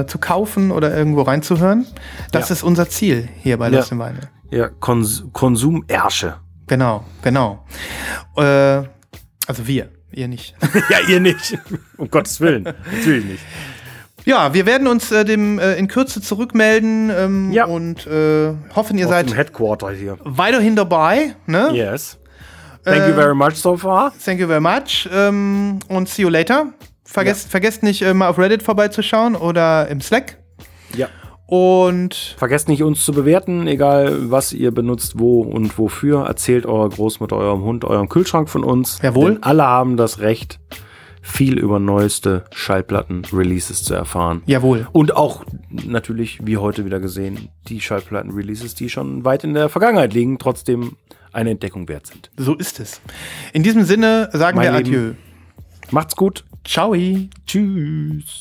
[0.00, 1.86] äh, zu kaufen oder irgendwo reinzuhören.
[2.32, 2.54] Das Ja.
[2.54, 3.78] ist unser Ziel hier bei Ja.
[3.78, 4.20] Lost in Weine.
[4.50, 6.36] Ja, Kons Konsumärsche.
[6.66, 7.64] Genau, genau.
[8.36, 8.42] Äh,
[9.46, 10.54] also wir, ihr nicht.
[10.90, 11.58] ja, ihr nicht.
[11.98, 12.62] Um Gottes Willen.
[12.64, 13.42] Natürlich nicht.
[14.24, 17.66] ja, wir werden uns äh, dem äh, in Kürze zurückmelden ähm, Ja.
[17.66, 20.16] und äh, hoffen, ihr dem seid Headquarter hier.
[20.24, 21.34] weiterhin dabei.
[21.46, 21.70] Ne?
[21.74, 22.16] Yes.
[22.90, 24.12] Thank you very much so far.
[24.24, 26.72] Thank you very much ähm, und see you later.
[27.04, 30.38] Vergesst, vergesst nicht, äh, mal auf Reddit vorbeizuschauen oder im Slack.
[30.96, 31.08] Ja.
[31.46, 36.26] Und Vergesst nicht, uns zu bewerten, egal was ihr benutzt, wo und wofür.
[36.26, 39.00] Erzählt eurer Großmutter, eurem Hund, eurem Kühlschrank von uns.
[39.02, 39.32] Jawohl.
[39.32, 40.60] Denn alle haben das Recht,
[41.22, 44.42] viel über neueste Schallplatten-Releases zu erfahren.
[44.46, 44.86] jawohl.
[44.92, 50.14] Und auch natürlich, wie heute wieder gesehen, die Schallplatten-Releases, die schon weit in der Vergangenheit
[50.14, 50.96] liegen, trotzdem
[51.32, 52.30] eine Entdeckung wert sind.
[52.36, 53.00] So ist es.
[53.52, 54.88] In diesem Sinne sagen Mein wir Lieben.
[54.88, 55.14] Adieu.
[55.90, 56.44] Macht's gut.
[56.64, 56.94] Ciao.
[57.46, 58.38] Tschüss.